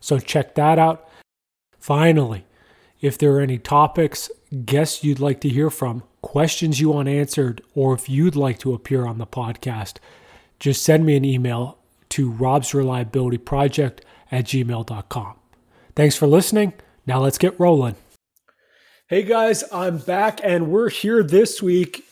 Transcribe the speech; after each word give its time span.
So 0.00 0.18
check 0.18 0.54
that 0.54 0.78
out. 0.78 1.08
Finally, 1.78 2.44
if 3.00 3.16
there 3.16 3.32
are 3.32 3.40
any 3.40 3.58
topics, 3.58 4.30
guests 4.64 5.04
you'd 5.04 5.20
like 5.20 5.40
to 5.42 5.48
hear 5.48 5.70
from, 5.70 6.02
questions 6.22 6.80
you 6.80 6.90
want 6.90 7.08
answered, 7.08 7.62
or 7.74 7.94
if 7.94 8.08
you'd 8.08 8.36
like 8.36 8.58
to 8.60 8.74
appear 8.74 9.06
on 9.06 9.18
the 9.18 9.26
podcast, 9.26 9.98
just 10.58 10.82
send 10.82 11.06
me 11.06 11.16
an 11.16 11.24
email 11.24 11.78
to 12.10 12.32
robsreliabilityproject 12.32 14.00
at 14.32 14.44
gmail.com. 14.44 15.34
Thanks 15.94 16.16
for 16.16 16.26
listening. 16.26 16.72
Now 17.06 17.20
let's 17.20 17.38
get 17.38 17.58
rolling. 17.58 17.96
Hey 19.08 19.22
guys, 19.22 19.64
I'm 19.72 19.98
back 19.98 20.40
and 20.42 20.70
we're 20.70 20.90
here 20.90 21.22
this 21.22 21.62
week 21.62 22.04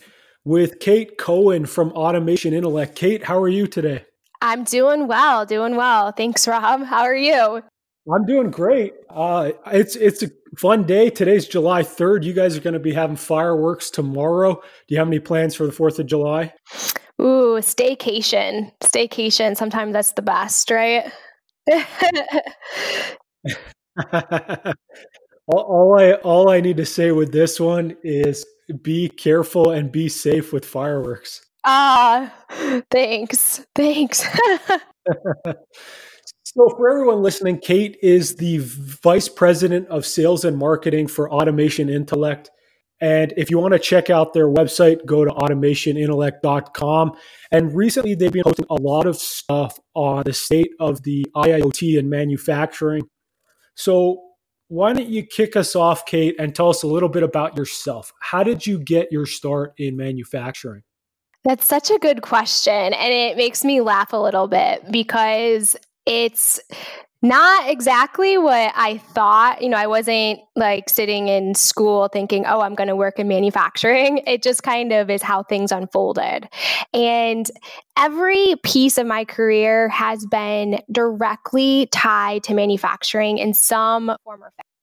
with 0.45 0.81
Kate 0.81 1.19
Cohen 1.19 1.67
from 1.67 1.93
Automation 1.93 2.55
Intellect. 2.55 2.95
Kate, 2.95 3.25
how 3.25 3.39
are 3.39 3.49
you 3.49 3.67
today? 3.67 4.05
I'm 4.41 4.65
doing 4.65 5.07
well, 5.09 5.45
doing 5.45 5.77
well. 5.77 6.13
Thanks, 6.13 6.47
Rob. 6.47 6.85
How 6.85 7.03
are 7.03 7.15
you? 7.15 7.63
I'm 8.13 8.25
doing 8.25 8.51
great. 8.51 8.95
Uh, 9.11 9.53
it's 9.73 9.97
it's 9.97 10.23
a 10.23 10.31
fun 10.57 10.85
day. 10.85 11.11
Today's 11.11 11.47
July 11.47 11.83
3rd. 11.83 12.23
You 12.25 12.33
guys 12.33 12.57
are 12.57 12.61
going 12.61 12.75
to 12.75 12.81
be 12.81 12.93
having 12.93 13.17
fireworks 13.17 13.91
tomorrow. 13.91 14.55
Do 14.55 14.95
you 14.95 14.99
have 14.99 15.09
any 15.09 15.19
plans 15.19 15.55
for 15.55 15.67
the 15.67 15.73
4th 15.73 15.99
of 15.99 16.07
July? 16.07 16.53
Ooh, 17.21 17.59
staycation. 17.61 18.71
Staycation. 18.81 19.57
Sometimes 19.57 19.93
that's 19.93 20.13
the 20.13 20.23
best, 20.23 20.71
right? 20.71 21.11
all, 25.49 25.61
all 25.61 25.99
I 25.99 26.13
all 26.15 26.51
I 26.51 26.61
need 26.61 26.77
to 26.77 26.87
say 26.87 27.11
with 27.13 27.33
this 27.33 27.59
one 27.59 27.97
is 28.05 28.47
be 28.83 29.09
careful 29.09 29.71
and 29.71 29.91
be 29.91 30.09
safe 30.09 30.53
with 30.53 30.65
fireworks. 30.65 31.45
Ah, 31.65 32.33
thanks. 32.91 33.67
Thanks. 33.75 34.25
So, 36.57 36.71
for 36.71 36.89
everyone 36.89 37.23
listening, 37.23 37.59
Kate 37.59 37.99
is 38.03 38.37
the 38.37 38.61
Vice 38.63 39.29
President 39.29 39.87
of 39.89 40.07
Sales 40.07 40.43
and 40.43 40.57
Marketing 40.57 41.07
for 41.07 41.31
Automation 41.31 41.91
Intellect. 41.91 42.51
And 42.99 43.35
if 43.37 43.51
you 43.51 43.59
want 43.59 43.73
to 43.73 43.79
check 43.79 44.09
out 44.09 44.33
their 44.33 44.49
website, 44.49 45.05
go 45.05 45.23
to 45.23 45.31
automationintellect.com. 45.31 47.13
And 47.53 47.77
recently, 47.77 48.15
they've 48.15 48.33
been 48.33 48.45
posting 48.45 48.65
a 48.71 48.75
lot 48.81 49.05
of 49.05 49.17
stuff 49.19 49.79
on 49.93 50.23
the 50.25 50.33
state 50.33 50.71
of 50.81 51.03
the 51.03 51.27
IIoT 51.37 51.99
and 51.99 52.09
manufacturing. 52.09 53.03
So, 53.75 54.23
why 54.69 54.95
don't 54.95 55.11
you 55.11 55.25
kick 55.27 55.57
us 55.57 55.77
off, 55.77 56.07
Kate, 56.07 56.37
and 56.39 56.55
tell 56.55 56.71
us 56.71 56.83
a 56.83 56.87
little 56.87 57.11
bit 57.11 57.23
about 57.23 57.55
yourself? 57.59 58.15
How 58.23 58.43
did 58.43 58.67
you 58.67 58.79
get 58.79 59.13
your 59.13 59.27
start 59.27 59.75
in 59.77 59.95
manufacturing? 59.95 60.85
That's 61.45 61.67
such 61.67 61.91
a 61.91 61.99
good 61.99 62.23
question. 62.23 62.95
And 62.95 63.13
it 63.13 63.37
makes 63.37 63.63
me 63.63 63.83
laugh 63.83 64.15
a 64.15 64.17
little 64.17 64.49
bit 64.49 64.91
because 64.91 65.77
it's 66.07 66.61
not 67.23 67.69
exactly 67.69 68.39
what 68.39 68.73
I 68.77 68.99
thought. 68.99 69.63
You 69.63 69.69
know, 69.69 69.77
I 69.77 69.87
wasn't 69.87 70.41
like 70.55 70.89
sitting 70.89 71.29
in 71.29 71.55
school 71.55 72.09
thinking, 72.13 72.45
oh, 72.47 72.61
I'm 72.61 72.75
going 72.75 72.89
to 72.89 72.97
work 72.97 73.19
in 73.19 73.29
manufacturing. 73.29 74.23
It 74.27 74.43
just 74.43 74.63
kind 74.63 74.93
of 74.93 75.09
is 75.09 75.23
how 75.23 75.45
things 75.45 75.73
unfolded. 75.73 76.49
And 76.93 77.51
every 77.97 78.57
piece 78.63 78.99
of 78.99 79.07
my 79.07 79.25
career 79.25 79.89
has 79.89 80.27
been 80.27 80.81
directly 80.93 81.89
tied 81.91 82.43
to 82.45 82.55
manufacturing 82.55 83.39
in 83.39 83.55
some 83.55 84.15
form 84.25 84.43
or 84.43 84.53
fashion 84.57 84.76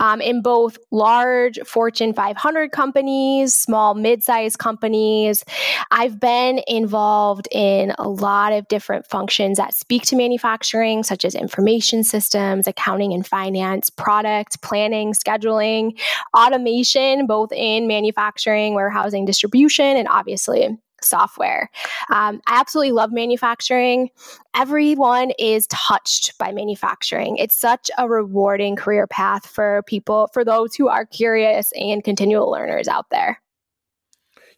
um, 0.00 0.20
in 0.20 0.42
both 0.42 0.78
large 0.90 1.58
Fortune 1.66 2.12
500 2.12 2.72
companies, 2.72 3.54
small, 3.54 3.94
mid 3.94 4.22
sized 4.22 4.58
companies. 4.58 5.44
I've 5.90 6.20
been 6.20 6.60
involved 6.66 7.48
in 7.50 7.92
a 7.98 8.08
lot 8.08 8.52
of 8.52 8.68
different 8.68 9.06
functions 9.06 9.58
that 9.58 9.74
speak 9.74 10.02
to 10.04 10.16
manufacturing, 10.16 11.02
such 11.02 11.24
as 11.24 11.34
information 11.34 12.04
systems, 12.04 12.66
accounting 12.66 13.12
and 13.12 13.26
finance, 13.26 13.90
product 13.90 14.60
planning, 14.62 15.12
scheduling, 15.12 15.98
automation, 16.36 17.26
both 17.26 17.52
in 17.52 17.86
manufacturing, 17.86 18.74
warehousing, 18.74 19.24
distribution, 19.24 19.96
and 19.96 20.08
obviously 20.08 20.76
software. 21.04 21.70
Um, 22.10 22.40
I 22.46 22.60
absolutely 22.60 22.92
love 22.92 23.12
manufacturing. 23.12 24.10
Everyone 24.54 25.32
is 25.38 25.66
touched 25.68 26.36
by 26.38 26.52
manufacturing. 26.52 27.36
It's 27.36 27.56
such 27.56 27.90
a 27.98 28.08
rewarding 28.08 28.76
career 28.76 29.06
path 29.06 29.46
for 29.46 29.82
people, 29.86 30.28
for 30.32 30.44
those 30.44 30.74
who 30.74 30.88
are 30.88 31.06
curious 31.06 31.72
and 31.72 32.02
continual 32.02 32.50
learners 32.50 32.88
out 32.88 33.10
there. 33.10 33.40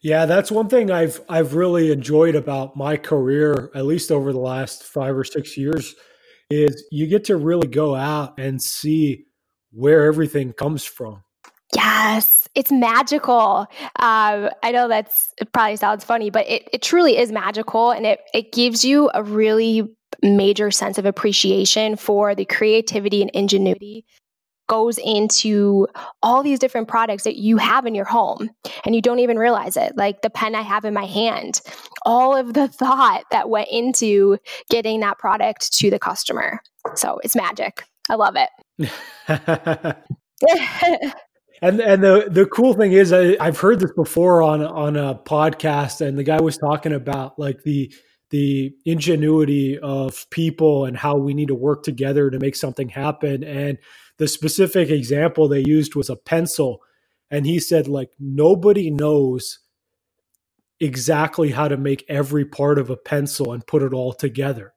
Yeah, 0.01 0.25
that's 0.25 0.51
one 0.51 0.69
thing 0.69 0.91
I've 0.91 1.21
I've 1.27 1.55
really 1.55 1.91
enjoyed 1.91 2.35
about 2.35 2.77
my 2.77 2.97
career, 2.97 3.71
at 3.73 3.85
least 3.85 4.11
over 4.11 4.31
the 4.31 4.39
last 4.39 4.83
five 4.83 5.17
or 5.17 5.23
six 5.23 5.57
years, 5.57 5.95
is 6.49 6.85
you 6.91 7.07
get 7.07 7.25
to 7.25 7.35
really 7.35 7.67
go 7.67 7.95
out 7.95 8.39
and 8.39 8.61
see 8.61 9.25
where 9.71 10.05
everything 10.05 10.53
comes 10.53 10.83
from. 10.83 11.23
Yes, 11.75 12.36
it's 12.57 12.71
magical. 12.71 13.67
Um, 13.99 14.49
I 14.63 14.71
know 14.71 14.87
that's 14.87 15.31
it 15.39 15.53
probably 15.53 15.77
sounds 15.77 16.03
funny, 16.03 16.31
but 16.31 16.49
it, 16.49 16.67
it 16.73 16.81
truly 16.81 17.15
is 17.15 17.31
magical 17.31 17.91
and 17.91 18.05
it, 18.05 18.19
it 18.33 18.51
gives 18.51 18.83
you 18.83 19.11
a 19.13 19.23
really 19.23 19.87
major 20.23 20.71
sense 20.71 20.97
of 20.97 21.05
appreciation 21.05 21.95
for 21.95 22.33
the 22.33 22.45
creativity 22.45 23.21
and 23.21 23.29
ingenuity 23.31 24.05
goes 24.67 24.97
into 24.97 25.87
all 26.23 26.41
these 26.41 26.57
different 26.57 26.87
products 26.87 27.23
that 27.23 27.37
you 27.37 27.57
have 27.57 27.85
in 27.85 27.93
your 27.93 28.05
home 28.05 28.49
and 28.85 28.95
you 28.95 29.01
don't 29.03 29.19
even 29.19 29.37
realize 29.37 29.77
it. 29.77 29.95
Like 29.95 30.23
the 30.23 30.29
pen 30.29 30.55
i 30.55 30.61
have 30.61 30.83
in 30.83 30.95
my 30.95 31.05
hand 31.05 31.61
all 32.05 32.35
of 32.35 32.55
the 32.55 32.67
thought 32.67 33.23
that 33.29 33.49
went 33.49 33.69
into 33.71 34.39
getting 34.71 34.99
that 35.01 35.19
product 35.19 35.71
to 35.73 35.91
the 35.91 35.99
customer. 35.99 36.59
So 36.95 37.19
it's 37.23 37.35
magic. 37.35 37.83
I 38.09 38.15
love 38.15 38.35
it 38.35 38.49
And 41.61 41.79
and 41.79 42.03
the 42.03 42.27
the 42.29 42.45
cool 42.45 42.73
thing 42.73 42.91
is 42.91 43.11
I, 43.11 43.35
I've 43.39 43.59
heard 43.59 43.79
this 43.79 43.91
before 43.93 44.41
on 44.43 44.63
on 44.63 44.95
a 44.95 45.15
podcast, 45.15 46.05
and 46.05 46.17
the 46.17 46.23
guy 46.23 46.39
was 46.39 46.57
talking 46.57 46.93
about 46.93 47.39
like 47.39 47.63
the 47.63 47.91
the 48.29 48.73
ingenuity 48.85 49.79
of 49.79 50.29
people 50.29 50.85
and 50.85 50.97
how 50.97 51.15
we 51.17 51.33
need 51.33 51.47
to 51.47 51.55
work 51.55 51.83
together 51.83 52.29
to 52.29 52.39
make 52.39 52.55
something 52.55 52.89
happen. 52.89 53.43
And 53.43 53.77
the 54.17 54.27
specific 54.27 54.89
example 54.89 55.47
they 55.47 55.63
used 55.65 55.95
was 55.95 56.09
a 56.09 56.15
pencil, 56.15 56.81
and 57.31 57.45
he 57.45 57.59
said 57.59 57.87
like 57.87 58.09
nobody 58.19 58.91
knows 58.91 59.59
exactly 60.79 61.49
how 61.49 61.67
to 61.67 61.77
make 61.77 62.05
every 62.07 62.45
part 62.45 62.77
of 62.77 62.91
a 62.91 62.97
pencil 62.97 63.51
and 63.51 63.65
put 63.65 63.81
it 63.81 63.93
all 63.93 64.13
together 64.13 64.73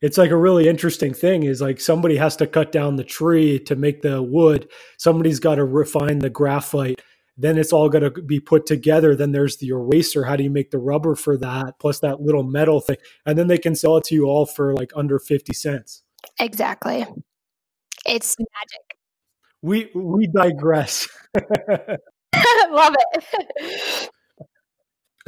it's 0.00 0.18
like 0.18 0.30
a 0.30 0.36
really 0.36 0.68
interesting 0.68 1.12
thing 1.12 1.42
is 1.42 1.60
like 1.60 1.80
somebody 1.80 2.16
has 2.16 2.36
to 2.36 2.46
cut 2.46 2.72
down 2.72 2.96
the 2.96 3.04
tree 3.04 3.58
to 3.60 3.76
make 3.76 4.02
the 4.02 4.22
wood. 4.22 4.68
Somebody's 4.96 5.40
got 5.40 5.56
to 5.56 5.64
refine 5.64 6.20
the 6.20 6.30
graphite. 6.30 7.02
Then 7.36 7.56
it's 7.56 7.72
all 7.72 7.88
going 7.88 8.04
to 8.04 8.22
be 8.22 8.40
put 8.40 8.66
together. 8.66 9.14
Then 9.14 9.32
there's 9.32 9.58
the 9.58 9.68
eraser. 9.68 10.24
How 10.24 10.36
do 10.36 10.42
you 10.42 10.50
make 10.50 10.70
the 10.70 10.78
rubber 10.78 11.14
for 11.14 11.36
that? 11.38 11.78
Plus 11.78 12.00
that 12.00 12.20
little 12.20 12.42
metal 12.42 12.80
thing. 12.80 12.96
And 13.26 13.38
then 13.38 13.46
they 13.46 13.58
can 13.58 13.74
sell 13.74 13.96
it 13.96 14.04
to 14.04 14.14
you 14.14 14.26
all 14.26 14.46
for 14.46 14.74
like 14.74 14.90
under 14.96 15.18
50 15.18 15.52
cents. 15.52 16.02
Exactly. 16.40 17.06
It's 18.06 18.36
magic. 18.38 18.98
We 19.62 19.90
we 19.94 20.28
digress. 20.28 21.08
Love 22.70 22.94
it 23.14 24.10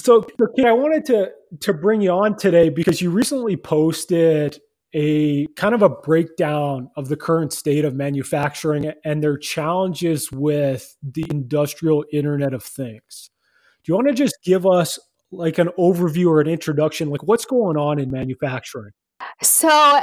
so, 0.00 0.26
okay, 0.41 0.67
I 0.67 0.73
wanted 0.73 1.05
to 1.06 1.31
to 1.61 1.75
bring 1.75 2.00
you 2.00 2.11
on 2.11 2.37
today 2.37 2.69
because 2.69 3.00
you 3.02 3.11
recently 3.11 3.56
posted 3.56 4.61
a 4.93 5.47
kind 5.56 5.75
of 5.75 5.82
a 5.82 5.88
breakdown 5.88 6.91
of 6.97 7.08
the 7.08 7.17
current 7.17 7.52
state 7.52 7.85
of 7.85 7.94
manufacturing 7.94 8.93
and 9.05 9.23
their 9.23 9.37
challenges 9.37 10.32
with 10.32 10.97
the 11.02 11.25
industrial 11.31 12.05
Internet 12.12 12.55
of 12.55 12.62
Things. 12.62 13.31
Do 13.85 13.91
you 13.91 13.94
want 13.94 14.08
to 14.08 14.14
just 14.14 14.38
give 14.44 14.67
us 14.67 14.99
like 15.31 15.58
an 15.58 15.69
overview 15.79 16.26
or 16.26 16.41
an 16.41 16.49
introduction, 16.49 17.08
like 17.08 17.23
what's 17.23 17.44
going 17.44 17.76
on 17.76 17.99
in 17.99 18.11
manufacturing? 18.11 18.93
So, 19.43 20.03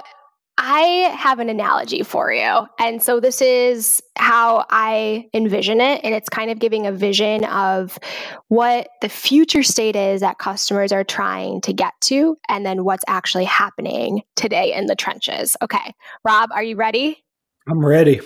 I 0.57 1.13
have 1.15 1.39
an 1.39 1.49
analogy 1.49 2.01
for 2.01 2.31
you. 2.31 2.67
And 2.79 3.01
so 3.01 3.19
this 3.19 3.41
is 3.41 4.01
how 4.17 4.65
I 4.69 5.29
envision 5.33 5.79
it. 5.79 6.01
And 6.03 6.15
it's 6.15 6.29
kind 6.29 6.49
of 6.49 6.57
giving 6.57 6.87
a 6.87 6.91
vision 6.91 7.43
of 7.45 7.99
what 8.47 8.89
the 9.01 9.09
future 9.09 9.61
state 9.61 9.95
is 9.95 10.21
that 10.21 10.39
customers 10.39 10.91
are 10.91 11.03
trying 11.03 11.61
to 11.61 11.73
get 11.73 11.93
to, 12.01 12.37
and 12.49 12.65
then 12.65 12.83
what's 12.83 13.03
actually 13.07 13.45
happening 13.45 14.23
today 14.35 14.73
in 14.73 14.87
the 14.87 14.95
trenches. 14.95 15.55
Okay. 15.61 15.93
Rob, 16.23 16.49
are 16.51 16.63
you 16.63 16.75
ready? 16.75 17.23
I'm 17.67 17.85
ready. 17.85 18.21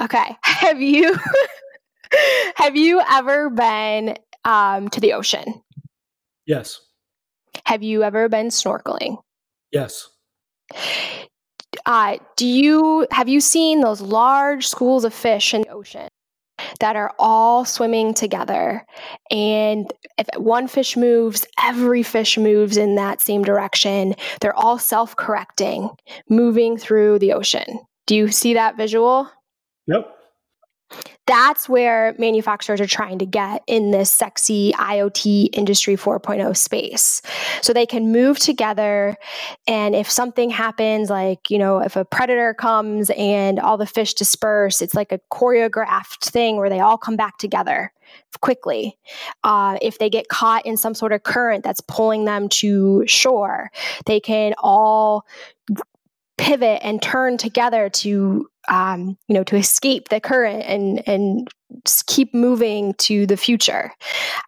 Okay. 0.00 0.36
Have 0.42 0.80
you 0.80 1.16
have 2.56 2.76
you 2.76 3.00
ever 3.10 3.50
been 3.50 4.16
um, 4.44 4.88
to 4.90 5.00
the 5.00 5.14
ocean? 5.14 5.62
Yes. 6.46 6.80
Have 7.66 7.82
you 7.82 8.02
ever 8.02 8.28
been 8.28 8.48
snorkeling? 8.48 9.18
Yes. 9.72 10.08
Uh, 11.86 12.18
do 12.36 12.46
you 12.46 13.06
have 13.10 13.28
you 13.28 13.40
seen 13.40 13.80
those 13.80 14.00
large 14.00 14.66
schools 14.66 15.04
of 15.04 15.12
fish 15.12 15.52
in 15.52 15.62
the 15.62 15.68
ocean 15.68 16.08
that 16.80 16.96
are 16.96 17.12
all 17.18 17.64
swimming 17.64 18.14
together? 18.14 18.86
And 19.30 19.92
if 20.16 20.26
one 20.36 20.68
fish 20.68 20.96
moves, 20.96 21.46
every 21.62 22.02
fish 22.02 22.38
moves 22.38 22.76
in 22.76 22.94
that 22.94 23.20
same 23.20 23.42
direction. 23.42 24.14
They're 24.40 24.56
all 24.56 24.78
self-correcting, 24.78 25.90
moving 26.28 26.78
through 26.78 27.18
the 27.18 27.32
ocean. 27.32 27.80
Do 28.06 28.16
you 28.16 28.28
see 28.28 28.54
that 28.54 28.76
visual? 28.76 29.30
Yep 29.86 30.13
that's 31.26 31.68
where 31.68 32.14
manufacturers 32.18 32.80
are 32.80 32.86
trying 32.86 33.18
to 33.18 33.26
get 33.26 33.62
in 33.66 33.90
this 33.90 34.10
sexy 34.10 34.72
IoT 34.72 35.48
industry 35.52 35.96
4.0 35.96 36.56
space. 36.56 37.22
So 37.62 37.72
they 37.72 37.86
can 37.86 38.12
move 38.12 38.38
together. 38.38 39.16
And 39.66 39.94
if 39.94 40.10
something 40.10 40.50
happens, 40.50 41.08
like, 41.08 41.50
you 41.50 41.58
know, 41.58 41.78
if 41.78 41.96
a 41.96 42.04
predator 42.04 42.52
comes 42.52 43.10
and 43.16 43.58
all 43.58 43.78
the 43.78 43.86
fish 43.86 44.14
disperse, 44.14 44.82
it's 44.82 44.94
like 44.94 45.12
a 45.12 45.20
choreographed 45.32 46.24
thing 46.24 46.56
where 46.56 46.68
they 46.68 46.80
all 46.80 46.98
come 46.98 47.16
back 47.16 47.38
together 47.38 47.92
quickly. 48.40 48.98
Uh, 49.42 49.78
if 49.80 49.98
they 49.98 50.10
get 50.10 50.28
caught 50.28 50.66
in 50.66 50.76
some 50.76 50.94
sort 50.94 51.12
of 51.12 51.22
current 51.22 51.64
that's 51.64 51.80
pulling 51.80 52.26
them 52.26 52.48
to 52.48 53.06
shore, 53.06 53.70
they 54.04 54.20
can 54.20 54.54
all 54.58 55.24
pivot 56.36 56.80
and 56.82 57.00
turn 57.00 57.36
together 57.36 57.88
to 57.88 58.48
um, 58.68 59.16
you 59.28 59.34
know 59.34 59.44
to 59.44 59.56
escape 59.56 60.08
the 60.08 60.20
current 60.20 60.64
and 60.64 61.06
and 61.08 61.48
keep 62.06 62.34
moving 62.34 62.94
to 62.94 63.26
the 63.26 63.36
future. 63.36 63.92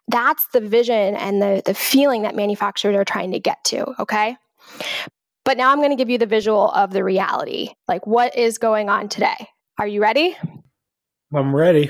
That's 0.07 0.45
the 0.53 0.61
vision 0.61 1.15
and 1.15 1.41
the 1.41 1.61
the 1.65 1.73
feeling 1.73 2.23
that 2.23 2.35
manufacturers 2.35 2.95
are 2.95 3.05
trying 3.05 3.31
to 3.31 3.39
get 3.39 3.63
to 3.65 3.85
okay? 3.99 4.37
But 5.45 5.57
now 5.57 5.71
i'm 5.71 5.77
going 5.77 5.91
to 5.91 5.95
give 5.95 6.09
you 6.09 6.17
the 6.17 6.25
visual 6.25 6.71
of 6.71 6.91
the 6.91 7.03
reality. 7.03 7.69
Like 7.87 8.05
what 8.05 8.35
is 8.35 8.57
going 8.57 8.89
on 8.89 9.09
today? 9.09 9.47
Are 9.79 9.87
you 9.87 10.01
ready? 10.01 10.35
I'm 11.33 11.55
ready. 11.55 11.89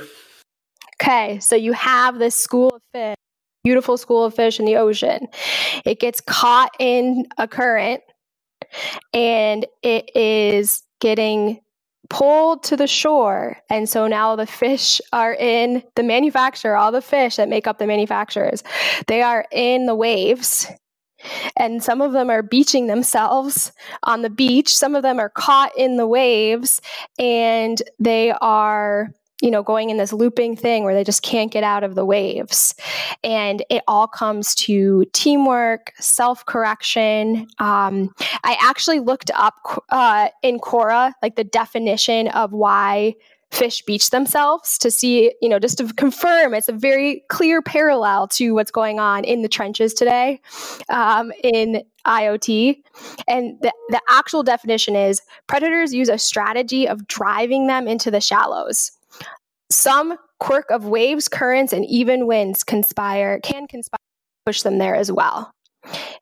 Okay 1.01 1.39
so 1.39 1.55
you 1.55 1.73
have 1.73 2.19
this 2.19 2.35
school 2.35 2.75
of 2.75 2.81
fish 2.93 3.15
beautiful 3.63 3.97
school 3.97 4.23
of 4.23 4.33
fish 4.33 4.61
in 4.61 4.65
the 4.65 4.77
ocean. 4.77 5.27
It 5.83 5.99
gets 5.99 6.21
caught 6.21 6.73
in 6.79 7.27
a 7.37 7.49
current 7.49 8.01
and 9.13 9.65
it 9.83 10.15
is 10.15 10.83
getting 10.99 11.61
pulled 12.09 12.63
to 12.63 12.77
the 12.77 12.87
shore. 12.87 13.57
And 13.69 13.89
so 13.89 14.07
now 14.07 14.35
the 14.35 14.47
fish 14.47 15.01
are 15.11 15.33
in 15.33 15.83
the 15.95 16.03
manufacturer, 16.03 16.75
all 16.75 16.91
the 16.91 17.01
fish 17.01 17.35
that 17.35 17.49
make 17.49 17.67
up 17.67 17.79
the 17.79 17.87
manufacturers, 17.87 18.63
they 19.07 19.21
are 19.21 19.45
in 19.51 19.85
the 19.85 19.95
waves. 19.95 20.67
And 21.57 21.83
some 21.83 22.01
of 22.01 22.13
them 22.13 22.29
are 22.29 22.43
beaching 22.43 22.87
themselves 22.87 23.71
on 24.03 24.21
the 24.21 24.29
beach. 24.29 24.73
Some 24.73 24.95
of 24.95 25.01
them 25.01 25.19
are 25.19 25.29
caught 25.29 25.71
in 25.75 25.97
the 25.97 26.07
waves 26.07 26.79
and 27.17 27.81
they 27.99 28.31
are 28.39 29.09
you 29.41 29.51
know, 29.51 29.61
going 29.61 29.89
in 29.89 29.97
this 29.97 30.13
looping 30.13 30.55
thing 30.55 30.83
where 30.83 30.95
they 30.95 31.03
just 31.03 31.21
can't 31.21 31.51
get 31.51 31.63
out 31.63 31.83
of 31.83 31.95
the 31.95 32.05
waves. 32.05 32.73
And 33.23 33.63
it 33.69 33.83
all 33.87 34.07
comes 34.07 34.55
to 34.55 35.05
teamwork, 35.13 35.93
self 35.99 36.45
correction. 36.45 37.47
Um, 37.59 38.13
I 38.43 38.57
actually 38.61 38.99
looked 38.99 39.29
up 39.35 39.83
uh, 39.89 40.29
in 40.41 40.59
Quora, 40.59 41.13
like 41.21 41.35
the 41.35 41.43
definition 41.43 42.29
of 42.29 42.51
why 42.51 43.13
fish 43.51 43.81
beach 43.83 44.09
themselves 44.09 44.77
to 44.77 44.91
see, 44.91 45.33
you 45.41 45.47
know, 45.47 45.59
just 45.59 45.77
to 45.77 45.87
confirm 45.93 46.53
it's 46.53 46.67
a 46.67 46.73
very 46.73 47.23
clear 47.29 47.61
parallel 47.61 48.27
to 48.27 48.53
what's 48.53 48.71
going 48.71 48.99
on 48.99 49.23
in 49.23 49.41
the 49.41 49.47
trenches 49.47 49.93
today 49.93 50.41
um, 50.89 51.31
in 51.43 51.83
IoT. 52.05 52.81
And 53.27 53.57
the, 53.61 53.71
the 53.89 54.01
actual 54.09 54.43
definition 54.43 54.95
is 54.95 55.21
predators 55.47 55.93
use 55.93 56.09
a 56.09 56.17
strategy 56.17 56.87
of 56.87 57.07
driving 57.07 57.67
them 57.67 57.87
into 57.87 58.11
the 58.11 58.21
shallows. 58.21 58.91
Some 59.69 60.17
quirk 60.39 60.69
of 60.71 60.85
waves, 60.85 61.27
currents, 61.27 61.73
and 61.73 61.85
even 61.85 62.27
winds 62.27 62.63
conspire 62.63 63.39
can 63.41 63.67
conspire 63.67 63.97
push 64.45 64.61
them 64.61 64.77
there 64.77 64.95
as 64.95 65.11
well. 65.11 65.51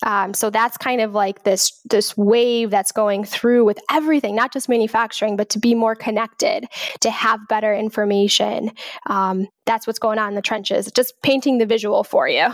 Um, 0.04 0.34
so 0.34 0.50
that's 0.50 0.78
kind 0.78 1.02
of 1.02 1.14
like 1.14 1.44
this 1.44 1.72
this 1.90 2.16
wave 2.18 2.70
that's 2.70 2.92
going 2.92 3.24
through 3.24 3.66
with 3.66 3.80
everything, 3.90 4.36
not 4.36 4.54
just 4.54 4.70
manufacturing, 4.70 5.38
but 5.38 5.50
to 5.50 5.60
be 5.60 5.74
more 5.74 5.96
connected, 5.96 6.66
to 7.02 7.10
have 7.10 7.40
better 7.48 7.74
information. 7.74 8.72
Um, 9.08 9.48
that's 9.66 9.88
what's 9.88 10.00
going 10.00 10.20
on 10.20 10.30
in 10.30 10.36
the 10.36 10.42
trenches. 10.42 10.92
Just 10.92 11.14
painting 11.24 11.58
the 11.58 11.66
visual 11.66 12.04
for 12.04 12.28
you. 12.28 12.48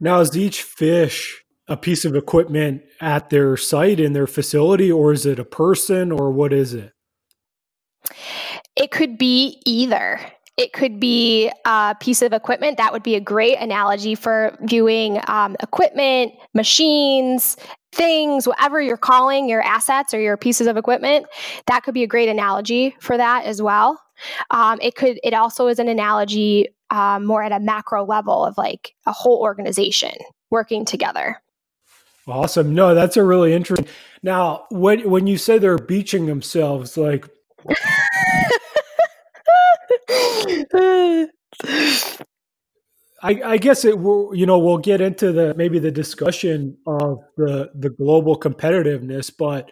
Now, 0.00 0.20
is 0.20 0.36
each 0.36 0.62
fish 0.62 1.42
a 1.68 1.76
piece 1.76 2.04
of 2.04 2.14
equipment 2.14 2.82
at 3.00 3.30
their 3.30 3.56
site 3.56 4.00
in 4.00 4.12
their 4.12 4.26
facility, 4.26 4.92
or 4.92 5.12
is 5.12 5.24
it 5.24 5.38
a 5.38 5.44
person, 5.44 6.12
or 6.12 6.30
what 6.30 6.52
is 6.52 6.74
it? 6.74 6.92
It 8.76 8.90
could 8.90 9.18
be 9.18 9.60
either. 9.64 10.20
It 10.56 10.72
could 10.72 11.00
be 11.00 11.50
a 11.64 11.96
piece 11.98 12.22
of 12.22 12.32
equipment. 12.32 12.76
That 12.76 12.92
would 12.92 13.02
be 13.02 13.16
a 13.16 13.20
great 13.20 13.58
analogy 13.58 14.14
for 14.14 14.56
viewing 14.62 15.20
um, 15.26 15.56
equipment, 15.60 16.32
machines, 16.54 17.56
things, 17.92 18.46
whatever 18.46 18.80
you're 18.80 18.96
calling 18.96 19.48
your 19.48 19.62
assets 19.62 20.14
or 20.14 20.20
your 20.20 20.36
pieces 20.36 20.66
of 20.68 20.76
equipment. 20.76 21.26
That 21.66 21.82
could 21.82 21.94
be 21.94 22.04
a 22.04 22.08
great 22.08 22.28
analogy 22.28 22.94
for 23.00 23.16
that 23.16 23.44
as 23.46 23.60
well. 23.60 24.00
Um, 24.50 24.78
it 24.80 24.94
could. 24.94 25.18
It 25.24 25.34
also 25.34 25.66
is 25.66 25.80
an 25.80 25.88
analogy 25.88 26.68
um, 26.90 27.24
more 27.24 27.42
at 27.42 27.50
a 27.50 27.58
macro 27.58 28.04
level 28.04 28.44
of 28.44 28.56
like 28.56 28.94
a 29.06 29.12
whole 29.12 29.40
organization 29.40 30.12
working 30.50 30.84
together. 30.84 31.42
Awesome. 32.26 32.74
No, 32.74 32.94
that's 32.94 33.16
a 33.16 33.24
really 33.24 33.52
interesting. 33.52 33.88
Now, 34.22 34.66
when 34.70 35.10
when 35.10 35.26
you 35.26 35.36
say 35.36 35.58
they're 35.58 35.78
beaching 35.78 36.26
themselves, 36.26 36.96
like 36.96 37.28
I, 43.22 43.40
I, 43.44 43.56
guess 43.56 43.86
it 43.86 43.98
will, 43.98 44.34
you 44.34 44.44
know, 44.44 44.58
we'll 44.58 44.78
get 44.78 45.00
into 45.00 45.32
the 45.32 45.54
maybe 45.54 45.78
the 45.78 45.90
discussion 45.90 46.76
of 46.86 47.20
the 47.36 47.70
the 47.74 47.88
global 47.90 48.38
competitiveness, 48.38 49.32
but 49.36 49.70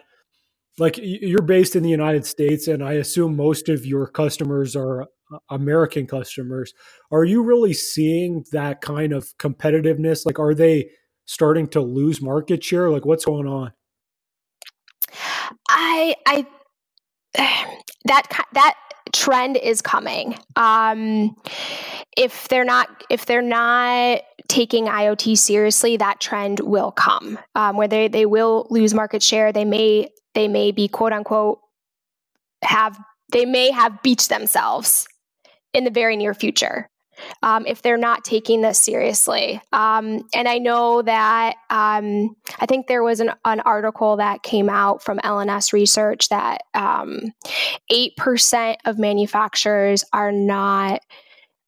like 0.79 0.97
you're 1.01 1.43
based 1.43 1.75
in 1.75 1.83
the 1.83 1.89
United 1.89 2.25
States, 2.25 2.67
and 2.67 2.83
I 2.83 2.93
assume 2.93 3.35
most 3.35 3.69
of 3.69 3.85
your 3.85 4.07
customers 4.07 4.75
are 4.75 5.03
uh, 5.03 5.05
American 5.51 6.07
customers. 6.07 6.73
Are 7.11 7.23
you 7.23 7.43
really 7.43 7.73
seeing 7.73 8.43
that 8.51 8.81
kind 8.81 9.13
of 9.13 9.37
competitiveness? 9.37 10.25
Like, 10.25 10.39
are 10.39 10.55
they 10.55 10.89
starting 11.25 11.67
to 11.69 11.81
lose 11.81 12.21
market 12.21 12.63
share? 12.63 12.89
Like, 12.89 13.05
what's 13.05 13.25
going 13.25 13.47
on? 13.47 13.71
I 15.69 16.15
I 16.25 16.47
that 18.05 18.45
that 18.53 18.75
trend 19.11 19.57
is 19.57 19.81
coming. 19.81 20.37
Um, 20.55 21.35
if 22.17 22.47
they're 22.47 22.65
not 22.65 23.03
if 23.09 23.25
they're 23.25 23.41
not 23.41 24.21
taking 24.47 24.85
IoT 24.85 25.37
seriously, 25.37 25.97
that 25.97 26.19
trend 26.19 26.59
will 26.59 26.91
come 26.91 27.39
um, 27.55 27.77
where 27.77 27.87
they 27.87 28.07
they 28.07 28.25
will 28.25 28.67
lose 28.69 28.93
market 28.93 29.23
share. 29.23 29.51
They 29.51 29.65
may 29.65 30.09
they 30.33 30.47
may 30.47 30.71
be 30.71 30.87
quote 30.87 31.13
unquote 31.13 31.59
have 32.63 32.99
they 33.31 33.45
may 33.45 33.71
have 33.71 34.01
beached 34.03 34.29
themselves 34.29 35.07
in 35.73 35.83
the 35.83 35.91
very 35.91 36.15
near 36.15 36.33
future 36.33 36.89
um, 37.41 37.65
if 37.65 37.81
they're 37.81 37.97
not 37.97 38.23
taking 38.23 38.61
this 38.61 38.79
seriously. 38.79 39.61
Um, 39.71 40.27
and 40.33 40.47
I 40.47 40.57
know 40.57 41.01
that 41.01 41.55
um, 41.69 42.35
I 42.59 42.65
think 42.65 42.87
there 42.87 43.03
was 43.03 43.19
an, 43.19 43.31
an, 43.45 43.59
article 43.61 44.17
that 44.17 44.43
came 44.43 44.69
out 44.69 45.03
from 45.03 45.19
LNS 45.19 45.73
research 45.73 46.29
that 46.29 46.61
8% 46.75 47.33
um, 48.69 48.75
of 48.85 48.99
manufacturers 48.99 50.03
are 50.11 50.31
not, 50.31 51.01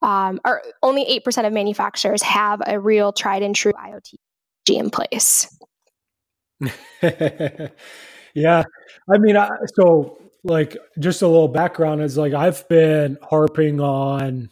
um, 0.01 0.39
or 0.45 0.61
only 0.83 1.05
8% 1.25 1.47
of 1.47 1.53
manufacturers 1.53 2.21
have 2.23 2.61
a 2.65 2.79
real 2.79 3.13
tried 3.13 3.43
and 3.43 3.55
true 3.55 3.73
IoT 3.73 4.15
in 4.69 4.89
place. 4.89 5.47
yeah. 7.01 8.63
I 9.09 9.17
mean, 9.17 9.37
I, 9.37 9.49
so 9.75 10.17
like 10.43 10.77
just 10.99 11.21
a 11.21 11.27
little 11.27 11.47
background 11.47 12.01
is 12.01 12.17
like 12.17 12.33
I've 12.33 12.67
been 12.69 13.17
harping 13.21 13.81
on 13.81 14.49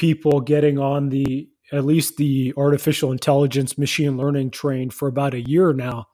people 0.00 0.40
getting 0.40 0.78
on 0.78 1.10
the 1.10 1.46
at 1.72 1.84
least 1.84 2.16
the 2.16 2.54
artificial 2.56 3.12
intelligence 3.12 3.76
machine 3.76 4.16
learning 4.16 4.50
train 4.50 4.88
for 4.88 5.06
about 5.06 5.34
a 5.34 5.42
year 5.42 5.74
now 5.74 6.06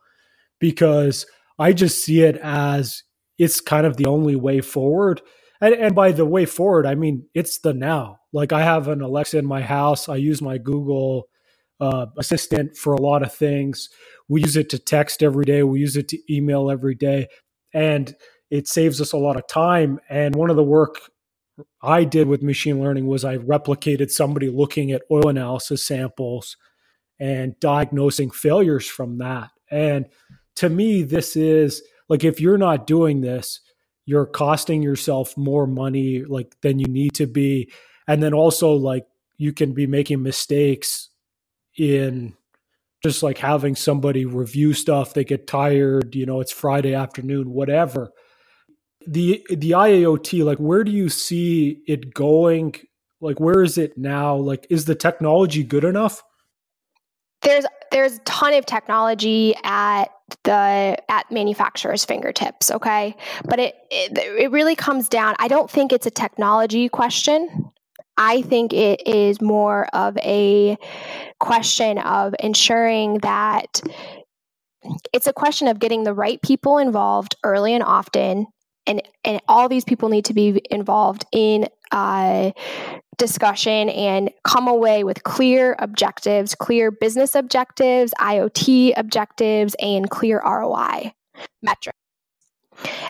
because 0.58 1.24
I 1.56 1.72
just 1.72 2.04
see 2.04 2.22
it 2.22 2.36
as 2.42 3.04
it's 3.38 3.60
kind 3.60 3.86
of 3.86 3.96
the 3.96 4.06
only 4.06 4.34
way 4.34 4.60
forward. 4.60 5.22
And, 5.60 5.72
and 5.72 5.94
by 5.94 6.10
the 6.10 6.26
way 6.26 6.46
forward, 6.46 6.84
I 6.84 6.96
mean 6.96 7.28
it's 7.32 7.60
the 7.60 7.72
now. 7.72 8.18
Like 8.32 8.52
I 8.52 8.64
have 8.64 8.88
an 8.88 9.02
Alexa 9.02 9.38
in 9.38 9.46
my 9.46 9.62
house. 9.62 10.08
I 10.08 10.16
use 10.16 10.42
my 10.42 10.58
Google 10.58 11.28
uh, 11.80 12.06
Assistant 12.18 12.76
for 12.76 12.92
a 12.92 13.00
lot 13.00 13.22
of 13.22 13.32
things. 13.32 13.88
We 14.28 14.40
use 14.42 14.56
it 14.56 14.68
to 14.70 14.80
text 14.80 15.22
every 15.22 15.44
day. 15.44 15.62
We 15.62 15.78
use 15.78 15.96
it 15.96 16.08
to 16.08 16.34
email 16.34 16.70
every 16.70 16.96
day, 16.96 17.28
and 17.72 18.14
it 18.50 18.66
saves 18.66 19.00
us 19.00 19.12
a 19.12 19.18
lot 19.18 19.36
of 19.36 19.46
time. 19.46 20.00
And 20.10 20.34
one 20.34 20.50
of 20.50 20.56
the 20.56 20.64
work 20.64 21.00
I 21.82 22.04
did 22.04 22.28
with 22.28 22.42
machine 22.42 22.80
learning 22.80 23.06
was 23.06 23.24
I 23.24 23.38
replicated 23.38 24.10
somebody 24.10 24.48
looking 24.48 24.92
at 24.92 25.02
oil 25.10 25.28
analysis 25.28 25.86
samples 25.86 26.56
and 27.18 27.58
diagnosing 27.60 28.30
failures 28.30 28.86
from 28.86 29.18
that. 29.18 29.50
And 29.70 30.06
to 30.56 30.68
me, 30.68 31.02
this 31.02 31.36
is 31.36 31.82
like 32.08 32.24
if 32.24 32.40
you're 32.40 32.58
not 32.58 32.86
doing 32.86 33.20
this, 33.20 33.60
you're 34.04 34.26
costing 34.26 34.82
yourself 34.82 35.36
more 35.36 35.66
money 35.66 36.24
like 36.24 36.54
than 36.60 36.78
you 36.78 36.86
need 36.86 37.14
to 37.14 37.26
be. 37.26 37.70
And 38.06 38.22
then 38.22 38.34
also 38.34 38.72
like 38.72 39.06
you 39.36 39.52
can 39.52 39.72
be 39.72 39.86
making 39.86 40.22
mistakes 40.22 41.08
in 41.76 42.34
just 43.02 43.22
like 43.22 43.38
having 43.38 43.76
somebody 43.76 44.24
review 44.24 44.72
stuff, 44.72 45.14
they 45.14 45.24
get 45.24 45.46
tired, 45.46 46.14
you 46.14 46.26
know, 46.26 46.40
it's 46.40 46.52
Friday 46.52 46.94
afternoon, 46.94 47.50
whatever 47.50 48.12
the 49.06 49.44
the 49.48 49.72
IIoT, 49.72 50.44
like 50.44 50.58
where 50.58 50.84
do 50.84 50.90
you 50.92 51.08
see 51.08 51.82
it 51.86 52.14
going? 52.14 52.74
Like 53.20 53.40
where 53.40 53.62
is 53.62 53.78
it 53.78 53.96
now? 53.96 54.36
Like 54.36 54.66
is 54.70 54.84
the 54.84 54.94
technology 54.94 55.62
good 55.62 55.84
enough? 55.84 56.22
There's 57.42 57.64
there's 57.90 58.16
a 58.16 58.20
ton 58.20 58.54
of 58.54 58.66
technology 58.66 59.54
at 59.64 60.06
the 60.42 60.96
at 61.08 61.30
manufacturers 61.30 62.04
fingertips 62.04 62.70
okay 62.70 63.14
but 63.44 63.60
it, 63.60 63.76
it 63.92 64.18
it 64.18 64.50
really 64.50 64.74
comes 64.74 65.08
down 65.08 65.36
i 65.38 65.46
don't 65.46 65.70
think 65.70 65.92
it's 65.92 66.06
a 66.06 66.10
technology 66.10 66.88
question 66.88 67.70
i 68.16 68.42
think 68.42 68.72
it 68.72 69.06
is 69.06 69.40
more 69.40 69.86
of 69.92 70.18
a 70.18 70.76
question 71.38 71.98
of 71.98 72.34
ensuring 72.40 73.18
that 73.18 73.80
it's 75.12 75.28
a 75.28 75.32
question 75.32 75.68
of 75.68 75.78
getting 75.78 76.02
the 76.02 76.14
right 76.14 76.42
people 76.42 76.78
involved 76.78 77.36
early 77.44 77.72
and 77.72 77.84
often 77.84 78.46
and 78.86 79.02
and 79.24 79.40
all 79.48 79.68
these 79.68 79.84
people 79.84 80.08
need 80.08 80.24
to 80.26 80.34
be 80.34 80.60
involved 80.70 81.24
in 81.32 81.68
uh, 81.92 82.52
discussion 83.18 83.88
and 83.88 84.30
come 84.44 84.68
away 84.68 85.04
with 85.04 85.22
clear 85.24 85.76
objectives, 85.78 86.54
clear 86.54 86.90
business 86.90 87.34
objectives, 87.34 88.12
IoT 88.20 88.92
objectives, 88.96 89.74
and 89.80 90.10
clear 90.10 90.40
ROI 90.44 91.12
metrics. 91.62 91.98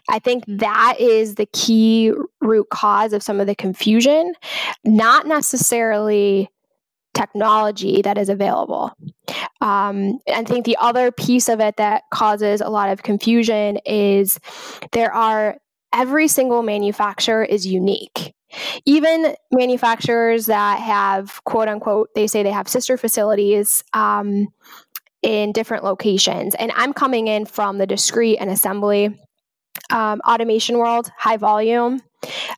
I 0.09 0.21
think 0.21 0.45
that 0.47 0.97
is 1.01 1.35
the 1.35 1.47
key 1.47 2.13
root 2.41 2.69
cause 2.71 3.13
of 3.13 3.23
some 3.23 3.41
of 3.41 3.49
the 3.49 3.55
confusion, 3.57 4.35
not 4.85 5.27
necessarily 5.27 6.49
technology 7.15 8.03
that 8.03 8.19
is 8.19 8.29
available. 8.29 8.93
Um, 9.61 10.19
I 10.33 10.45
think 10.45 10.67
the 10.67 10.77
other 10.79 11.11
piece 11.11 11.49
of 11.49 11.61
it 11.61 11.77
that 11.79 12.03
causes 12.13 12.61
a 12.61 12.69
lot 12.69 12.91
of 12.91 13.03
confusion 13.03 13.79
is 13.87 14.39
there 14.93 15.13
are 15.13 15.57
every 15.93 16.29
single 16.29 16.63
manufacturer 16.63 17.45
is 17.45 17.67
unique. 17.67 18.35
Even 18.85 19.35
manufacturers 19.53 20.47
that 20.47 20.79
have 20.81 21.43
quote 21.45 21.69
unquote, 21.69 22.11
they 22.15 22.27
say 22.27 22.43
they 22.43 22.53
have 22.53 22.69
sister 22.69 22.97
facilities 22.97 23.83
um, 23.93 24.49
in 25.23 25.53
different 25.53 25.85
locations. 25.85 26.55
And 26.55 26.71
I'm 26.77 26.93
coming 26.93 27.27
in 27.27 27.47
from 27.47 27.79
the 27.79 27.87
discrete 27.87 28.39
and 28.41 28.51
assembly 28.51 29.19
um, 29.91 30.21
automation 30.27 30.79
world, 30.79 31.11
high 31.17 31.37
volume. 31.37 32.01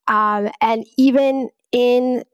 Um, 0.07 0.51
and 0.61 0.87
even 0.97 1.49
in 1.73 2.25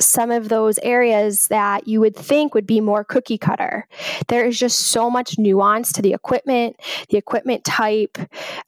some 0.00 0.30
of 0.30 0.48
those 0.48 0.78
areas 0.78 1.48
that 1.48 1.86
you 1.86 2.00
would 2.00 2.16
think 2.16 2.54
would 2.54 2.66
be 2.66 2.80
more 2.80 3.04
cookie 3.04 3.38
cutter. 3.38 3.86
There 4.28 4.46
is 4.46 4.58
just 4.58 4.78
so 4.78 5.10
much 5.10 5.38
nuance 5.38 5.92
to 5.92 6.02
the 6.02 6.14
equipment, 6.14 6.76
the 7.10 7.18
equipment 7.18 7.64
type, 7.64 8.18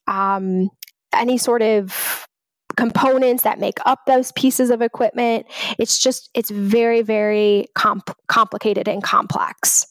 um, 0.07 0.71
any 1.15 1.39
sort 1.39 1.63
of 1.63 2.27
components 2.77 3.43
that 3.43 3.59
make 3.59 3.79
up 3.87 4.01
those 4.07 4.33
pieces 4.33 4.71
of 4.71 4.81
equipment. 4.83 5.47
It's 5.79 5.99
just, 5.99 6.31
it's 6.35 6.51
very, 6.51 7.03
very 7.03 7.67
comp- 7.75 8.17
complicated 8.29 8.89
and 8.89 9.03
complex. 9.03 9.87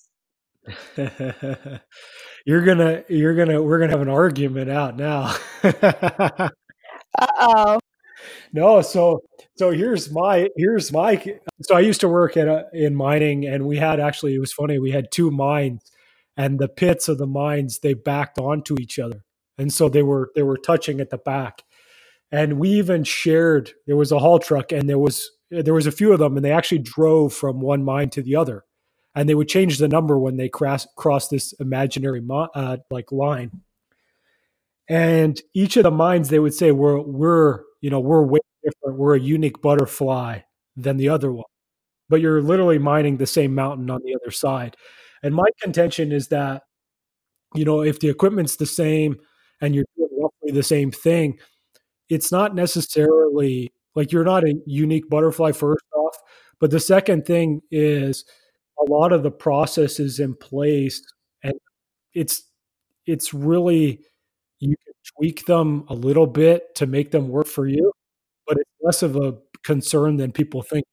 you're 0.97 2.65
gonna, 2.65 3.03
you're 3.09 3.35
gonna, 3.35 3.61
we're 3.61 3.79
gonna 3.79 3.91
have 3.91 4.01
an 4.01 4.09
argument 4.09 4.69
out 4.69 4.95
now. 4.97 5.35
uh 5.63 6.49
oh. 7.19 7.79
No, 8.53 8.81
so 8.81 9.21
so 9.55 9.71
here's 9.71 10.11
my 10.11 10.49
here's 10.55 10.91
my 10.91 11.21
so 11.61 11.75
I 11.75 11.81
used 11.81 12.01
to 12.01 12.09
work 12.09 12.37
at 12.37 12.47
a, 12.47 12.65
in 12.73 12.95
mining 12.95 13.45
and 13.45 13.65
we 13.65 13.77
had 13.77 13.99
actually 13.99 14.35
it 14.35 14.39
was 14.39 14.53
funny 14.53 14.79
we 14.79 14.91
had 14.91 15.11
two 15.11 15.31
mines 15.31 15.91
and 16.37 16.59
the 16.59 16.67
pits 16.67 17.07
of 17.07 17.17
the 17.17 17.27
mines 17.27 17.79
they 17.79 17.93
backed 17.93 18.37
onto 18.39 18.75
each 18.79 18.99
other 18.99 19.23
and 19.57 19.71
so 19.71 19.89
they 19.89 20.03
were 20.03 20.31
they 20.35 20.43
were 20.43 20.57
touching 20.57 20.99
at 20.99 21.09
the 21.09 21.17
back. 21.17 21.63
And 22.31 22.59
we 22.59 22.69
even 22.69 23.03
shared 23.03 23.71
there 23.87 23.97
was 23.97 24.11
a 24.11 24.19
haul 24.19 24.39
truck 24.39 24.71
and 24.71 24.89
there 24.89 24.99
was 24.99 25.29
there 25.49 25.73
was 25.73 25.85
a 25.85 25.91
few 25.91 26.13
of 26.13 26.19
them 26.19 26.37
and 26.37 26.45
they 26.45 26.51
actually 26.51 26.79
drove 26.79 27.33
from 27.33 27.59
one 27.59 27.83
mine 27.83 28.09
to 28.11 28.21
the 28.21 28.35
other. 28.35 28.63
And 29.13 29.27
they 29.27 29.35
would 29.35 29.49
change 29.49 29.77
the 29.77 29.89
number 29.89 30.17
when 30.17 30.37
they 30.37 30.47
cross 30.47 30.87
cross 30.95 31.27
this 31.27 31.53
imaginary 31.59 32.21
uh, 32.31 32.77
like 32.89 33.11
line. 33.11 33.61
And 34.87 35.39
each 35.53 35.77
of 35.77 35.83
the 35.83 35.91
mines 35.91 36.29
they 36.29 36.39
would 36.39 36.53
say 36.53 36.71
we're 36.71 37.01
we're 37.01 37.61
you 37.81 37.89
know 37.89 37.99
we're 37.99 38.23
way 38.23 38.39
different. 38.63 38.97
We're 38.97 39.15
a 39.15 39.19
unique 39.19 39.61
butterfly 39.61 40.39
than 40.77 40.97
the 40.97 41.09
other 41.09 41.31
one. 41.31 41.45
But 42.09 42.21
you're 42.21 42.41
literally 42.41 42.77
mining 42.77 43.17
the 43.17 43.27
same 43.27 43.53
mountain 43.55 43.89
on 43.89 44.01
the 44.03 44.15
other 44.15 44.31
side. 44.31 44.77
And 45.23 45.35
my 45.35 45.47
contention 45.61 46.11
is 46.13 46.29
that 46.29 46.63
you 47.53 47.65
know 47.65 47.81
if 47.81 47.99
the 47.99 48.09
equipment's 48.09 48.55
the 48.55 48.65
same 48.65 49.17
and 49.61 49.75
you're 49.75 49.85
doing 49.97 50.09
roughly 50.19 50.51
the 50.51 50.63
same 50.63 50.91
thing, 50.91 51.39
it's 52.09 52.31
not 52.31 52.55
necessarily 52.55 53.71
like 53.95 54.11
you're 54.11 54.23
not 54.25 54.43
a 54.45 54.55
unique 54.65 55.09
butterfly 55.09 55.51
first 55.51 55.85
off. 55.95 56.17
But 56.59 56.71
the 56.71 56.79
second 56.79 57.25
thing 57.25 57.61
is 57.71 58.25
a 58.79 58.91
lot 58.91 59.13
of 59.13 59.23
the 59.23 59.31
processes 59.31 60.19
in 60.19 60.35
place 60.35 61.01
and 61.43 61.53
it's 62.13 62.43
it's 63.07 63.33
really 63.33 64.01
you 64.59 64.75
can 64.85 64.93
tweak 65.17 65.45
them 65.45 65.85
a 65.89 65.93
little 65.95 66.27
bit 66.27 66.75
to 66.75 66.87
make 66.87 67.11
them 67.11 67.29
work 67.29 67.47
for 67.47 67.67
you, 67.67 67.91
but 68.47 68.57
it's 68.57 68.71
less 68.81 69.03
of 69.03 69.15
a 69.17 69.37
concern 69.63 70.17
than 70.17 70.31
people 70.31 70.61
think. 70.63 70.85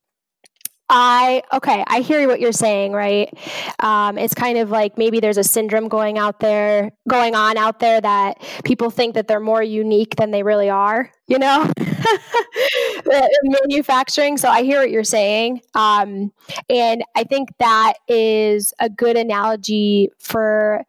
I 0.91 1.43
okay, 1.53 1.85
I 1.87 2.01
hear 2.01 2.27
what 2.27 2.41
you're 2.41 2.53
saying, 2.53 2.93
right? 2.93 3.33
Um, 3.81 4.17
it's 4.17 4.35
kind 4.35 4.57
of 4.59 4.71
like 4.71 4.97
maybe 4.97 5.21
there's 5.21 5.37
a 5.37 5.45
syndrome 5.45 5.89
going 5.89 6.17
out 6.17 6.41
there, 6.41 6.93
going 7.09 7.35
on 7.35 7.59
out 7.59 7.81
there 7.81 8.01
that 8.01 8.43
people 8.65 8.91
think 8.91 9.15
that 9.15 9.29
they're 9.29 9.41
more 9.41 9.63
unique 9.63 10.17
than 10.17 10.31
they 10.31 10.43
really 10.43 10.71
are, 10.71 11.11
you 11.27 11.39
know, 11.39 11.71
manufacturing. 13.45 14.39
So 14.39 14.49
I 14.49 14.63
hear 14.63 14.81
what 14.81 14.91
you're 14.91 15.05
saying, 15.05 15.61
um, 15.75 16.33
and 16.71 17.03
I 17.15 17.25
think 17.25 17.51
that 17.59 17.95
is 18.09 18.73
a 18.81 18.89
good 18.89 19.17
analogy 19.17 20.11
for 20.19 20.85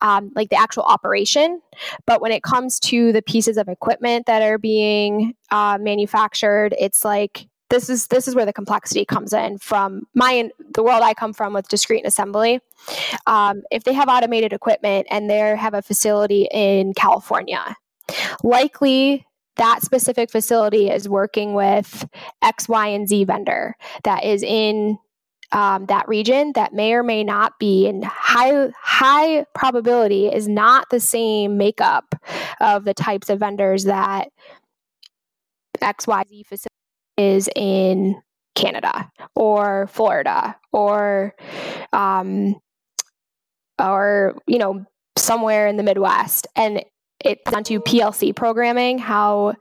um, 0.00 0.32
like 0.34 0.48
the 0.50 0.56
actual 0.56 0.84
operation. 0.84 1.60
But 2.06 2.20
when 2.20 2.32
it 2.32 2.42
comes 2.42 2.80
to 2.80 3.12
the 3.12 3.22
pieces 3.22 3.58
of 3.58 3.68
equipment 3.68 4.26
that 4.26 4.42
are 4.42 4.58
being 4.58 5.34
uh, 5.50 5.78
manufactured, 5.80 6.74
it's 6.78 7.04
like 7.04 7.48
this 7.68 7.88
is 7.88 8.06
this 8.08 8.28
is 8.28 8.34
where 8.34 8.46
the 8.46 8.52
complexity 8.52 9.04
comes 9.04 9.32
in 9.32 9.58
from 9.58 10.06
my 10.14 10.50
the 10.74 10.82
world 10.82 11.02
I 11.02 11.14
come 11.14 11.32
from 11.32 11.52
with 11.52 11.68
discrete 11.68 12.06
assembly. 12.06 12.60
Um, 13.26 13.62
if 13.70 13.84
they 13.84 13.92
have 13.92 14.08
automated 14.08 14.52
equipment 14.52 15.06
and 15.10 15.28
they 15.28 15.38
have 15.38 15.74
a 15.74 15.82
facility 15.82 16.48
in 16.52 16.94
California, 16.94 17.76
likely 18.42 19.26
that 19.56 19.82
specific 19.82 20.30
facility 20.30 20.90
is 20.90 21.08
working 21.08 21.54
with 21.54 22.06
X, 22.42 22.68
Y, 22.68 22.88
and 22.88 23.08
Z 23.08 23.24
vendor 23.24 23.74
that 24.04 24.24
is 24.24 24.42
in 24.42 24.98
um, 25.52 25.86
that 25.86 26.08
region 26.08 26.52
that 26.54 26.74
may 26.74 26.92
or 26.92 27.02
may 27.02 27.24
not 27.24 27.58
be 27.58 27.86
in 27.86 28.02
high 28.02 28.68
high 28.80 29.44
probability 29.54 30.26
is 30.26 30.48
not 30.48 30.88
the 30.90 31.00
same 31.00 31.56
makeup 31.56 32.14
of 32.60 32.84
the 32.84 32.94
types 32.94 33.30
of 33.30 33.40
vendors 33.40 33.84
that 33.84 34.28
XYZ 35.80 36.46
facility 36.46 36.75
is 37.16 37.48
in 37.54 38.20
Canada 38.54 39.10
or 39.34 39.86
Florida 39.88 40.56
or 40.72 41.34
um, 41.92 42.56
or 43.78 44.34
you 44.46 44.58
know 44.58 44.84
somewhere 45.16 45.66
in 45.66 45.76
the 45.76 45.82
Midwest 45.82 46.46
and 46.56 46.82
it's 47.24 47.52
onto 47.52 47.80
PLC 47.80 48.34
programming, 48.34 48.98
how 48.98 49.54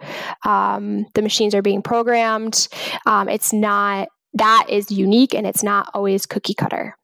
um, 0.46 1.06
the 1.14 1.22
machines 1.22 1.56
are 1.56 1.62
being 1.62 1.82
programmed. 1.82 2.68
Um, 3.06 3.30
it's 3.30 3.54
not 3.54 4.10
that 4.34 4.68
is 4.70 4.92
unique, 4.92 5.34
and 5.34 5.48
it's 5.48 5.64
not 5.64 5.90
always 5.94 6.26
cookie 6.26 6.54
cutter. 6.54 6.98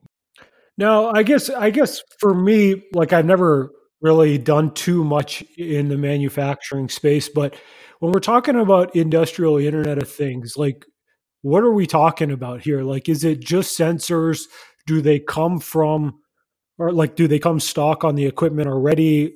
No, 0.78 1.12
I 1.14 1.24
guess 1.24 1.50
I 1.50 1.70
guess 1.70 2.02
for 2.20 2.34
me, 2.34 2.84
like 2.94 3.14
I've 3.14 3.26
never 3.26 3.72
really 4.02 4.38
done 4.38 4.74
too 4.74 5.04
much 5.04 5.42
in 5.58 5.90
the 5.90 5.98
manufacturing 5.98 6.90
space, 6.90 7.30
but 7.30 7.56
when 8.02 8.12
we're 8.12 8.20
talking 8.20 8.56
about 8.56 8.96
industrial 8.96 9.58
Internet 9.58 10.02
of 10.02 10.10
Things, 10.10 10.58
like 10.58 10.86
what 11.44 11.64
are 11.64 11.72
we 11.72 11.86
talking 11.86 12.32
about 12.32 12.62
here? 12.62 12.82
Like, 12.82 13.08
is 13.08 13.24
it 13.24 13.40
just 13.40 13.78
sensors? 13.78 14.46
Do 14.88 15.02
they 15.02 15.20
come 15.20 15.60
from, 15.60 16.20
or 16.80 16.92
like, 16.92 17.16
do 17.16 17.28
they 17.28 17.38
come 17.38 17.60
stock 17.60 18.04
on 18.04 18.16
the 18.16 18.26
equipment 18.26 18.68
already? 18.68 19.36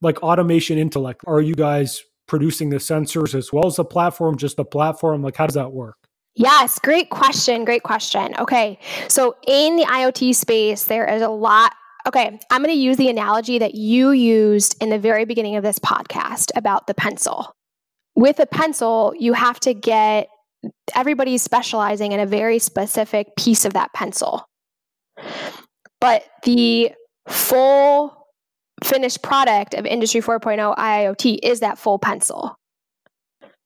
Like 0.00 0.22
automation 0.22 0.78
intellect, 0.78 1.20
are 1.26 1.42
you 1.42 1.54
guys 1.54 2.00
producing 2.26 2.70
the 2.70 2.78
sensors 2.78 3.34
as 3.34 3.52
well 3.52 3.66
as 3.66 3.76
the 3.76 3.84
platform, 3.84 4.38
just 4.38 4.56
the 4.56 4.64
platform? 4.64 5.22
Like, 5.22 5.36
how 5.36 5.46
does 5.46 5.56
that 5.56 5.72
work? 5.72 5.96
Yes, 6.36 6.78
great 6.78 7.10
question. 7.10 7.66
Great 7.66 7.82
question. 7.82 8.34
Okay. 8.38 8.78
So, 9.08 9.36
in 9.46 9.76
the 9.76 9.84
IoT 9.84 10.34
space, 10.34 10.84
there 10.84 11.06
is 11.06 11.20
a 11.20 11.28
lot. 11.28 11.74
Okay. 12.06 12.38
I'm 12.50 12.62
going 12.62 12.74
to 12.74 12.80
use 12.80 12.96
the 12.96 13.10
analogy 13.10 13.58
that 13.58 13.74
you 13.74 14.12
used 14.12 14.82
in 14.82 14.88
the 14.88 14.98
very 14.98 15.26
beginning 15.26 15.56
of 15.56 15.62
this 15.62 15.78
podcast 15.78 16.50
about 16.56 16.86
the 16.86 16.94
pencil. 16.94 17.54
With 18.20 18.38
a 18.38 18.44
pencil, 18.44 19.14
you 19.18 19.32
have 19.32 19.58
to 19.60 19.72
get 19.72 20.28
everybody's 20.94 21.40
specializing 21.40 22.12
in 22.12 22.20
a 22.20 22.26
very 22.26 22.58
specific 22.58 23.34
piece 23.34 23.64
of 23.64 23.72
that 23.72 23.94
pencil. 23.94 24.44
But 26.02 26.24
the 26.42 26.92
full 27.30 28.26
finished 28.84 29.22
product 29.22 29.72
of 29.72 29.86
Industry 29.86 30.20
4.0 30.20 30.76
IoT 30.76 31.38
is 31.42 31.60
that 31.60 31.78
full 31.78 31.98
pencil. 31.98 32.56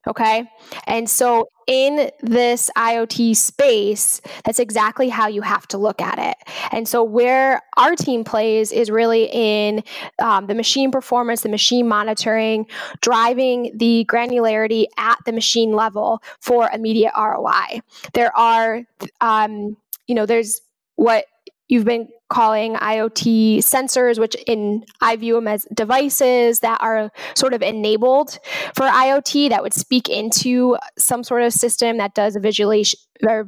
Okay. 0.07 0.51
And 0.87 1.09
so 1.09 1.49
in 1.67 2.11
this 2.21 2.71
IoT 2.77 3.37
space, 3.37 4.21
that's 4.45 4.59
exactly 4.59 5.09
how 5.09 5.29
you 5.29 5.41
have 5.41 5.67
to 5.69 5.79
look 5.79 6.03
at 6.03 6.19
it. 6.19 6.37
And 6.73 6.87
so 6.87 7.03
where 7.03 7.63
our 7.77 7.97
team 7.97 8.23
plays 8.23 8.71
is 8.71 8.91
really 8.91 9.31
in 9.33 9.83
um, 10.19 10.47
the 10.47 10.55
machine 10.55 10.91
performance, 10.91 11.41
the 11.41 11.49
machine 11.49 11.89
monitoring, 11.89 12.67
driving 13.01 13.71
the 13.75 14.05
granularity 14.09 14.87
at 14.99 15.19
the 15.25 15.33
machine 15.33 15.73
level 15.73 16.23
for 16.41 16.69
immediate 16.71 17.13
ROI. 17.17 17.81
There 18.13 18.37
are, 18.37 18.83
um, 19.23 19.77
you 20.07 20.15
know, 20.15 20.27
there's 20.27 20.61
what 20.97 21.25
you've 21.69 21.85
been 21.87 22.09
calling 22.31 22.75
IoT 22.75 23.59
sensors, 23.59 24.19
which 24.19 24.35
in 24.47 24.85
I 25.01 25.17
view 25.17 25.35
them 25.35 25.49
as 25.49 25.67
devices 25.75 26.61
that 26.61 26.79
are 26.81 27.11
sort 27.35 27.55
of 27.55 27.63
enabled 27.63 28.39
for 28.75 28.87
IoT 28.87 29.51
that 29.51 29.63
would 29.63 29.75
speak 29.75 30.09
into 30.09 30.77
some 30.99 31.23
sort 31.23 31.43
of 31.43 31.53
system 31.53 31.99
that 31.99 32.15
does 32.15 32.37
a 32.37 32.41
visualization 32.41 33.01
or 33.27 33.47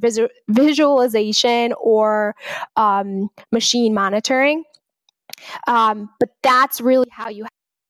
visualization 0.48 1.74
or 1.80 2.34
um, 2.76 3.28
machine 3.52 3.94
monitoring. 3.94 4.64
Um, 5.66 6.10
but 6.20 6.30
that's 6.42 6.80
really 6.80 7.08
how 7.10 7.28
you 7.28 7.46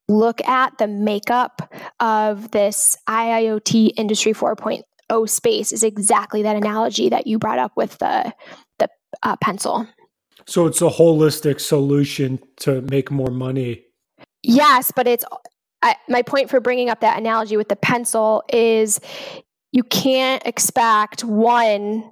look 0.09 0.41
at 0.47 0.79
the 0.79 0.87
makeup 0.87 1.75
of 2.01 2.51
this 2.51 2.97
IIoT 3.09 3.93
Industry 3.97 4.33
4.0 4.33 5.29
space 5.29 5.73
is 5.73 5.83
exactly 5.83 6.43
that 6.43 6.57
analogy 6.57 7.09
that 7.09 7.27
you 7.27 7.39
brought 7.39 7.59
up 7.59 7.73
with 7.77 7.99
the 7.99 8.33
the 8.79 8.89
uh, 9.23 9.37
pencil. 9.37 9.87
So 10.47 10.67
it's 10.67 10.81
a 10.81 10.89
holistic 10.89 11.61
solution 11.61 12.39
to 12.59 12.81
make 12.83 13.11
more 13.11 13.31
money. 13.31 13.85
Yes, 14.43 14.93
but 14.95 15.09
it's 15.09 15.25
I, 15.83 15.97
my 16.09 16.23
point 16.23 16.51
for 16.51 16.61
bringing 16.61 16.89
up 16.89 17.01
that 17.01 17.19
analogy 17.19 17.57
with 17.57 17.69
the 17.69 17.77
pencil 17.77 18.43
is 18.49 19.01
you 19.73 19.83
can't 19.83 20.45
expect 20.47 21.23
one 21.25 22.11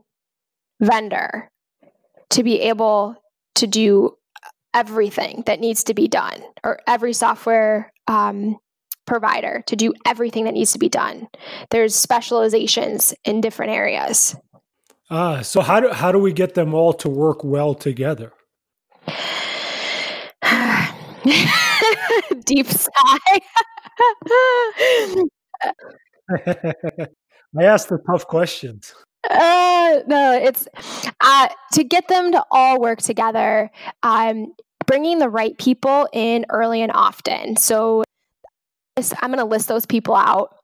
vendor 0.80 1.50
to 2.30 2.42
be 2.42 2.60
able 2.62 3.16
to 3.56 3.66
do 3.66 4.16
everything 4.74 5.44
that 5.46 5.60
needs 5.60 5.84
to 5.84 5.94
be 5.94 6.08
done 6.08 6.42
or 6.64 6.80
every 6.86 7.12
software 7.12 7.92
um, 8.08 8.58
provider 9.06 9.62
to 9.66 9.76
do 9.76 9.92
everything 10.06 10.44
that 10.44 10.54
needs 10.54 10.72
to 10.72 10.78
be 10.78 10.88
done 10.88 11.28
there's 11.70 11.94
specializations 11.94 13.14
in 13.24 13.40
different 13.40 13.70
areas 13.70 14.34
Ah, 15.10 15.42
so 15.42 15.60
how 15.60 15.80
do 15.80 15.90
how 15.90 16.10
do 16.12 16.18
we 16.18 16.32
get 16.32 16.54
them 16.54 16.72
all 16.74 16.92
to 16.94 17.08
work 17.08 17.44
well 17.44 17.74
together? 17.74 18.32
Deep 22.44 22.66
sigh. 22.66 22.90
I 27.56 27.62
asked 27.62 27.88
the 27.90 27.98
tough 28.10 28.26
questions. 28.26 28.94
Uh, 29.30 30.00
no, 30.06 30.32
it's 30.32 30.66
uh, 31.20 31.48
to 31.72 31.84
get 31.84 32.08
them 32.08 32.32
to 32.32 32.44
all 32.50 32.80
work 32.80 33.00
together. 33.00 33.70
Um, 34.02 34.54
bringing 34.86 35.18
the 35.18 35.28
right 35.28 35.56
people 35.58 36.08
in 36.12 36.44
early 36.50 36.82
and 36.82 36.92
often. 36.92 37.56
So 37.56 38.04
I'm 38.96 39.30
going 39.30 39.38
to 39.38 39.44
list 39.44 39.68
those 39.68 39.86
people 39.86 40.14
out 40.14 40.56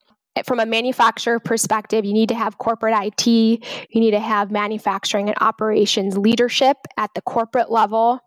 from 0.47 0.61
a 0.61 0.67
manufacturer 0.67 1.41
perspective, 1.41 2.05
you 2.05 2.13
need 2.13 2.29
to 2.29 2.35
have 2.35 2.59
corporate 2.59 2.95
IT, 2.97 3.27
you 3.27 4.01
need 4.01 4.13
to 4.13 4.21
have 4.21 4.51
manufacturing 4.51 5.29
and 5.29 5.39
operations 5.41 6.17
leadership 6.17 6.77
at 6.97 7.11
the 7.15 7.23
corporate 7.23 7.71
level. 7.71 8.21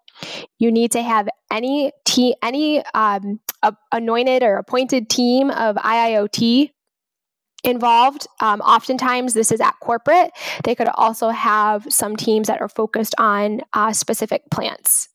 You 0.59 0.71
need 0.71 0.91
to 0.91 1.01
have 1.01 1.27
any 1.51 1.91
te- 2.05 2.35
any 2.41 2.83
um, 2.93 3.39
anointed 3.91 4.43
or 4.43 4.57
appointed 4.57 5.09
team 5.09 5.49
of 5.49 5.75
IIoT 5.77 6.69
involved. 7.63 8.27
Um, 8.41 8.61
oftentimes, 8.61 9.33
this 9.33 9.51
is 9.51 9.61
at 9.61 9.73
corporate. 9.81 10.31
They 10.63 10.75
could 10.75 10.89
also 10.89 11.29
have 11.29 11.85
some 11.89 12.15
teams 12.15 12.47
that 12.47 12.61
are 12.61 12.69
focused 12.69 13.15
on 13.17 13.61
uh, 13.73 13.93
specific 13.93 14.43
plants. 14.51 15.09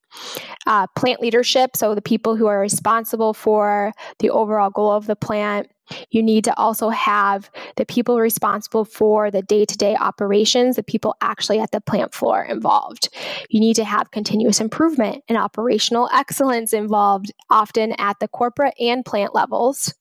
Uh, 0.66 0.86
plant 0.96 1.20
leadership, 1.20 1.76
so 1.76 1.94
the 1.94 2.02
people 2.02 2.36
who 2.36 2.46
are 2.46 2.60
responsible 2.60 3.32
for 3.32 3.92
the 4.18 4.30
overall 4.30 4.70
goal 4.70 4.92
of 4.92 5.06
the 5.06 5.16
plant, 5.16 5.70
you 6.10 6.22
need 6.22 6.44
to 6.44 6.56
also 6.58 6.90
have 6.90 7.50
the 7.76 7.86
people 7.86 8.18
responsible 8.18 8.84
for 8.84 9.30
the 9.30 9.42
day 9.42 9.64
to 9.64 9.76
day 9.76 9.96
operations, 9.96 10.76
the 10.76 10.82
people 10.82 11.14
actually 11.20 11.60
at 11.60 11.70
the 11.70 11.80
plant 11.80 12.14
floor 12.14 12.42
involved. 12.42 13.08
You 13.48 13.60
need 13.60 13.76
to 13.76 13.84
have 13.84 14.10
continuous 14.10 14.60
improvement 14.60 15.24
and 15.28 15.38
operational 15.38 16.08
excellence 16.12 16.72
involved, 16.72 17.32
often 17.50 17.92
at 17.98 18.18
the 18.20 18.28
corporate 18.28 18.74
and 18.78 19.04
plant 19.04 19.34
levels. 19.34 19.94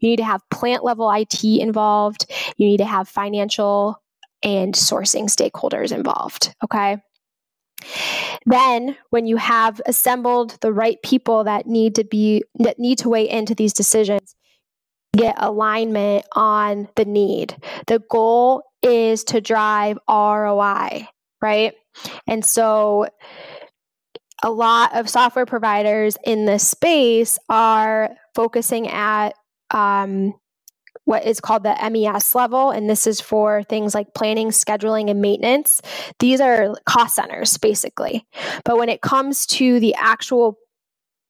You 0.00 0.10
need 0.10 0.16
to 0.16 0.24
have 0.24 0.42
plant 0.50 0.84
level 0.84 1.10
IT 1.10 1.42
involved. 1.44 2.30
You 2.56 2.66
need 2.66 2.78
to 2.78 2.84
have 2.84 3.08
financial 3.08 4.02
and 4.42 4.74
sourcing 4.74 5.24
stakeholders 5.24 5.92
involved. 5.92 6.54
Okay. 6.64 6.98
Then, 8.46 8.96
when 9.10 9.26
you 9.26 9.36
have 9.36 9.80
assembled 9.86 10.58
the 10.60 10.72
right 10.72 10.98
people 11.02 11.44
that 11.44 11.66
need 11.66 11.94
to 11.96 12.04
be 12.04 12.42
that 12.58 12.78
need 12.78 12.98
to 12.98 13.08
weigh 13.08 13.28
into 13.28 13.54
these 13.54 13.72
decisions, 13.72 14.34
get 15.16 15.34
alignment 15.38 16.26
on 16.32 16.88
the 16.96 17.04
need. 17.04 17.56
The 17.86 18.00
goal 18.10 18.62
is 18.82 19.24
to 19.24 19.40
drive 19.40 19.98
ROI, 20.08 21.06
right? 21.40 21.74
And 22.26 22.44
so 22.44 23.06
a 24.42 24.50
lot 24.50 24.96
of 24.96 25.08
software 25.08 25.46
providers 25.46 26.16
in 26.24 26.46
this 26.46 26.66
space 26.66 27.38
are 27.48 28.10
focusing 28.34 28.88
at 28.88 29.34
um, 29.70 30.34
what 31.04 31.24
is 31.26 31.40
called 31.40 31.64
the 31.64 31.76
MES 31.90 32.34
level, 32.34 32.70
and 32.70 32.88
this 32.88 33.06
is 33.06 33.20
for 33.20 33.62
things 33.64 33.94
like 33.94 34.14
planning, 34.14 34.48
scheduling, 34.48 35.10
and 35.10 35.20
maintenance. 35.20 35.80
These 36.20 36.40
are 36.40 36.74
cost 36.86 37.16
centers, 37.16 37.58
basically. 37.58 38.26
But 38.64 38.78
when 38.78 38.88
it 38.88 39.00
comes 39.00 39.46
to 39.46 39.80
the 39.80 39.94
actual 39.96 40.58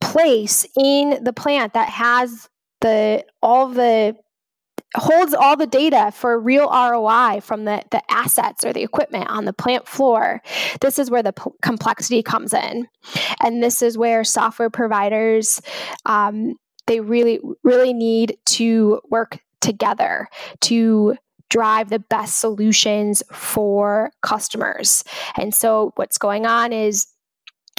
place 0.01 0.67
in 0.77 1.23
the 1.23 1.33
plant 1.33 1.75
that 1.75 1.89
has 1.89 2.49
the 2.81 3.25
all 3.41 3.69
the 3.69 4.17
holds 4.97 5.33
all 5.33 5.57
the 5.57 5.67
data 5.67 6.11
for 6.13 6.39
real 6.39 6.69
ROI 6.69 7.41
from 7.41 7.65
the, 7.65 7.83
the 7.91 8.03
assets 8.11 8.65
or 8.65 8.73
the 8.73 8.83
equipment 8.83 9.29
on 9.31 9.45
the 9.47 9.53
plant 9.53 9.89
floor. 9.89 10.43
This 10.81 10.99
is 10.99 11.11
where 11.11 11.23
the 11.23 11.33
p- 11.33 11.51
complexity 11.63 12.23
comes 12.23 12.53
in. 12.53 12.89
And 13.41 13.63
this 13.63 13.81
is 13.81 13.97
where 13.97 14.23
software 14.23 14.69
providers, 14.69 15.63
um, 16.05 16.57
they 16.87 17.01
really, 17.01 17.41
really 17.63 17.95
need 17.95 18.37
to 18.47 19.01
work 19.09 19.39
together 19.63 20.29
to 20.61 21.17
drive 21.49 21.91
the 21.91 21.99
best 21.99 22.39
solutions 22.39 23.23
for 23.33 24.11
customers. 24.23 25.05
And 25.37 25.55
so 25.55 25.93
what's 25.97 26.19
going 26.19 26.47
on 26.47 26.73
is 26.73 27.07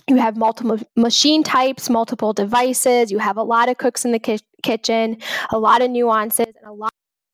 you 0.08 0.18
have 0.18 0.36
multiple 0.36 0.80
machine 0.96 1.44
types, 1.44 1.90
multiple 1.90 2.34
devices, 2.34 3.12
you 3.12 3.20
have 3.20 3.38
a 3.38 3.44
lot 3.44 3.70
of 3.70 3.78
cooks 3.78 4.06
in 4.06 4.12
the 4.12 4.20
ki- 4.20 4.40
kitchen, 4.64 5.18
a 5.52 5.60
lot 5.60 5.82
of 5.82 5.90
nuances, 5.90 6.46
and 6.46 6.68
a 6.68 6.74
lot 6.74 6.92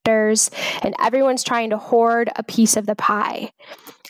and 0.10 0.96
everyone's 1.00 1.44
trying 1.44 1.70
to 1.70 1.78
hoard 1.78 2.32
a 2.36 2.42
piece 2.42 2.76
of 2.76 2.88
the 2.88 2.96
pie. 2.96 3.52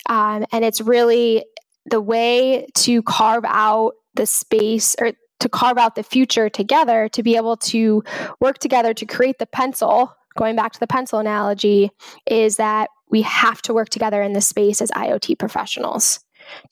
Um, 0.08 0.46
and 0.54 0.64
it's 0.64 0.80
really 0.80 1.44
the 1.86 2.00
way 2.00 2.68
to 2.76 3.02
carve 3.04 3.44
out 3.46 3.94
the 4.14 4.26
space 4.26 4.96
or 5.02 5.12
to 5.42 5.50
carve 5.50 5.78
out 5.78 5.96
the 5.96 6.04
future 6.04 6.50
together 6.50 7.10
to 7.10 7.24
be 7.24 7.36
able 7.36 7.58
to 7.58 8.04
work 8.40 8.60
together 8.60 8.94
to 8.94 9.06
create 9.06 9.40
the 9.40 9.46
pencil 9.46 10.14
going 10.40 10.56
back 10.56 10.72
to 10.72 10.80
the 10.80 10.88
pencil 10.88 11.20
analogy 11.20 11.92
is 12.26 12.56
that 12.56 12.90
we 13.12 13.22
have 13.22 13.62
to 13.62 13.74
work 13.74 13.90
together 13.90 14.22
in 14.24 14.32
this 14.32 14.48
space 14.48 14.82
as 14.82 14.90
iot 14.92 15.38
professionals 15.38 16.22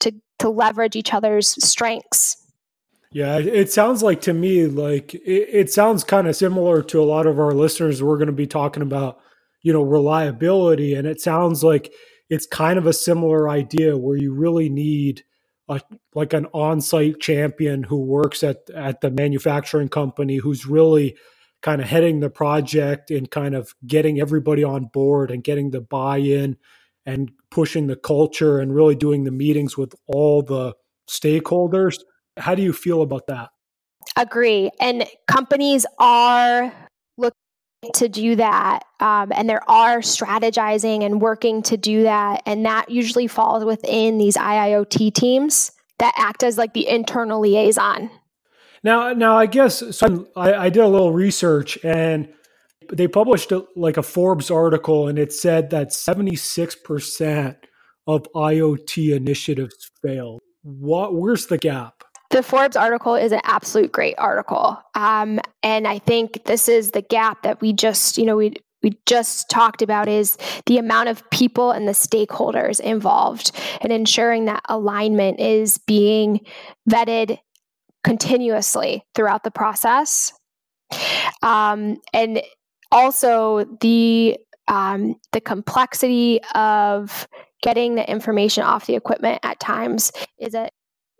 to 0.00 0.12
to 0.38 0.48
leverage 0.48 0.96
each 0.96 1.12
other's 1.12 1.48
strengths. 1.64 2.36
Yeah 3.12 3.38
it 3.38 3.70
sounds 3.70 4.02
like 4.02 4.22
to 4.22 4.32
me 4.32 4.66
like 4.66 5.14
it, 5.14 5.48
it 5.52 5.70
sounds 5.70 6.02
kind 6.02 6.26
of 6.26 6.34
similar 6.34 6.82
to 6.84 7.00
a 7.00 7.04
lot 7.04 7.26
of 7.26 7.38
our 7.38 7.52
listeners 7.52 8.02
we're 8.02 8.16
going 8.16 8.26
to 8.26 8.32
be 8.32 8.46
talking 8.46 8.82
about 8.82 9.20
you 9.62 9.72
know 9.72 9.82
reliability. 9.82 10.94
And 10.94 11.06
it 11.06 11.20
sounds 11.20 11.62
like 11.62 11.92
it's 12.30 12.46
kind 12.46 12.78
of 12.78 12.86
a 12.86 12.92
similar 12.92 13.48
idea 13.50 13.96
where 13.96 14.16
you 14.16 14.32
really 14.32 14.68
need 14.68 15.24
a, 15.68 15.80
like 16.14 16.32
an 16.32 16.46
on-site 16.54 17.20
champion 17.20 17.82
who 17.82 18.00
works 18.00 18.42
at 18.42 18.70
at 18.70 19.02
the 19.02 19.10
manufacturing 19.10 19.88
company 19.88 20.36
who's 20.36 20.66
really 20.66 21.16
kind 21.62 21.80
of 21.80 21.88
heading 21.88 22.20
the 22.20 22.30
project 22.30 23.10
and 23.10 23.30
kind 23.30 23.54
of 23.54 23.74
getting 23.86 24.20
everybody 24.20 24.62
on 24.62 24.86
board 24.86 25.30
and 25.30 25.42
getting 25.42 25.70
the 25.70 25.80
buy-in 25.80 26.56
and 27.04 27.30
pushing 27.50 27.86
the 27.86 27.96
culture 27.96 28.60
and 28.60 28.74
really 28.74 28.94
doing 28.94 29.24
the 29.24 29.30
meetings 29.30 29.76
with 29.76 29.94
all 30.06 30.42
the 30.42 30.74
stakeholders. 31.08 31.98
How 32.36 32.54
do 32.54 32.62
you 32.62 32.72
feel 32.72 33.02
about 33.02 33.26
that? 33.26 33.50
Agree. 34.16 34.70
And 34.80 35.04
companies 35.26 35.86
are 35.98 36.72
looking 37.16 37.92
to 37.94 38.08
do 38.08 38.36
that 38.36 38.84
um, 39.00 39.32
and 39.34 39.48
there 39.48 39.68
are 39.70 39.98
strategizing 39.98 41.04
and 41.04 41.20
working 41.20 41.62
to 41.62 41.76
do 41.76 42.02
that 42.02 42.42
and 42.44 42.66
that 42.66 42.90
usually 42.90 43.28
falls 43.28 43.64
within 43.64 44.18
these 44.18 44.36
iiot 44.36 45.14
teams 45.14 45.70
that 45.98 46.12
act 46.16 46.42
as 46.42 46.58
like 46.58 46.74
the 46.74 46.88
internal 46.88 47.40
liaison 47.40 48.10
now 48.88 49.12
now 49.12 49.36
i 49.36 49.46
guess 49.46 49.96
so 49.96 50.26
I, 50.36 50.52
I 50.54 50.68
did 50.70 50.82
a 50.82 50.88
little 50.88 51.12
research 51.12 51.78
and 51.84 52.28
they 52.90 53.06
published 53.06 53.52
a, 53.52 53.66
like 53.76 53.96
a 53.96 54.02
forbes 54.02 54.50
article 54.50 55.08
and 55.08 55.18
it 55.18 55.32
said 55.32 55.70
that 55.70 55.88
76% 55.90 57.56
of 58.06 58.26
iot 58.34 59.16
initiatives 59.16 59.90
fail 60.02 60.38
what 60.62 61.14
where's 61.14 61.46
the 61.46 61.58
gap 61.58 61.94
the 62.30 62.42
Forbes 62.42 62.76
article 62.76 63.14
is 63.14 63.32
an 63.32 63.40
absolute 63.44 63.90
great 63.90 64.14
article. 64.18 64.78
Um, 64.94 65.40
and 65.62 65.88
I 65.88 65.98
think 65.98 66.44
this 66.44 66.68
is 66.68 66.90
the 66.90 67.00
gap 67.00 67.42
that 67.42 67.62
we 67.62 67.72
just, 67.72 68.18
you 68.18 68.26
know, 68.26 68.36
we 68.36 68.52
we 68.82 68.96
just 69.06 69.50
talked 69.50 69.82
about 69.82 70.08
is 70.08 70.36
the 70.66 70.78
amount 70.78 71.08
of 71.08 71.28
people 71.30 71.72
and 71.72 71.88
the 71.88 71.92
stakeholders 71.92 72.78
involved 72.80 73.50
and 73.80 73.92
ensuring 73.92 74.44
that 74.44 74.62
alignment 74.68 75.40
is 75.40 75.78
being 75.78 76.40
vetted 76.88 77.38
continuously 78.04 79.04
throughout 79.14 79.44
the 79.44 79.50
process. 79.50 80.32
Um, 81.42 81.98
and 82.12 82.42
also 82.90 83.64
the 83.80 84.38
um, 84.68 85.16
the 85.32 85.40
complexity 85.40 86.40
of 86.54 87.26
getting 87.62 87.94
the 87.94 88.08
information 88.08 88.62
off 88.62 88.86
the 88.86 88.94
equipment 88.94 89.40
at 89.42 89.58
times 89.58 90.12
is 90.38 90.54
a 90.54 90.68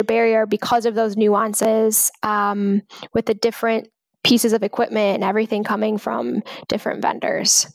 barrier 0.05 0.47
because 0.47 0.87
of 0.87 0.95
those 0.95 1.17
nuances 1.17 2.11
um, 2.23 2.83
with 3.15 3.27
the 3.27 3.35
different 3.35 3.89
pieces 4.23 4.53
of 4.53 4.63
equipment 4.63 5.15
and 5.15 5.25
everything 5.25 5.65
coming 5.65 5.99
from 5.99 6.43
different 6.69 7.03
vendors. 7.03 7.67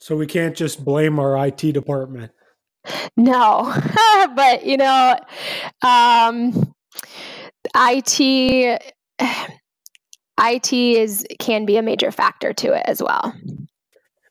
So 0.00 0.16
we 0.16 0.26
can't 0.26 0.56
just 0.56 0.84
blame 0.84 1.18
our 1.18 1.46
IT 1.46 1.72
department. 1.72 2.32
No, 3.16 3.74
but 4.36 4.66
you 4.66 4.76
know, 4.76 5.18
um, 5.82 6.74
IT 7.74 8.94
IT 10.40 10.72
is 10.72 11.26
can 11.38 11.64
be 11.64 11.76
a 11.76 11.82
major 11.82 12.10
factor 12.10 12.52
to 12.52 12.72
it 12.72 12.82
as 12.86 13.02
well. 13.02 13.34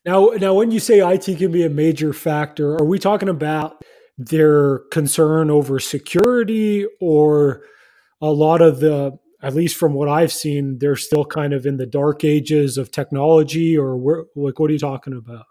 Now, 0.05 0.31
now, 0.35 0.53
when 0.53 0.71
you 0.71 0.79
say 0.79 0.99
IT 0.99 1.37
can 1.37 1.51
be 1.51 1.63
a 1.63 1.69
major 1.69 2.11
factor, 2.11 2.75
are 2.75 2.85
we 2.85 2.99
talking 2.99 3.29
about 3.29 3.83
their 4.17 4.79
concern 4.91 5.49
over 5.49 5.79
security 5.79 6.85
or 6.99 7.61
a 8.21 8.29
lot 8.29 8.61
of 8.61 8.79
the 8.79 9.17
at 9.41 9.53
least 9.53 9.75
from 9.75 9.93
what 9.93 10.07
I've 10.07 10.31
seen, 10.31 10.77
they're 10.79 10.95
still 10.95 11.25
kind 11.25 11.53
of 11.53 11.65
in 11.65 11.75
the 11.75 11.85
dark 11.85 12.23
ages 12.23 12.77
of 12.77 12.91
technology, 12.91 13.77
or 13.77 13.97
where, 13.97 14.23
like, 14.37 14.57
what 14.57 14.69
are 14.69 14.73
you 14.73 14.79
talking 14.79 15.13
about? 15.13 15.45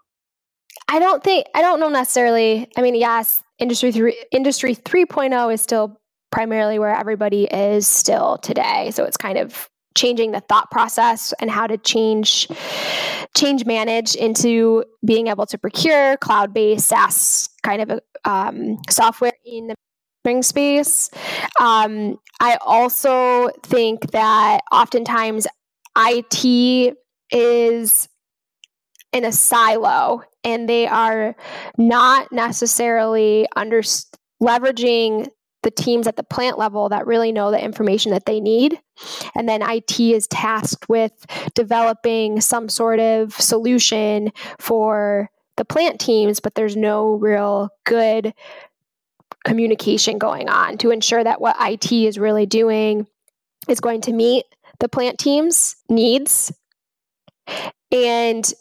I 0.87 0.99
don't 0.99 1.23
think 1.23 1.45
I 1.53 1.61
don't 1.61 1.79
know 1.79 1.89
necessarily. 1.89 2.67
I 2.75 2.81
mean, 2.81 2.95
yes, 2.95 3.43
industry 3.59 3.91
three, 3.91 4.23
industry 4.31 4.73
three 4.73 5.05
oh 5.11 5.49
is 5.49 5.61
still 5.61 5.99
primarily 6.33 6.79
where 6.79 6.95
everybody 6.95 7.43
is 7.43 7.87
still 7.87 8.39
today. 8.39 8.89
So 8.91 9.03
it's 9.03 9.17
kind 9.17 9.37
of 9.37 9.69
changing 9.95 10.31
the 10.31 10.39
thought 10.39 10.71
process 10.71 11.31
and 11.39 11.51
how 11.51 11.67
to 11.67 11.77
change 11.77 12.47
change 13.37 13.65
manage 13.65 14.15
into 14.15 14.83
being 15.05 15.27
able 15.27 15.45
to 15.45 15.57
procure 15.59 16.17
cloud-based 16.17 16.87
SaaS 16.87 17.49
kind 17.61 17.81
of 17.83 17.99
um, 18.25 18.79
software 18.89 19.33
in 19.45 19.67
the 19.67 19.75
manufacturing 20.25 20.41
space. 20.41 21.11
Um, 21.59 22.17
I 22.39 22.57
also 22.61 23.49
think 23.63 24.11
that 24.11 24.61
oftentimes 24.71 25.45
IT 25.95 26.95
is 27.31 28.09
in 29.11 29.25
a 29.25 29.31
silo 29.31 30.23
and 30.43 30.67
they 30.67 30.87
are 30.87 31.35
not 31.77 32.31
necessarily 32.31 33.45
under 33.55 33.83
leveraging 34.41 35.29
the 35.63 35.71
teams 35.71 36.07
at 36.07 36.15
the 36.15 36.23
plant 36.23 36.57
level 36.57 36.89
that 36.89 37.07
really 37.07 37.31
know 37.31 37.51
the 37.51 37.63
information 37.63 38.11
that 38.11 38.25
they 38.25 38.39
need. 38.39 38.79
And 39.35 39.49
then 39.49 39.61
IT 39.61 39.99
is 39.99 40.27
tasked 40.27 40.87
with 40.87 41.13
developing 41.55 42.41
some 42.41 42.69
sort 42.69 42.99
of 42.99 43.33
solution 43.33 44.31
for 44.59 45.29
the 45.57 45.65
plant 45.65 45.99
teams, 45.99 46.39
but 46.39 46.55
there's 46.55 46.75
no 46.75 47.13
real 47.13 47.69
good 47.85 48.33
communication 49.45 50.17
going 50.17 50.49
on 50.49 50.77
to 50.77 50.91
ensure 50.91 51.23
that 51.23 51.41
what 51.41 51.55
IT 51.59 51.91
is 51.91 52.17
really 52.17 52.45
doing 52.45 53.07
is 53.67 53.79
going 53.79 54.01
to 54.01 54.13
meet 54.13 54.45
the 54.79 54.89
plant 54.89 55.17
team's 55.17 55.75
needs. 55.89 56.51
And 57.91 58.51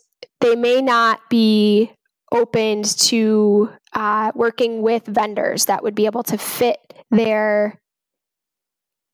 they 0.41 0.57
may 0.57 0.83
not 0.83 1.21
be 1.31 1.93
opened 2.33 2.85
to 2.99 3.71
uh, 3.93 4.33
working 4.35 4.83
with 4.83 5.07
vendors 5.07 5.67
that 5.67 5.83
would 5.83 5.95
be 5.95 6.07
able 6.07 6.23
to 6.25 6.39
fit 6.39 6.79
their 7.11 7.81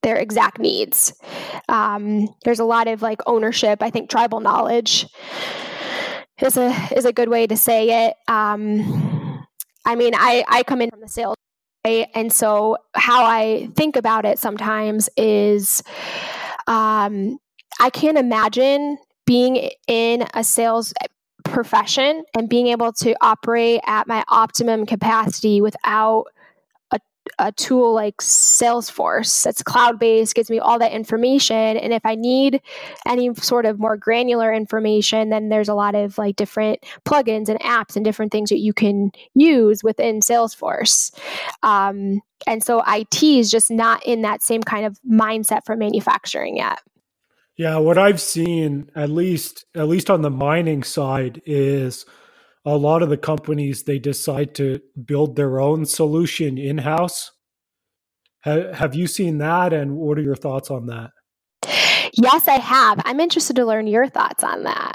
their 0.02 0.16
exact 0.16 0.60
needs. 0.60 1.12
Um, 1.68 2.28
there's 2.44 2.60
a 2.60 2.64
lot 2.64 2.86
of 2.86 3.02
like 3.02 3.20
ownership. 3.26 3.82
I 3.82 3.90
think 3.90 4.08
tribal 4.08 4.40
knowledge 4.40 5.06
is 6.40 6.56
a 6.56 6.72
is 6.96 7.04
a 7.04 7.12
good 7.12 7.28
way 7.28 7.46
to 7.46 7.56
say 7.56 8.06
it. 8.06 8.14
Um, 8.28 9.44
I 9.84 9.96
mean, 9.96 10.14
I 10.14 10.44
I 10.48 10.62
come 10.62 10.80
in 10.80 10.90
from 10.90 11.00
the 11.00 11.08
sales 11.08 11.34
and 11.84 12.32
so 12.32 12.76
how 12.94 13.24
I 13.24 13.70
think 13.74 13.96
about 13.96 14.24
it 14.24 14.38
sometimes 14.38 15.08
is, 15.16 15.82
um, 16.66 17.38
I 17.80 17.90
can't 17.90 18.18
imagine 18.18 18.98
being 19.26 19.70
in 19.86 20.26
a 20.34 20.42
sales 20.44 20.92
profession 21.48 22.24
and 22.36 22.48
being 22.48 22.68
able 22.68 22.92
to 22.92 23.14
operate 23.20 23.80
at 23.86 24.06
my 24.06 24.24
optimum 24.28 24.86
capacity 24.86 25.60
without 25.60 26.24
a 26.90 27.00
a 27.38 27.52
tool 27.52 27.92
like 27.92 28.16
Salesforce 28.18 29.44
that's 29.44 29.62
cloud 29.62 29.98
based, 29.98 30.34
gives 30.34 30.50
me 30.50 30.58
all 30.58 30.78
that 30.78 30.92
information. 30.92 31.76
And 31.76 31.92
if 31.92 32.04
I 32.04 32.14
need 32.14 32.60
any 33.06 33.34
sort 33.34 33.66
of 33.66 33.78
more 33.78 33.96
granular 33.96 34.52
information, 34.52 35.30
then 35.30 35.48
there's 35.48 35.68
a 35.68 35.74
lot 35.74 35.94
of 35.94 36.18
like 36.18 36.36
different 36.36 36.84
plugins 37.04 37.48
and 37.48 37.60
apps 37.60 37.96
and 37.96 38.04
different 38.04 38.32
things 38.32 38.50
that 38.50 38.58
you 38.58 38.72
can 38.72 39.10
use 39.34 39.84
within 39.84 40.20
Salesforce. 40.20 41.12
Um, 41.62 42.20
and 42.46 42.62
so 42.62 42.82
IT 42.86 43.22
is 43.22 43.50
just 43.50 43.70
not 43.70 44.04
in 44.06 44.22
that 44.22 44.42
same 44.42 44.62
kind 44.62 44.86
of 44.86 44.98
mindset 45.08 45.64
for 45.64 45.76
manufacturing 45.76 46.56
yet. 46.56 46.78
Yeah, 47.58 47.78
what 47.78 47.98
I've 47.98 48.20
seen, 48.20 48.88
at 48.94 49.10
least 49.10 49.64
at 49.74 49.88
least 49.88 50.10
on 50.10 50.22
the 50.22 50.30
mining 50.30 50.84
side, 50.84 51.42
is 51.44 52.06
a 52.64 52.76
lot 52.76 53.02
of 53.02 53.10
the 53.10 53.16
companies 53.16 53.82
they 53.82 53.98
decide 53.98 54.54
to 54.54 54.80
build 55.04 55.34
their 55.34 55.58
own 55.58 55.84
solution 55.84 56.56
in 56.56 56.78
house. 56.78 57.32
Ha- 58.44 58.72
have 58.72 58.94
you 58.94 59.08
seen 59.08 59.38
that, 59.38 59.72
and 59.72 59.96
what 59.96 60.18
are 60.18 60.22
your 60.22 60.36
thoughts 60.36 60.70
on 60.70 60.86
that? 60.86 61.10
Yes, 62.12 62.46
I 62.46 62.60
have. 62.60 63.02
I'm 63.04 63.18
interested 63.18 63.56
to 63.56 63.66
learn 63.66 63.88
your 63.88 64.08
thoughts 64.08 64.44
on 64.44 64.62
that 64.62 64.94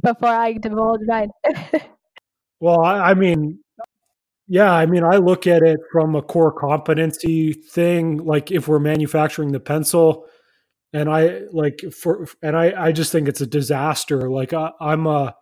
before 0.00 0.28
I 0.28 0.52
divulge 0.52 1.00
mine. 1.06 1.30
well, 2.60 2.80
I, 2.80 3.10
I 3.10 3.14
mean, 3.14 3.58
yeah, 4.46 4.72
I 4.72 4.86
mean, 4.86 5.02
I 5.02 5.16
look 5.16 5.48
at 5.48 5.62
it 5.62 5.80
from 5.90 6.14
a 6.14 6.22
core 6.22 6.52
competency 6.52 7.52
thing. 7.52 8.18
Like 8.18 8.52
if 8.52 8.68
we're 8.68 8.78
manufacturing 8.78 9.50
the 9.50 9.58
pencil, 9.58 10.26
and 10.94 11.10
I 11.10 11.40
like 11.50 11.80
for 11.92 12.26
and 12.40 12.56
I 12.56 12.86
I 12.86 12.92
just 12.92 13.12
think 13.12 13.28
it's 13.28 13.40
a 13.40 13.46
disaster. 13.46 14.30
Like 14.30 14.52
I, 14.52 14.70
I'm 14.80 15.06
a 15.06 15.34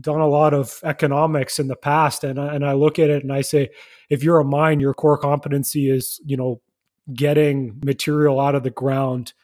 done 0.00 0.20
a 0.20 0.28
lot 0.28 0.54
of 0.54 0.78
economics 0.84 1.58
in 1.58 1.68
the 1.68 1.76
past, 1.76 2.24
and 2.24 2.38
I, 2.38 2.54
and 2.54 2.64
I 2.64 2.72
look 2.72 2.98
at 2.98 3.10
it 3.10 3.22
and 3.22 3.32
I 3.32 3.42
say, 3.42 3.70
if 4.08 4.22
you're 4.22 4.38
a 4.38 4.44
mine, 4.44 4.80
your 4.80 4.94
core 4.94 5.18
competency 5.18 5.90
is 5.90 6.20
you 6.24 6.36
know 6.36 6.62
getting 7.12 7.80
material 7.84 8.40
out 8.40 8.54
of 8.54 8.62
the 8.62 8.70
ground, 8.70 9.34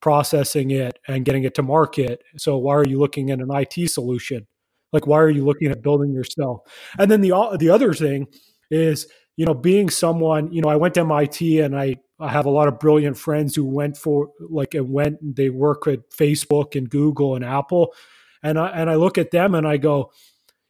processing 0.00 0.70
it 0.70 0.98
and 1.06 1.24
getting 1.26 1.44
it 1.44 1.54
to 1.56 1.62
market. 1.62 2.22
So 2.38 2.56
why 2.56 2.74
are 2.74 2.88
you 2.88 2.98
looking 2.98 3.30
at 3.30 3.40
an 3.40 3.50
IT 3.54 3.90
solution? 3.90 4.46
Like 4.92 5.06
why 5.06 5.18
are 5.18 5.30
you 5.30 5.44
looking 5.44 5.70
at 5.70 5.82
building 5.82 6.14
yourself? 6.14 6.62
And 6.98 7.10
then 7.10 7.20
the 7.20 7.56
the 7.60 7.68
other 7.68 7.92
thing 7.92 8.28
is, 8.70 9.06
you 9.36 9.46
know, 9.46 9.54
being 9.54 9.90
someone, 9.90 10.52
you 10.52 10.62
know, 10.62 10.68
I 10.68 10.76
went 10.76 10.94
to 10.94 11.00
MIT 11.00 11.60
and 11.60 11.76
I 11.76 11.96
I 12.20 12.30
have 12.30 12.46
a 12.46 12.50
lot 12.50 12.68
of 12.68 12.78
brilliant 12.78 13.18
friends 13.18 13.56
who 13.56 13.64
went 13.64 13.96
for 13.96 14.30
like 14.38 14.74
and 14.74 14.90
went 14.90 15.20
and 15.20 15.34
they 15.34 15.50
work 15.50 15.86
at 15.86 16.10
Facebook 16.10 16.76
and 16.76 16.88
Google 16.88 17.34
and 17.34 17.44
Apple. 17.44 17.94
And 18.42 18.58
I 18.58 18.68
and 18.68 18.88
I 18.88 18.94
look 18.94 19.18
at 19.18 19.30
them 19.30 19.54
and 19.54 19.66
I 19.66 19.76
go, 19.76 20.12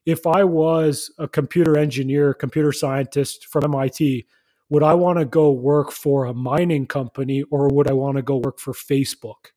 if 0.06 0.26
I 0.26 0.44
was 0.44 1.10
a 1.18 1.28
computer 1.28 1.78
engineer, 1.78 2.34
computer 2.34 2.72
scientist 2.72 3.46
from 3.46 3.64
MIT, 3.64 4.26
would 4.70 4.82
I 4.82 4.94
want 4.94 5.18
to 5.18 5.24
go 5.24 5.50
work 5.50 5.92
for 5.92 6.24
a 6.24 6.34
mining 6.34 6.86
company 6.86 7.42
or 7.50 7.68
would 7.68 7.88
I 7.90 7.94
want 7.94 8.16
to 8.16 8.22
go 8.22 8.38
work 8.38 8.58
for 8.58 8.72
Facebook? 8.72 9.50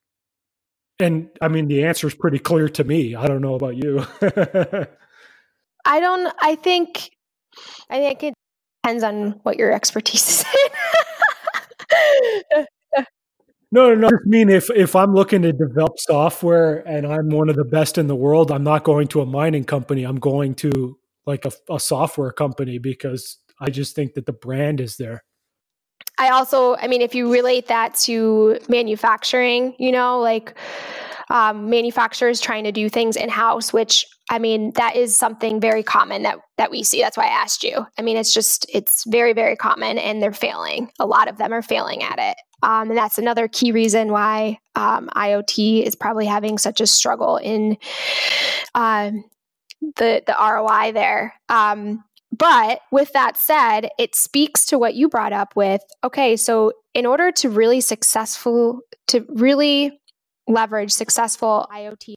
And 0.99 1.29
I 1.41 1.47
mean, 1.47 1.67
the 1.67 1.85
answer 1.85 2.07
is 2.07 2.15
pretty 2.15 2.39
clear 2.39 2.67
to 2.69 2.83
me. 2.83 3.15
I 3.15 3.27
don't 3.27 3.41
know 3.41 3.55
about 3.55 3.77
you. 3.77 4.05
I 5.85 5.99
don't, 5.99 6.33
I 6.41 6.55
think, 6.55 7.11
I 7.89 7.99
think 7.99 8.23
it 8.23 8.33
depends 8.87 9.03
on 9.03 9.39
what 9.43 9.57
your 9.57 9.71
expertise 9.71 10.29
is 10.29 10.45
No, 13.69 13.93
no, 13.93 13.95
no. 13.95 14.07
I 14.07 14.11
mean, 14.23 14.49
if 14.49 14.69
if 14.69 14.95
I'm 14.95 15.13
looking 15.13 15.41
to 15.41 15.51
develop 15.51 15.99
software 15.99 16.87
and 16.87 17.05
I'm 17.05 17.27
one 17.27 17.49
of 17.49 17.57
the 17.57 17.65
best 17.65 17.97
in 17.97 18.07
the 18.07 18.15
world, 18.15 18.49
I'm 18.49 18.63
not 18.63 18.85
going 18.85 19.07
to 19.09 19.19
a 19.19 19.25
mining 19.25 19.65
company. 19.65 20.05
I'm 20.05 20.19
going 20.19 20.55
to 20.55 20.97
like 21.25 21.43
a, 21.43 21.51
a 21.69 21.77
software 21.77 22.31
company 22.31 22.77
because 22.77 23.39
I 23.59 23.69
just 23.69 23.93
think 23.93 24.13
that 24.13 24.25
the 24.25 24.31
brand 24.31 24.79
is 24.79 24.95
there. 24.95 25.25
I 26.17 26.29
also, 26.29 26.77
I 26.77 26.87
mean, 26.87 27.01
if 27.01 27.13
you 27.13 27.29
relate 27.31 27.67
that 27.67 27.93
to 28.05 28.57
manufacturing, 28.69 29.75
you 29.79 29.91
know, 29.91 30.21
like 30.21 30.57
um, 31.29 31.69
manufacturers 31.69 32.39
trying 32.39 32.63
to 32.63 32.71
do 32.71 32.89
things 32.89 33.15
in 33.15 33.29
house, 33.29 33.73
which 33.73 34.05
I 34.29 34.39
mean, 34.39 34.71
that 34.73 34.95
is 34.95 35.17
something 35.17 35.59
very 35.59 35.83
common 35.83 36.23
that 36.23 36.39
that 36.57 36.71
we 36.71 36.83
see. 36.83 37.01
That's 37.01 37.17
why 37.17 37.25
I 37.25 37.41
asked 37.41 37.63
you. 37.63 37.85
I 37.97 38.01
mean, 38.01 38.17
it's 38.17 38.33
just 38.33 38.65
it's 38.73 39.03
very 39.05 39.33
very 39.33 39.55
common, 39.55 39.97
and 39.97 40.21
they're 40.21 40.33
failing. 40.33 40.91
A 40.99 41.05
lot 41.05 41.29
of 41.29 41.37
them 41.37 41.53
are 41.53 41.61
failing 41.61 42.03
at 42.03 42.19
it, 42.19 42.37
um, 42.63 42.89
and 42.89 42.97
that's 42.97 43.17
another 43.17 43.47
key 43.47 43.71
reason 43.71 44.11
why 44.11 44.59
um, 44.75 45.09
IoT 45.15 45.83
is 45.83 45.95
probably 45.95 46.25
having 46.25 46.57
such 46.57 46.81
a 46.81 46.87
struggle 46.87 47.37
in 47.37 47.77
uh, 48.75 49.11
the 49.95 50.23
the 50.25 50.35
ROI 50.39 50.91
there. 50.93 51.33
Um, 51.49 52.03
but 52.37 52.81
with 52.91 53.13
that 53.13 53.37
said, 53.37 53.89
it 53.97 54.13
speaks 54.13 54.65
to 54.67 54.77
what 54.77 54.95
you 54.95 55.07
brought 55.07 55.33
up 55.33 55.55
with 55.55 55.81
okay, 56.03 56.35
so 56.35 56.73
in 56.93 57.05
order 57.05 57.31
to 57.31 57.49
really 57.49 57.79
successful 57.79 58.81
to 59.07 59.25
really 59.29 59.99
leverage 60.47 60.91
successful 60.91 61.67
IoT 61.73 62.15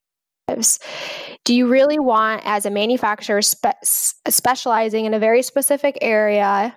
do 1.44 1.54
you 1.54 1.68
really 1.68 1.98
want 1.98 2.42
as 2.44 2.66
a 2.66 2.70
manufacturer 2.70 3.40
spe- 3.40 3.84
specializing 4.28 5.04
in 5.04 5.14
a 5.14 5.18
very 5.18 5.42
specific 5.42 5.96
area 6.00 6.76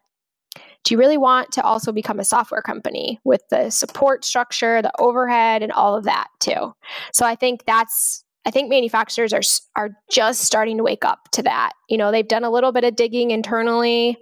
do 0.84 0.94
you 0.94 1.00
really 1.00 1.18
want 1.18 1.52
to 1.52 1.64
also 1.64 1.92
become 1.92 2.20
a 2.20 2.24
software 2.24 2.62
company 2.62 3.20
with 3.24 3.42
the 3.50 3.70
support 3.70 4.24
structure 4.24 4.82
the 4.82 4.92
overhead 5.00 5.64
and 5.64 5.72
all 5.72 5.96
of 5.96 6.04
that 6.04 6.28
too 6.40 6.74
so 7.12 7.26
i 7.26 7.36
think 7.36 7.64
that's 7.66 8.24
I 8.46 8.52
think 8.52 8.70
manufacturers 8.70 9.34
are 9.34 9.42
are 9.76 9.92
just 10.12 10.42
starting 10.42 10.78
to 10.78 10.84
wake 10.84 11.06
up 11.06 11.30
to 11.32 11.44
that. 11.44 11.72
You 11.90 11.98
know, 11.98 12.12
they've 12.12 12.28
done 12.28 12.44
a 12.44 12.50
little 12.50 12.72
bit 12.72 12.84
of 12.84 12.96
digging 12.96 13.32
internally. 13.32 14.18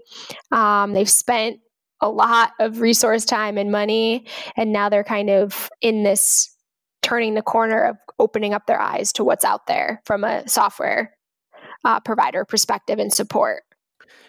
Um, 0.52 0.94
they've 0.94 1.10
spent 1.10 1.60
a 2.02 2.10
lot 2.10 2.52
of 2.60 2.82
resource 2.82 3.26
time 3.26 3.58
and 3.58 3.72
money, 3.72 4.28
and 4.56 4.72
now 4.72 4.90
they're 4.90 5.04
kind 5.04 5.30
of 5.30 5.70
in 5.82 6.04
this 6.04 6.56
turning 7.02 7.34
the 7.34 7.42
corner 7.42 7.84
of 7.84 7.98
opening 8.20 8.54
up 8.54 8.68
their 8.68 8.80
eyes 8.80 9.12
to 9.14 9.24
what's 9.24 9.46
out 9.46 9.68
there 9.68 10.02
from 10.06 10.24
a 10.24 10.48
software 10.48 11.16
uh, 11.86 12.00
provider 12.00 12.46
perspective 12.46 13.00
and 13.00 13.14
support. 13.14 13.64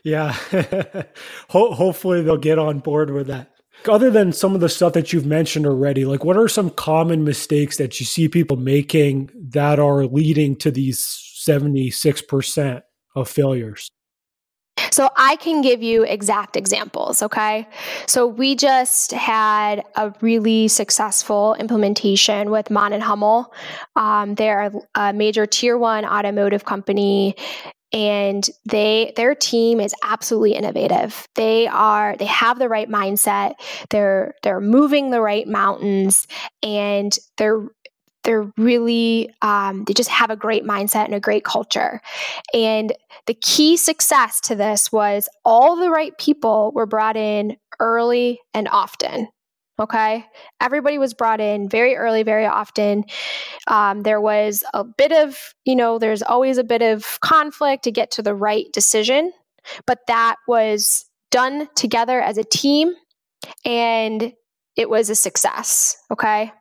Yeah, 0.05 0.33
Ho- 1.51 1.73
hopefully 1.75 2.23
they'll 2.23 2.37
get 2.37 2.59
on 2.59 2.81
board 2.81 3.11
with 3.11 3.29
that 3.29 3.53
other 3.89 4.11
than 4.11 4.33
some 4.33 4.55
of 4.55 4.61
the 4.61 4.69
stuff 4.69 4.93
that 4.93 5.13
you've 5.13 5.27
mentioned 5.27 5.67
already, 5.67 6.05
like 6.05 6.25
what 6.25 6.37
are 6.37 6.49
some 6.49 6.71
common 6.71 7.25
mistakes 7.25 7.77
that 7.79 7.99
you 7.99 8.07
see 8.07 8.29
people 8.29 8.57
making 8.57 9.31
that 9.35 9.79
are 9.79 10.07
leading 10.07 10.57
to 10.57 10.71
these 10.71 11.01
76% 11.47 12.83
of 13.15 13.29
failures? 13.29 13.91
So 14.91 15.09
I 15.17 15.37
can 15.37 15.63
give 15.63 15.83
you 15.83 16.05
exact 16.05 16.57
examples, 16.57 17.23
okay? 17.23 17.67
So 18.07 18.27
we 18.27 18.55
just 18.55 19.13
had 19.13 19.85
a 19.97 20.13
really 20.21 20.69
successful 20.69 21.55
implementation 21.55 22.51
with 22.51 22.71
Mann 22.71 22.93
and 22.93 23.03
Hummel. 23.03 23.53
Um, 23.97 24.35
they're 24.35 24.73
a 24.95 25.13
major 25.13 25.47
tier 25.47 25.79
one 25.79 26.05
automotive 26.05 26.65
company 26.65 27.37
and 27.93 28.49
they 28.65 29.13
their 29.17 29.35
team 29.35 29.79
is 29.79 29.95
absolutely 30.03 30.55
innovative 30.55 31.29
they 31.35 31.67
are 31.67 32.17
they 32.17 32.25
have 32.25 32.59
the 32.59 32.69
right 32.69 32.89
mindset 32.89 33.55
they're 33.91 34.35
they're 34.43 34.63
moving 34.63 35.11
the 35.11 35.21
right 35.21 35.47
mountains 35.47 36.27
and 36.63 37.19
they're 37.37 37.67
they're 38.25 38.51
really 38.57 39.31
um, 39.43 39.85
they 39.85 39.93
just 39.93 40.11
have 40.11 40.31
a 40.31 40.37
great 40.37 40.65
mindset 40.65 41.05
and 41.05 41.15
a 41.15 41.21
great 41.21 41.45
culture 41.45 42.01
and 42.55 42.93
the 43.27 43.35
key 43.35 43.77
success 43.77 44.41
to 44.41 44.55
this 44.55 44.91
was 44.93 45.29
all 45.45 45.77
the 45.77 45.91
right 45.91 46.17
people 46.19 46.73
were 46.75 46.87
brought 46.87 47.17
in 47.17 47.57
early 47.81 48.41
and 48.55 48.69
often 48.69 49.29
Okay. 49.81 50.25
Everybody 50.61 50.99
was 50.99 51.15
brought 51.15 51.41
in 51.41 51.69
very 51.69 51.97
early, 51.97 52.23
very 52.23 52.47
often. 52.47 53.05
Um, 53.67 54.03
there 54.03 54.21
was 54.21 54.63
a 54.75 54.85
bit 54.85 55.13
of, 55.13 55.37
you 55.65 55.75
know, 55.75 55.99
there's 55.99 56.23
always 56.23 56.59
a 56.59 56.65
bit 56.65 56.83
of 56.83 57.19
conflict 57.21 57.85
to 57.85 57.91
get 57.91 58.11
to 58.13 58.23
the 58.23 58.35
right 58.35 58.67
decision, 58.73 59.33
but 59.87 60.01
that 60.09 60.37
was 60.47 61.07
done 61.31 61.69
together 61.75 62.21
as 62.21 62.39
a 62.39 62.45
team 62.45 62.95
and 63.65 64.33
it 64.77 64.91
was 64.91 65.11
a 65.11 65.15
success. 65.15 65.97
Okay. 66.11 66.53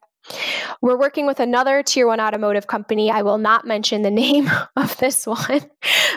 We're 0.82 0.98
working 0.98 1.26
with 1.26 1.39
another 1.39 1.84
tier 1.84 2.08
one 2.08 2.20
automotive 2.20 2.67
company. 2.67 3.12
I 3.12 3.22
will 3.22 3.38
not 3.38 3.65
mention 3.65 4.02
the 4.02 4.12
name 4.26 4.50
of 4.76 4.98
this 4.98 5.26
one, 5.26 5.62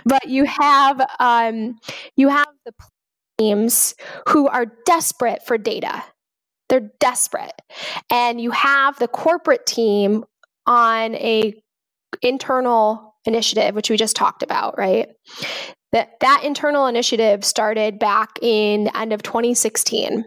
but 0.04 0.28
you 0.28 0.44
have 0.44 1.00
um, 1.20 1.78
you 2.16 2.28
have 2.28 2.48
the 2.64 2.72
teams 3.38 3.94
who 4.28 4.46
are 4.48 4.66
desperate 4.86 5.44
for 5.44 5.58
data 5.58 6.02
they're 6.68 6.90
desperate. 6.98 7.52
And 8.10 8.40
you 8.40 8.50
have 8.50 8.98
the 8.98 9.08
corporate 9.08 9.66
team 9.66 10.24
on 10.66 11.14
a 11.16 11.54
internal 12.22 13.14
initiative 13.26 13.74
which 13.74 13.90
we 13.90 13.96
just 13.96 14.16
talked 14.16 14.42
about, 14.42 14.78
right? 14.78 15.08
That 15.92 16.20
that 16.20 16.42
internal 16.44 16.86
initiative 16.86 17.44
started 17.44 17.98
back 17.98 18.38
in 18.42 18.84
the 18.84 18.96
end 18.96 19.12
of 19.12 19.22
2016 19.22 20.24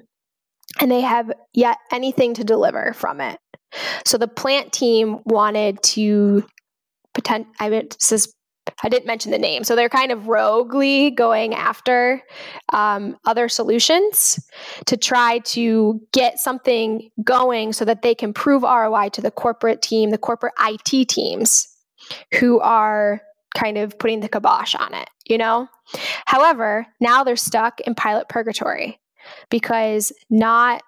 and 0.80 0.92
they 0.92 1.02
have 1.02 1.32
yet 1.54 1.78
anything 1.92 2.34
to 2.36 2.44
deliver 2.44 2.94
from 2.94 3.22
it. 3.22 3.40
So 4.06 4.18
the 4.18 4.28
plant 4.28 4.72
team 4.74 5.20
wanted 5.26 5.82
to 5.84 6.46
pretend 7.14 7.48
I 7.60 7.70
mean 7.70 7.88
this 7.90 8.12
is 8.12 8.34
I 8.84 8.90
didn't 8.90 9.08
mention 9.08 9.32
the 9.32 9.40
name. 9.40 9.64
So 9.64 9.76
they're 9.76 9.90
kind 9.90 10.12
of 10.12 10.28
roguely 10.28 11.16
going 11.16 11.54
after 11.54 12.22
um, 12.74 13.18
other 13.26 13.50
solutions 13.50 14.40
to 14.86 14.98
try 14.98 15.40
to 15.40 16.02
get 16.12 16.40
something 16.40 17.10
going 17.24 17.74
so 17.74 17.86
that 17.86 18.02
they 18.02 18.14
can 18.14 18.34
prove 18.34 18.64
ROI 18.64 19.10
to 19.14 19.22
the 19.22 19.32
corporate 19.32 19.82
team, 19.82 20.10
the 20.10 20.18
corporate 20.18 20.54
IT 20.60 21.08
teams 21.10 21.68
who 22.40 22.60
are 22.60 23.22
kind 23.56 23.78
of 23.78 23.98
putting 23.98 24.20
the 24.20 24.30
kibosh 24.30 24.76
on 24.76 24.94
it, 24.94 25.10
you 25.26 25.38
know? 25.38 25.68
However, 26.26 26.86
now 27.00 27.24
they're 27.24 27.36
stuck 27.36 27.80
in 27.82 27.96
pilot 27.96 28.30
purgatory 28.30 29.00
because 29.50 30.12
not 30.30 30.84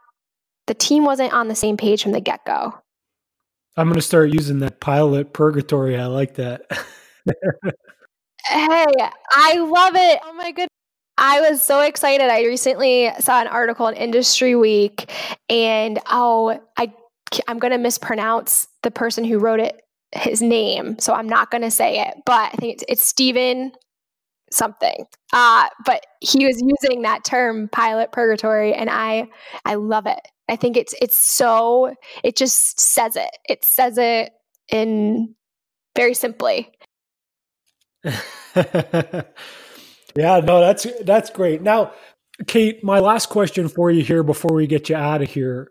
the 0.69 0.75
team 0.75 1.03
wasn't 1.03 1.34
on 1.34 1.47
the 1.47 1.55
same 1.55 1.77
page 1.77 2.03
from 2.03 2.12
the 2.12 2.21
get 2.21 2.45
go. 2.45 2.75
I'm 3.75 3.88
going 3.88 3.95
to 3.95 4.03
start 4.03 4.32
using 4.32 4.60
that 4.60 4.79
pilot 4.79 5.34
purgatory. 5.34 5.97
I 5.97 6.05
like 6.05 6.36
that. 6.36 6.62
hey, 8.45 8.86
I 9.32 9.55
love 9.55 9.95
it. 9.95 10.19
Oh 10.23 10.34
my 10.34 10.51
goodness. 10.51 10.69
I 11.17 11.41
was 11.41 11.63
so 11.63 11.82
excited. 11.82 12.29
I 12.29 12.43
recently 12.43 13.10
saw 13.19 13.41
an 13.41 13.47
article 13.47 13.88
in 13.88 13.95
Industry 13.95 14.55
Week, 14.55 15.12
and 15.49 15.99
oh, 16.05 16.62
I 16.77 16.93
I'm 17.47 17.58
going 17.58 17.71
to 17.71 17.79
mispronounce 17.79 18.67
the 18.84 18.91
person 18.91 19.23
who 19.23 19.39
wrote 19.39 19.60
it 19.60 19.82
his 20.12 20.39
name, 20.39 20.99
so 20.99 21.13
I'm 21.13 21.27
not 21.27 21.49
going 21.49 21.63
to 21.63 21.71
say 21.71 21.99
it. 21.99 22.15
But 22.27 22.53
I 22.53 22.55
think 22.58 22.75
it's, 22.75 22.84
it's 22.88 23.05
Stephen 23.08 23.71
something. 24.51 25.05
Uh, 25.34 25.67
but 25.86 26.05
he 26.21 26.45
was 26.45 26.62
using 26.62 27.01
that 27.01 27.23
term 27.23 27.69
pilot 27.69 28.12
purgatory, 28.12 28.73
and 28.73 28.89
I 28.89 29.27
I 29.65 29.75
love 29.75 30.05
it. 30.05 30.19
I 30.50 30.56
think 30.56 30.78
it's 30.78 30.96
it's 31.02 31.18
so 31.18 31.94
it 32.24 32.36
just 32.38 32.80
says 32.80 33.16
it. 33.16 33.30
It 33.48 33.64
says 33.66 33.98
it 33.98 34.32
in 34.72 35.36
very 35.96 36.14
simply. 36.14 36.72
yeah, 38.04 39.24
no, 40.16 40.62
that's 40.62 40.88
that's 41.04 41.30
great. 41.30 41.62
Now, 41.62 41.94
Kate, 42.48 42.84
my 42.84 43.00
last 43.00 43.28
question 43.30 43.70
for 43.70 43.92
you 43.92 44.04
here 44.04 44.24
before 44.24 44.54
we 44.56 44.68
get 44.68 44.90
you 44.90 44.96
out 44.96 45.22
of 45.22 45.30
here. 45.30 45.70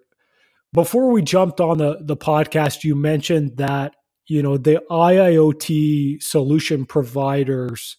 before 0.73 1.11
we 1.13 1.23
jumped 1.23 1.61
on 1.61 1.79
the 1.79 1.99
the 2.03 2.17
podcast, 2.17 2.85
you 2.85 2.95
mentioned 2.95 3.57
that 3.59 3.95
you 4.27 4.43
know 4.43 4.57
the 4.59 4.83
IIoT 4.91 6.23
solution 6.23 6.85
providers 6.87 7.97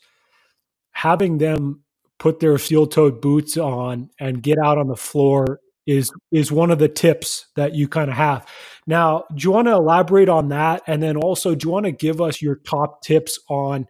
having 0.92 1.38
them 1.40 1.84
put 2.20 2.40
their 2.42 2.58
steel-toed 2.58 3.22
boots 3.22 3.58
on 3.58 4.10
and 4.20 4.44
get 4.44 4.58
out 4.60 4.78
on 4.78 4.88
the 4.88 4.96
floor 4.96 5.60
is 5.90 6.12
is 6.32 6.52
one 6.52 6.70
of 6.70 6.78
the 6.78 6.88
tips 6.88 7.48
that 7.56 7.74
you 7.74 7.88
kind 7.88 8.12
of 8.12 8.16
have. 8.16 8.48
Now, 8.86 9.26
do 9.34 9.44
you 9.44 9.52
want 9.52 9.68
to 9.68 9.74
elaborate 9.74 10.30
on 10.30 10.50
that? 10.50 10.84
And 10.86 11.02
then 11.02 11.18
also, 11.18 11.56
do 11.56 11.68
you 11.68 11.72
want 11.72 11.88
to 11.88 11.92
give 11.92 12.22
us 12.22 12.42
your 12.42 12.58
top 12.58 13.02
tips 13.02 13.40
on 13.50 13.88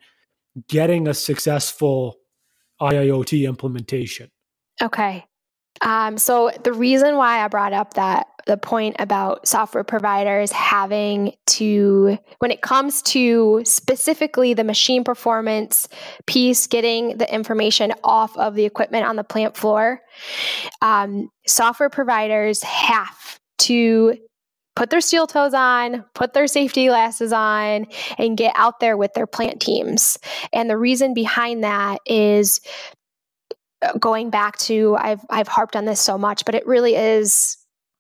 getting 0.70 1.10
a 1.10 1.14
successful 1.14 2.16
IIoT 2.82 3.46
implementation? 3.46 4.32
Okay. 4.82 5.26
Um, 5.82 6.18
so 6.18 6.52
the 6.64 6.72
reason 6.72 7.18
why 7.18 7.44
I 7.44 7.48
brought 7.50 7.74
up 7.74 7.96
that 7.96 8.28
the 8.46 8.58
point 8.58 8.96
about 9.00 9.48
software 9.48 9.84
providers 9.84 10.52
having 10.52 11.34
to, 11.48 12.18
when 12.40 12.52
it 12.52 12.62
comes 12.62 13.02
to 13.04 13.62
specifically 13.66 14.54
the 14.54 14.64
machine 14.64 15.04
performance 15.04 15.88
piece, 16.26 16.68
getting 16.68 17.18
the 17.18 17.34
information 17.34 17.94
off 18.04 18.36
of 18.38 18.56
the 18.56 18.66
equipment 18.66 19.06
on 19.06 19.16
the 19.16 19.24
plant 19.24 19.56
floor, 19.58 20.02
um, 20.82 21.30
software 21.48 21.90
providers 21.90 22.64
have 22.64 23.40
to 23.60 24.16
put 24.76 24.90
their 24.90 25.02
steel 25.02 25.28
toes 25.28 25.54
on, 25.54 26.06
put 26.14 26.34
their 26.34 26.48
safety 26.48 26.88
glasses 26.88 27.34
on, 27.34 27.86
and 28.18 28.38
get 28.38 28.54
out 28.56 28.80
there 28.80 28.96
with 28.96 29.14
their 29.14 29.28
plant 29.28 29.60
teams. 29.60 30.18
And 30.54 30.70
the 30.70 30.78
reason 30.78 31.14
behind 31.14 31.66
that 31.66 32.00
is 32.06 32.62
uh, 33.82 33.94
going 33.98 34.30
back 34.30 34.58
to 34.60 34.96
I've 34.98 35.22
I've 35.30 35.48
harped 35.48 35.76
on 35.76 35.86
this 35.86 36.00
so 36.00 36.18
much, 36.18 36.46
but 36.46 36.56
it 36.56 36.66
really 36.66 36.96
is 36.96 37.58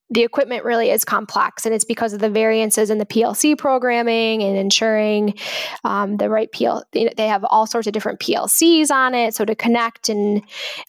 the 0.09 0.23
equipment 0.23 0.63
really 0.63 0.89
is 0.89 1.05
complex 1.05 1.65
and 1.65 1.75
it's 1.75 1.85
because 1.85 2.13
of 2.13 2.19
the 2.19 2.29
variances 2.29 2.89
in 2.89 2.97
the 2.97 3.05
PLC 3.05 3.57
programming 3.57 4.41
and 4.41 4.57
ensuring 4.57 5.35
um, 5.83 6.17
the 6.17 6.29
right 6.29 6.51
PL. 6.51 6.83
They 6.91 7.27
have 7.27 7.43
all 7.43 7.67
sorts 7.67 7.87
of 7.87 7.93
different 7.93 8.19
PLCs 8.19 8.89
on 8.91 9.13
it, 9.13 9.35
so 9.35 9.45
to 9.45 9.55
connect 9.55 10.09
and 10.09 10.41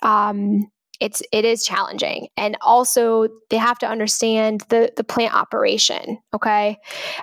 um, 0.03 0.71
it's 1.01 1.23
it 1.33 1.45
is 1.45 1.65
challenging 1.65 2.29
and 2.37 2.57
also 2.61 3.27
they 3.49 3.57
have 3.57 3.79
to 3.79 3.89
understand 3.89 4.63
the 4.69 4.93
the 4.97 5.05
plant 5.05 5.35
operation 5.35 6.19
okay 6.35 6.77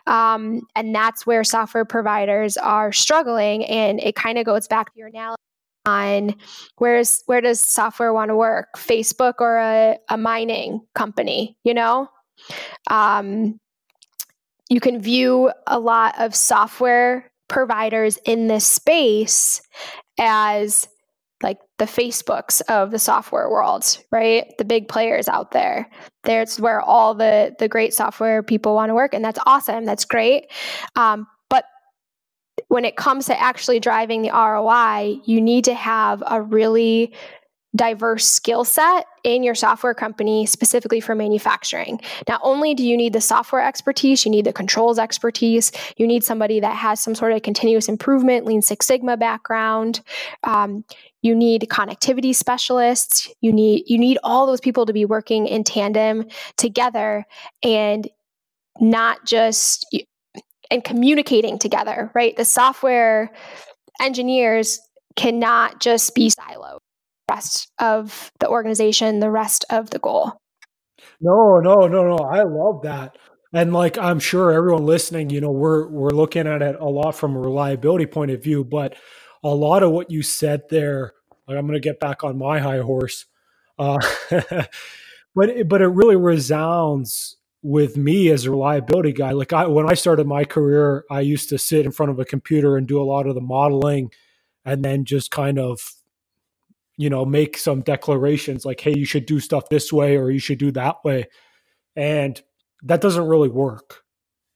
um, 0.07 0.61
and 0.75 0.93
that's 0.93 1.25
where 1.25 1.43
software 1.43 1.85
providers 1.85 2.57
are 2.57 2.91
struggling 2.91 3.63
and 3.65 3.99
it 3.99 4.15
kind 4.15 4.39
of 4.39 4.45
goes 4.45 4.67
back 4.67 4.91
to 4.91 4.99
your 4.99 5.07
analogy 5.07 5.37
on 5.87 6.35
where's 6.77 7.23
where 7.25 7.41
does 7.41 7.59
software 7.59 8.13
want 8.13 8.29
to 8.29 8.35
work? 8.35 8.67
Facebook 8.77 9.35
or 9.39 9.57
a, 9.57 9.97
a 10.09 10.17
mining 10.17 10.81
company 10.93 11.57
you 11.63 11.73
know? 11.73 12.07
Um, 12.91 13.59
you 14.69 14.79
can 14.79 15.01
view 15.01 15.51
a 15.65 15.79
lot 15.79 16.19
of 16.19 16.35
software 16.35 17.31
providers 17.47 18.19
in 18.25 18.47
this 18.47 18.65
space 18.65 19.61
as 20.19 20.87
like 21.41 21.59
the 21.77 21.85
facebooks 21.85 22.61
of 22.67 22.91
the 22.91 22.99
software 22.99 23.49
world 23.49 23.97
right? 24.11 24.53
The 24.57 24.65
big 24.65 24.87
players 24.87 25.27
out 25.27 25.51
there. 25.51 25.87
There's 26.23 26.59
where 26.59 26.81
all 26.81 27.13
the 27.13 27.55
the 27.59 27.69
great 27.69 27.93
software 27.93 28.43
people 28.43 28.75
want 28.75 28.89
to 28.89 28.95
work 28.95 29.13
and 29.13 29.23
that's 29.23 29.39
awesome 29.45 29.85
that's 29.85 30.05
great. 30.05 30.47
Um, 30.95 31.27
when 32.69 32.85
it 32.85 32.95
comes 32.95 33.25
to 33.27 33.39
actually 33.39 33.79
driving 33.79 34.21
the 34.21 34.31
ROI, 34.31 35.21
you 35.25 35.41
need 35.41 35.65
to 35.65 35.73
have 35.73 36.21
a 36.27 36.41
really 36.41 37.13
diverse 37.75 38.25
skill 38.25 38.63
set 38.63 39.05
in 39.23 39.43
your 39.43 39.53
software 39.53 39.93
company 39.93 40.45
specifically 40.45 40.99
for 40.99 41.13
manufacturing. 41.15 41.99
Not 42.27 42.41
only 42.43 42.73
do 42.73 42.83
you 42.83 42.97
need 42.97 43.13
the 43.13 43.21
software 43.21 43.61
expertise, 43.61 44.25
you 44.25 44.31
need 44.31 44.45
the 44.45 44.53
controls 44.53 44.97
expertise, 44.97 45.71
you 45.97 46.07
need 46.07 46.23
somebody 46.23 46.59
that 46.59 46.75
has 46.75 46.99
some 46.99 47.13
sort 47.13 47.33
of 47.33 47.41
continuous 47.43 47.87
improvement, 47.87 48.45
Lean 48.45 48.61
Six 48.61 48.85
Sigma 48.85 49.15
background. 49.15 50.01
Um, 50.43 50.83
you 51.21 51.35
need 51.35 51.67
connectivity 51.69 52.33
specialists. 52.33 53.29
You 53.41 53.51
need 53.51 53.83
you 53.87 53.97
need 53.97 54.17
all 54.23 54.47
those 54.47 54.61
people 54.61 54.85
to 54.85 54.93
be 54.93 55.05
working 55.05 55.47
in 55.47 55.63
tandem 55.63 56.25
together 56.57 57.25
and 57.63 58.07
not 58.79 59.25
just 59.25 59.85
and 60.71 60.83
communicating 60.83 61.59
together, 61.59 62.11
right? 62.13 62.35
The 62.35 62.45
software 62.45 63.31
engineers 64.01 64.79
cannot 65.15 65.79
just 65.79 66.13
be 66.15 66.29
siloed. 66.29 66.79
The 67.27 67.33
rest 67.33 67.71
of 67.79 68.31
the 68.39 68.47
organization, 68.47 69.19
the 69.19 69.31
rest 69.31 69.65
of 69.69 69.89
the 69.89 69.99
goal. 69.99 70.33
No, 71.19 71.59
no, 71.59 71.87
no, 71.87 72.15
no. 72.15 72.17
I 72.17 72.43
love 72.43 72.83
that. 72.83 73.17
And 73.53 73.73
like 73.73 73.97
I'm 73.97 74.19
sure 74.19 74.51
everyone 74.51 74.85
listening, 74.85 75.29
you 75.29 75.41
know, 75.41 75.51
we're 75.51 75.87
we're 75.87 76.09
looking 76.09 76.47
at 76.47 76.61
it 76.61 76.75
a 76.79 76.85
lot 76.85 77.15
from 77.15 77.35
a 77.35 77.39
reliability 77.39 78.05
point 78.05 78.31
of 78.31 78.43
view, 78.43 78.63
but 78.63 78.95
a 79.43 79.49
lot 79.49 79.83
of 79.83 79.91
what 79.91 80.11
you 80.11 80.21
said 80.21 80.63
there, 80.69 81.13
like 81.47 81.57
I'm 81.57 81.65
going 81.65 81.79
to 81.81 81.87
get 81.87 81.99
back 81.99 82.23
on 82.23 82.37
my 82.37 82.59
high 82.59 82.79
horse. 82.79 83.25
Uh, 83.79 83.99
but 85.35 85.49
it, 85.49 85.69
but 85.69 85.81
it 85.81 85.87
really 85.87 86.15
resounds 86.15 87.36
with 87.61 87.97
me 87.97 88.29
as 88.29 88.45
a 88.45 88.51
reliability 88.51 89.13
guy. 89.13 89.31
Like 89.31 89.53
i 89.53 89.65
when 89.65 89.89
i 89.89 89.93
started 89.93 90.27
my 90.27 90.43
career 90.43 91.03
i 91.09 91.21
used 91.21 91.49
to 91.49 91.57
sit 91.57 91.85
in 91.85 91.91
front 91.91 92.11
of 92.11 92.19
a 92.19 92.25
computer 92.25 92.77
and 92.77 92.87
do 92.87 93.01
a 93.01 93.03
lot 93.03 93.27
of 93.27 93.35
the 93.35 93.41
modeling 93.41 94.11
and 94.65 94.83
then 94.83 95.05
just 95.05 95.31
kind 95.31 95.59
of 95.59 95.93
you 96.97 97.09
know 97.09 97.25
make 97.25 97.57
some 97.57 97.81
declarations 97.81 98.65
like 98.65 98.79
hey 98.79 98.93
you 98.95 99.05
should 99.05 99.25
do 99.25 99.39
stuff 99.39 99.69
this 99.69 99.91
way 99.91 100.17
or 100.17 100.31
you 100.31 100.39
should 100.39 100.59
do 100.59 100.71
that 100.71 101.03
way. 101.03 101.25
And 101.95 102.41
that 102.83 103.01
doesn't 103.01 103.27
really 103.27 103.49
work. 103.49 104.03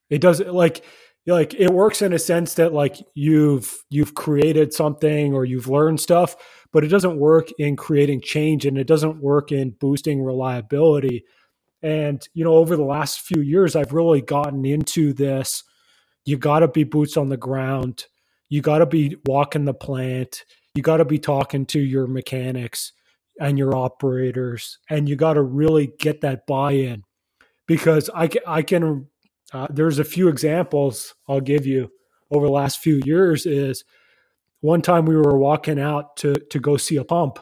It 0.10 0.22
doesn't 0.22 0.54
like 0.54 0.84
like 1.28 1.54
it 1.54 1.70
works 1.70 2.02
in 2.02 2.14
a 2.14 2.20
sense 2.20 2.56
that 2.56 2.74
like 2.74 2.98
you've 3.14 3.84
you've 3.90 4.16
created 4.16 4.74
something 4.74 5.34
or 5.34 5.46
you've 5.46 5.68
learned 5.68 6.00
stuff 6.00 6.36
but 6.72 6.84
it 6.84 6.88
doesn't 6.88 7.18
work 7.18 7.50
in 7.60 7.76
creating 7.76 8.22
change 8.22 8.66
and 8.66 8.78
it 8.78 8.88
doesn't 8.88 9.22
work 9.22 9.52
in 9.52 9.70
boosting 9.72 10.24
reliability 10.24 11.24
and, 11.82 12.28
you 12.34 12.44
know, 12.44 12.54
over 12.54 12.76
the 12.76 12.84
last 12.84 13.22
few 13.22 13.42
years, 13.42 13.76
I've 13.76 13.94
really 13.94 14.22
gotten 14.22 14.66
into 14.66 15.14
this. 15.14 15.64
You 16.26 16.38
got 16.38 16.60
to 16.60 16.68
be 16.68 16.84
boots 16.84 17.18
on 17.18 17.30
the 17.30 17.38
ground. 17.38 18.06
You 18.50 18.62
got 18.62 18.80
to 18.80 18.86
be 18.86 19.16
walking 19.26 19.66
the 19.66 19.74
plant. 19.74 20.46
You 20.76 20.84
got 20.84 20.98
to 20.98 21.06
be 21.06 21.18
talking 21.18 21.66
to 21.68 21.80
your 21.80 22.06
mechanics 22.08 22.94
and 23.40 23.58
your 23.58 23.76
operators. 23.76 24.78
And 24.90 25.10
you 25.10 25.16
got 25.16 25.34
to 25.34 25.42
really 25.42 25.94
get 26.00 26.22
that 26.22 26.46
buy 26.46 26.74
in 26.74 27.04
because 27.68 28.10
I, 28.14 28.30
I 28.46 28.62
can, 28.62 29.08
uh, 29.54 29.68
there's 29.70 30.00
a 30.00 30.04
few 30.04 30.28
examples 30.28 31.16
I'll 31.28 31.42
give 31.42 31.66
you 31.66 31.92
over 32.30 32.46
the 32.46 32.52
last 32.52 32.80
few 32.80 33.02
years 33.04 33.46
is 33.46 33.84
one 34.60 34.82
time 34.82 35.06
we 35.06 35.16
were 35.18 35.38
walking 35.38 35.80
out 35.80 36.16
to, 36.18 36.36
to 36.36 36.60
go 36.60 36.78
see 36.78 36.98
a 36.98 37.04
pump. 37.04 37.40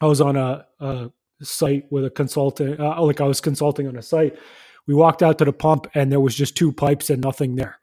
I 0.00 0.06
was 0.06 0.20
on 0.20 0.36
a, 0.36 0.66
a 0.78 1.10
site 1.42 1.90
with 1.90 2.04
a 2.04 2.10
consultant, 2.10 2.80
uh, 2.80 3.02
like 3.02 3.20
I 3.20 3.24
was 3.24 3.40
consulting 3.40 3.88
on 3.88 3.96
a 3.96 4.02
site. 4.02 4.38
We 4.86 4.94
walked 4.94 5.22
out 5.22 5.38
to 5.38 5.44
the 5.44 5.52
pump 5.52 5.86
and 5.94 6.10
there 6.10 6.20
was 6.20 6.34
just 6.34 6.56
two 6.56 6.72
pipes 6.72 7.10
and 7.10 7.22
nothing 7.22 7.56
there. 7.56 7.78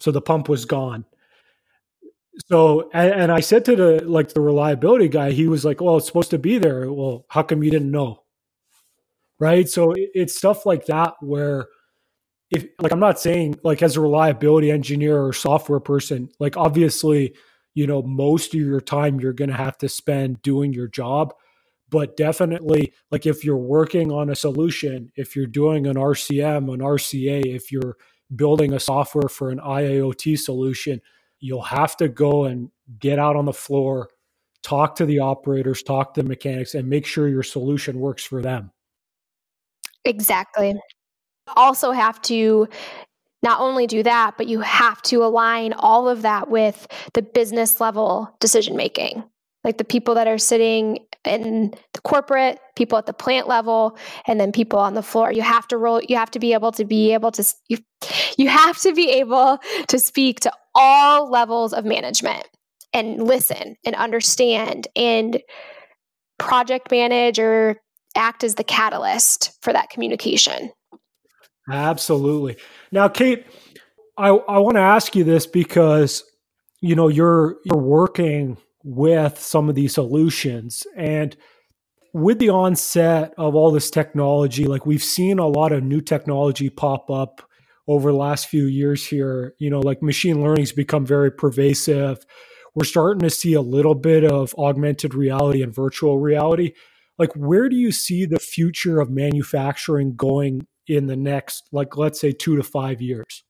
So 0.00 0.10
the 0.10 0.20
pump 0.20 0.48
was 0.48 0.64
gone. 0.64 1.04
So 2.46 2.90
and, 2.92 3.12
and 3.12 3.32
I 3.32 3.40
said 3.40 3.64
to 3.66 3.76
the 3.76 4.04
like 4.04 4.30
the 4.32 4.40
reliability 4.40 5.08
guy, 5.08 5.32
he 5.32 5.48
was 5.48 5.64
like, 5.64 5.80
"Well, 5.80 5.98
it's 5.98 6.06
supposed 6.06 6.30
to 6.30 6.38
be 6.38 6.58
there. 6.58 6.90
Well, 6.92 7.26
how 7.28 7.42
come 7.42 7.62
you 7.62 7.70
didn't 7.70 7.90
know?" 7.90 8.22
Right. 9.38 9.68
So 9.68 9.92
it, 9.92 10.10
it's 10.14 10.36
stuff 10.36 10.64
like 10.66 10.86
that 10.86 11.14
where 11.20 11.66
if 12.50 12.66
like 12.80 12.92
I'm 12.92 13.00
not 13.00 13.20
saying 13.20 13.58
like 13.64 13.82
as 13.82 13.96
a 13.96 14.00
reliability 14.00 14.70
engineer 14.70 15.22
or 15.22 15.32
software 15.32 15.80
person, 15.80 16.30
like 16.38 16.56
obviously, 16.56 17.34
you 17.74 17.86
know, 17.86 18.02
most 18.02 18.54
of 18.54 18.60
your 18.60 18.80
time 18.80 19.20
you're 19.20 19.32
going 19.32 19.50
to 19.50 19.56
have 19.56 19.78
to 19.78 19.88
spend 19.88 20.42
doing 20.42 20.72
your 20.72 20.88
job 20.88 21.34
but 21.92 22.16
definitely 22.16 22.92
like 23.12 23.26
if 23.26 23.44
you're 23.44 23.56
working 23.56 24.10
on 24.10 24.30
a 24.30 24.34
solution 24.34 25.12
if 25.14 25.36
you're 25.36 25.46
doing 25.46 25.86
an 25.86 25.94
rcm 25.94 26.72
an 26.72 26.80
rca 26.80 27.46
if 27.46 27.70
you're 27.70 27.96
building 28.34 28.72
a 28.72 28.80
software 28.80 29.28
for 29.28 29.50
an 29.50 29.58
iiot 29.58 30.36
solution 30.38 31.00
you'll 31.38 31.62
have 31.62 31.96
to 31.96 32.08
go 32.08 32.44
and 32.44 32.70
get 32.98 33.18
out 33.18 33.36
on 33.36 33.44
the 33.44 33.52
floor 33.52 34.08
talk 34.62 34.94
to 34.96 35.04
the 35.04 35.18
operators 35.18 35.82
talk 35.82 36.14
to 36.14 36.22
the 36.22 36.28
mechanics 36.28 36.74
and 36.74 36.88
make 36.88 37.04
sure 37.04 37.28
your 37.28 37.42
solution 37.42 37.98
works 37.98 38.24
for 38.24 38.40
them. 38.40 38.70
Exactly. 40.04 40.74
Also 41.56 41.90
have 41.90 42.20
to 42.22 42.68
not 43.42 43.60
only 43.60 43.86
do 43.86 44.02
that 44.02 44.34
but 44.36 44.46
you 44.46 44.60
have 44.60 45.02
to 45.02 45.24
align 45.24 45.72
all 45.72 46.08
of 46.08 46.22
that 46.22 46.48
with 46.48 46.86
the 47.14 47.22
business 47.22 47.80
level 47.80 48.34
decision 48.40 48.76
making 48.76 49.24
like 49.64 49.78
the 49.78 49.84
people 49.84 50.14
that 50.14 50.26
are 50.26 50.38
sitting 50.38 50.98
in 51.24 51.72
the 51.94 52.00
corporate, 52.00 52.58
people 52.74 52.98
at 52.98 53.06
the 53.06 53.12
plant 53.12 53.46
level, 53.46 53.96
and 54.26 54.40
then 54.40 54.52
people 54.52 54.78
on 54.78 54.94
the 54.94 55.02
floor. 55.02 55.32
You 55.32 55.42
have 55.42 55.68
to 55.68 55.76
roll, 55.76 56.02
you 56.02 56.16
have 56.16 56.30
to 56.32 56.38
be 56.38 56.52
able 56.52 56.72
to 56.72 56.84
be 56.84 57.12
able 57.12 57.30
to, 57.32 57.54
you, 57.68 57.78
you 58.36 58.48
have 58.48 58.78
to 58.80 58.92
be 58.92 59.10
able 59.10 59.58
to 59.88 59.98
speak 59.98 60.40
to 60.40 60.52
all 60.74 61.30
levels 61.30 61.72
of 61.72 61.84
management 61.84 62.46
and 62.92 63.22
listen 63.22 63.76
and 63.84 63.94
understand 63.94 64.88
and 64.96 65.40
project 66.38 66.90
manage 66.90 67.38
or 67.38 67.76
act 68.16 68.44
as 68.44 68.56
the 68.56 68.64
catalyst 68.64 69.52
for 69.62 69.72
that 69.72 69.90
communication. 69.90 70.70
Absolutely. 71.70 72.56
Now, 72.90 73.08
Kate, 73.08 73.46
I, 74.18 74.28
I 74.28 74.58
want 74.58 74.76
to 74.76 74.80
ask 74.82 75.14
you 75.14 75.24
this 75.24 75.46
because 75.46 76.24
you 76.80 76.94
know 76.94 77.08
you're 77.08 77.56
you're 77.64 77.78
working 77.78 78.58
with 78.84 79.38
some 79.38 79.68
of 79.68 79.74
these 79.74 79.94
solutions. 79.94 80.84
And 80.96 81.36
with 82.12 82.38
the 82.38 82.50
onset 82.50 83.32
of 83.38 83.54
all 83.54 83.70
this 83.70 83.90
technology 83.90 84.64
like 84.64 84.84
we've 84.84 85.02
seen 85.02 85.38
a 85.38 85.46
lot 85.46 85.72
of 85.72 85.82
new 85.82 86.00
technology 86.00 86.68
pop 86.68 87.10
up 87.10 87.42
over 87.88 88.10
the 88.10 88.16
last 88.16 88.48
few 88.48 88.66
years 88.66 89.06
here. 89.06 89.54
You 89.58 89.70
know 89.70 89.80
like 89.80 90.02
machine 90.02 90.42
learning's 90.42 90.72
become 90.72 91.06
very 91.06 91.30
pervasive. 91.30 92.24
We're 92.74 92.84
starting 92.84 93.22
to 93.22 93.30
see 93.30 93.54
a 93.54 93.60
little 93.60 93.94
bit 93.94 94.24
of 94.24 94.54
augmented 94.56 95.14
reality 95.14 95.62
and 95.62 95.74
virtual 95.74 96.18
reality. 96.18 96.72
Like 97.18 97.32
where 97.34 97.68
do 97.68 97.76
you 97.76 97.92
see 97.92 98.26
the 98.26 98.38
future 98.38 99.00
of 99.00 99.10
manufacturing 99.10 100.14
going 100.14 100.66
in 100.86 101.06
the 101.06 101.16
next 101.16 101.68
like 101.72 101.96
let's 101.96 102.20
say 102.20 102.32
2 102.32 102.56
to 102.56 102.62
5 102.62 103.00
years? 103.00 103.44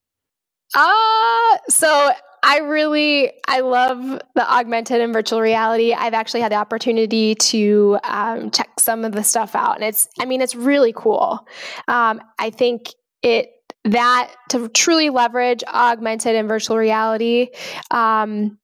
Uh 0.75 1.59
so 1.69 2.13
I 2.43 2.59
really 2.59 3.33
I 3.47 3.61
love 3.61 4.21
the 4.35 4.53
augmented 4.53 5.01
and 5.01 5.13
virtual 5.13 5.41
reality. 5.41 5.93
I've 5.93 6.15
actually 6.15 6.41
had 6.41 6.53
the 6.53 6.57
opportunity 6.57 7.35
to 7.37 7.99
um, 8.05 8.51
check 8.51 8.81
some 8.81 9.05
of 9.05 9.13
the 9.13 9.23
stuff 9.23 9.55
out, 9.55 9.77
and 9.77 9.85
it's 9.85 10.09
I 10.21 10.25
mean 10.25 10.41
it's 10.41 10.55
really 10.55 10.93
cool. 10.93 11.47
Um, 11.87 12.21
I 12.39 12.51
think 12.51 12.89
it 13.23 13.51
that 13.85 14.33
to 14.51 14.69
truly 14.69 15.11
leverage 15.11 15.63
augmented 15.65 16.35
and 16.35 16.49
virtual 16.49 16.77
reality. 16.77 17.49
Um, 17.91 18.59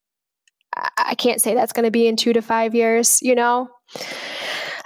I 0.97 1.15
can't 1.17 1.41
say 1.41 1.55
that's 1.55 1.73
going 1.73 1.85
to 1.85 1.91
be 1.91 2.07
in 2.07 2.17
two 2.17 2.33
to 2.33 2.43
five 2.43 2.75
years, 2.75 3.21
you 3.21 3.35
know. 3.35 3.69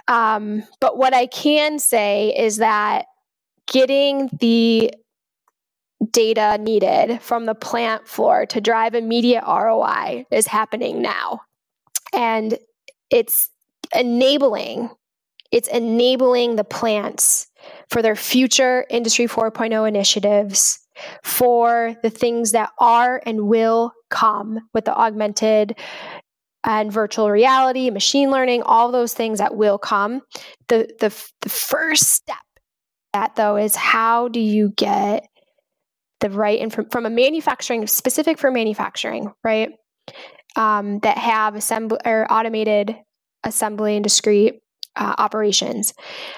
Um, 0.09 0.65
but 0.81 0.97
what 0.97 1.15
I 1.15 1.27
can 1.27 1.79
say 1.79 2.35
is 2.37 2.59
that 2.59 3.07
getting 3.67 4.31
the 4.41 4.93
data 6.11 6.59
needed 6.61 7.21
from 7.21 7.47
the 7.47 7.55
plant 7.55 8.09
floor 8.09 8.47
to 8.47 8.61
drive 8.61 8.95
immediate 8.95 9.45
ROI 9.47 10.27
is 10.31 10.47
happening 10.47 11.03
now. 11.03 11.41
And 12.13 12.59
it's 13.11 13.51
enabling 13.95 14.91
it's 15.51 15.69
enabling 15.69 16.57
the 16.57 16.65
plants 16.65 17.47
for 17.91 18.01
their 18.01 18.17
future 18.17 18.87
industry 18.89 19.27
4.0 19.27 19.87
initiatives 19.87 20.81
for 21.23 21.95
the 22.03 22.09
things 22.09 22.53
that 22.53 22.71
are 22.79 23.23
and 23.27 23.49
will 23.49 23.93
come 24.09 24.61
with 24.73 24.87
the 24.87 24.97
augmented 24.97 25.77
and 26.65 26.91
virtual 26.91 27.31
reality 27.31 27.91
machine 27.91 28.31
learning 28.31 28.63
all 28.63 28.91
those 28.91 29.13
things 29.13 29.39
that 29.39 29.55
will 29.55 29.79
come 29.79 30.23
the 30.69 30.89
the, 31.01 31.15
the 31.43 31.49
first 31.49 32.09
step 32.09 32.37
that 33.13 33.35
though 33.37 33.57
is 33.57 33.77
how 33.77 34.29
do 34.29 34.41
you 34.41 34.73
get 34.77 35.29
the 36.23 36.31
right 36.31 36.59
info 36.59 36.85
from 36.91 37.05
a 37.05 37.11
manufacturing 37.11 37.87
specific 37.87 38.39
for 38.39 38.51
manufacturing, 38.51 39.33
right? 39.45 39.71
Um, 40.57 40.99
that 41.01 41.19
have 41.19 41.55
assembly 41.55 41.99
or 42.05 42.27
automated 42.31 42.97
assembly 43.45 43.97
and 43.97 44.05
discrete 44.05 44.61
uh, 44.97 45.15
operations. 45.19 45.95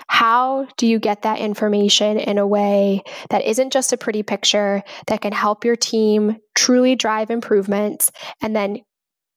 How 0.06 0.66
do 0.76 0.86
you 0.86 0.98
get 0.98 1.22
that 1.22 1.40
information 1.40 2.18
in 2.18 2.38
a 2.38 2.46
way 2.46 3.02
that 3.30 3.44
isn't 3.44 3.72
just 3.72 3.92
a 3.92 3.96
pretty 3.96 4.22
picture 4.22 4.82
that 5.08 5.20
can 5.20 5.32
help 5.32 5.64
your 5.64 5.76
team 5.76 6.36
truly 6.54 6.94
drive 6.94 7.30
improvements 7.30 8.12
and 8.40 8.54
then 8.54 8.78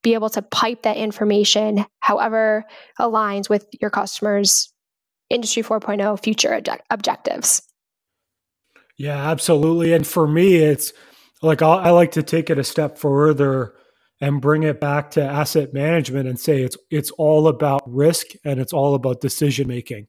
be 0.03 0.13
able 0.13 0.29
to 0.29 0.41
pipe 0.41 0.83
that 0.83 0.97
information 0.97 1.85
however 1.99 2.63
aligns 2.99 3.49
with 3.49 3.65
your 3.81 3.89
customers' 3.89 4.71
Industry 5.29 5.63
4.0 5.63 6.23
future 6.23 6.53
object- 6.53 6.85
objectives? 6.89 7.66
Yeah, 8.97 9.29
absolutely. 9.29 9.93
And 9.93 10.05
for 10.05 10.27
me, 10.27 10.55
it's 10.55 10.91
like 11.41 11.61
I, 11.61 11.67
I 11.67 11.89
like 11.91 12.11
to 12.13 12.23
take 12.23 12.49
it 12.49 12.57
a 12.57 12.63
step 12.63 12.97
further 12.97 13.75
and 14.19 14.41
bring 14.41 14.63
it 14.63 14.79
back 14.79 15.11
to 15.11 15.23
asset 15.23 15.73
management 15.73 16.27
and 16.27 16.39
say 16.39 16.63
it's 16.63 16.77
it's 16.89 17.11
all 17.11 17.47
about 17.47 17.83
risk 17.85 18.27
and 18.43 18.59
it's 18.59 18.73
all 18.73 18.95
about 18.95 19.21
decision 19.21 19.67
making. 19.67 20.07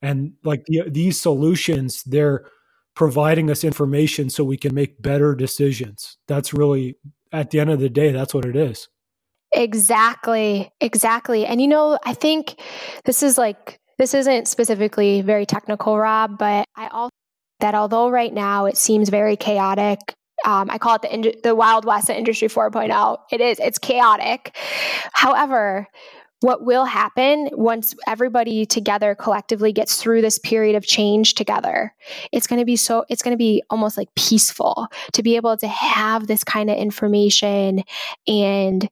And 0.00 0.32
like 0.44 0.64
the, 0.66 0.84
these 0.88 1.20
solutions, 1.20 2.02
they're 2.04 2.46
providing 2.94 3.50
us 3.50 3.64
information 3.64 4.30
so 4.30 4.42
we 4.42 4.56
can 4.56 4.74
make 4.74 5.02
better 5.02 5.34
decisions. 5.34 6.16
That's 6.26 6.54
really 6.54 6.96
at 7.32 7.50
the 7.50 7.60
end 7.60 7.70
of 7.70 7.80
the 7.80 7.90
day, 7.90 8.12
that's 8.12 8.32
what 8.32 8.46
it 8.46 8.56
is. 8.56 8.88
Exactly. 9.52 10.70
Exactly. 10.80 11.44
And 11.44 11.60
you 11.60 11.68
know, 11.68 11.98
I 12.04 12.14
think 12.14 12.60
this 13.04 13.22
is 13.22 13.36
like 13.36 13.78
this 13.98 14.14
isn't 14.14 14.48
specifically 14.48 15.20
very 15.22 15.44
technical, 15.44 15.98
Rob, 15.98 16.38
but 16.38 16.64
I 16.76 16.88
also 16.88 17.10
that 17.60 17.74
although 17.74 18.08
right 18.08 18.32
now 18.32 18.66
it 18.66 18.76
seems 18.76 19.08
very 19.08 19.36
chaotic, 19.36 19.98
um, 20.44 20.70
I 20.70 20.78
call 20.78 20.96
it 20.96 21.02
the 21.02 21.34
the 21.42 21.54
Wild 21.54 21.84
West 21.84 22.08
of 22.10 22.16
Industry 22.16 22.48
4.0. 22.48 23.18
It 23.32 23.40
is. 23.40 23.58
It's 23.58 23.78
chaotic. 23.78 24.56
However, 25.12 25.88
what 26.40 26.64
will 26.64 26.84
happen 26.84 27.50
once 27.52 27.94
everybody 28.06 28.64
together 28.64 29.14
collectively 29.14 29.72
gets 29.72 30.00
through 30.00 30.22
this 30.22 30.38
period 30.38 30.76
of 30.76 30.86
change 30.86 31.34
together 31.34 31.92
it's 32.30 32.46
going 32.46 32.60
to 32.60 32.64
be 32.64 32.76
so 32.76 33.04
it's 33.08 33.22
going 33.22 33.34
to 33.34 33.38
be 33.38 33.62
almost 33.70 33.96
like 33.96 34.08
peaceful 34.14 34.86
to 35.12 35.22
be 35.22 35.36
able 35.36 35.56
to 35.56 35.66
have 35.66 36.26
this 36.26 36.44
kind 36.44 36.70
of 36.70 36.76
information 36.76 37.82
and 38.28 38.88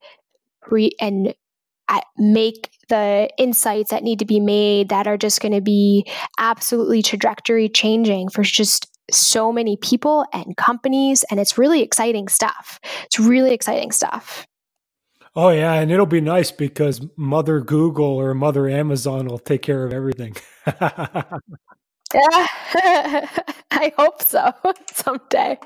re- 0.69 0.97
and 1.01 1.35
make 2.19 2.71
the 2.89 3.29
insights 3.39 3.91
that 3.91 4.03
need 4.03 4.19
to 4.19 4.25
be 4.25 4.41
made 4.41 4.89
that 4.89 5.07
are 5.07 5.17
just 5.17 5.41
going 5.41 5.53
to 5.53 5.61
be 5.61 6.07
absolutely 6.39 7.03
trajectory 7.03 7.69
changing 7.69 8.29
for 8.29 8.43
just 8.43 8.91
so 9.11 9.53
many 9.53 9.77
people 9.77 10.25
and 10.33 10.57
companies 10.57 11.25
and 11.31 11.39
it's 11.39 11.59
really 11.59 11.83
exciting 11.83 12.29
stuff. 12.29 12.81
It's 13.05 13.19
really 13.19 13.53
exciting 13.53 13.93
stuff. 13.93 14.47
Oh 15.35 15.51
yeah 15.51 15.75
and 15.75 15.91
it'll 15.91 16.07
be 16.07 16.23
nice 16.23 16.51
because 16.51 17.07
mother 17.17 17.61
google 17.61 18.07
or 18.07 18.33
mother 18.33 18.71
amazon 18.71 19.27
will 19.27 19.39
take 19.39 19.61
care 19.61 19.85
of 19.85 19.93
everything 19.93 20.35
Yeah, 22.17 22.47
I 23.73 23.93
hope 23.99 24.23
so 24.23 24.51
someday. 24.95 25.59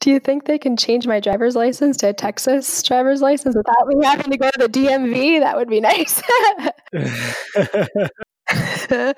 Do 0.00 0.10
you 0.10 0.18
think 0.18 0.46
they 0.46 0.58
can 0.58 0.76
change 0.76 1.06
my 1.06 1.20
driver's 1.20 1.54
license 1.54 1.96
to 1.98 2.08
a 2.08 2.12
Texas 2.12 2.82
driver's 2.82 3.22
license 3.22 3.54
without 3.54 3.86
me 3.86 4.04
having 4.04 4.32
to 4.32 4.36
go 4.36 4.50
to 4.50 4.58
the 4.58 4.68
DMV? 4.68 5.40
That 5.40 5.56
would 5.56 5.68
be 5.68 5.80
nice. 5.80 6.20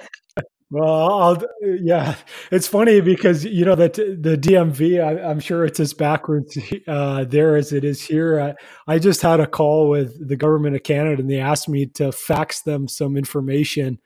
well, 0.70 1.22
I'll, 1.22 1.42
yeah, 1.62 2.16
it's 2.50 2.66
funny 2.66 3.00
because 3.00 3.46
you 3.46 3.64
know 3.64 3.74
that 3.74 3.94
the 3.94 4.36
DMV. 4.36 5.02
I, 5.02 5.30
am 5.30 5.40
sure 5.40 5.64
it's 5.64 5.80
as 5.80 5.94
backwards 5.94 6.58
uh, 6.86 7.24
there 7.24 7.56
as 7.56 7.72
it 7.72 7.82
is 7.82 8.02
here. 8.02 8.38
I, 8.38 8.54
I 8.92 8.98
just 8.98 9.22
had 9.22 9.40
a 9.40 9.46
call 9.46 9.88
with 9.88 10.28
the 10.28 10.36
government 10.36 10.76
of 10.76 10.82
Canada, 10.82 11.22
and 11.22 11.30
they 11.30 11.40
asked 11.40 11.68
me 11.68 11.86
to 11.94 12.12
fax 12.12 12.60
them 12.60 12.88
some 12.88 13.16
information, 13.16 14.00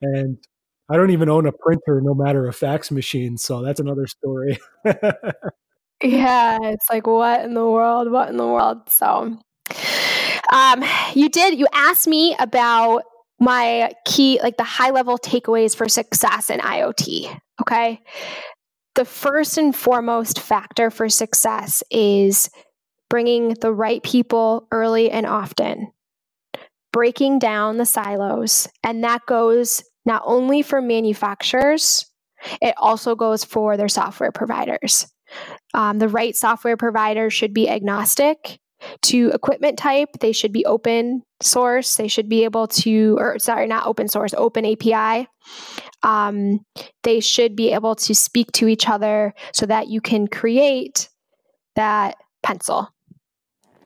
and 0.00 0.38
I 0.92 0.96
don't 0.96 1.10
even 1.10 1.30
own 1.30 1.46
a 1.46 1.52
printer, 1.52 2.02
no 2.02 2.14
matter 2.14 2.46
a 2.46 2.52
fax 2.52 2.90
machine. 2.90 3.38
So 3.38 3.62
that's 3.62 3.80
another 3.80 4.06
story. 4.06 4.58
yeah, 6.02 6.58
it's 6.62 6.90
like 6.90 7.06
what 7.06 7.42
in 7.44 7.54
the 7.54 7.66
world? 7.66 8.10
What 8.10 8.28
in 8.28 8.36
the 8.36 8.46
world? 8.46 8.90
So, 8.90 9.38
um, 10.52 10.84
you 11.14 11.30
did. 11.30 11.58
You 11.58 11.66
asked 11.72 12.06
me 12.06 12.36
about 12.38 13.04
my 13.40 13.92
key, 14.04 14.38
like 14.42 14.58
the 14.58 14.64
high 14.64 14.90
level 14.90 15.16
takeaways 15.16 15.74
for 15.74 15.88
success 15.88 16.50
in 16.50 16.60
IoT. 16.60 17.40
Okay, 17.62 18.00
the 18.94 19.06
first 19.06 19.56
and 19.56 19.74
foremost 19.74 20.40
factor 20.40 20.90
for 20.90 21.08
success 21.08 21.82
is 21.90 22.50
bringing 23.08 23.54
the 23.60 23.72
right 23.72 24.02
people 24.02 24.68
early 24.70 25.10
and 25.10 25.24
often 25.24 25.90
breaking 26.92 27.38
down 27.38 27.78
the 27.78 27.86
silos. 27.86 28.68
And 28.84 29.02
that 29.04 29.24
goes 29.26 29.82
not 30.04 30.22
only 30.24 30.62
for 30.62 30.80
manufacturers, 30.80 32.06
it 32.60 32.74
also 32.76 33.14
goes 33.14 33.44
for 33.44 33.76
their 33.76 33.88
software 33.88 34.32
providers. 34.32 35.06
Um, 35.74 35.98
the 35.98 36.08
right 36.08 36.36
software 36.36 36.76
provider 36.76 37.30
should 37.30 37.54
be 37.54 37.68
agnostic 37.68 38.58
to 39.02 39.30
equipment 39.32 39.78
type. 39.78 40.08
They 40.20 40.32
should 40.32 40.52
be 40.52 40.66
open 40.66 41.22
source. 41.40 41.96
They 41.96 42.08
should 42.08 42.28
be 42.28 42.44
able 42.44 42.66
to, 42.68 43.16
or 43.18 43.38
sorry, 43.38 43.66
not 43.66 43.86
open 43.86 44.08
source, 44.08 44.34
open 44.34 44.66
API. 44.66 45.28
Um, 46.02 46.60
they 47.04 47.20
should 47.20 47.54
be 47.54 47.72
able 47.72 47.94
to 47.94 48.14
speak 48.14 48.50
to 48.52 48.68
each 48.68 48.88
other 48.88 49.34
so 49.52 49.66
that 49.66 49.88
you 49.88 50.00
can 50.00 50.26
create 50.26 51.08
that 51.76 52.16
pencil. 52.42 52.88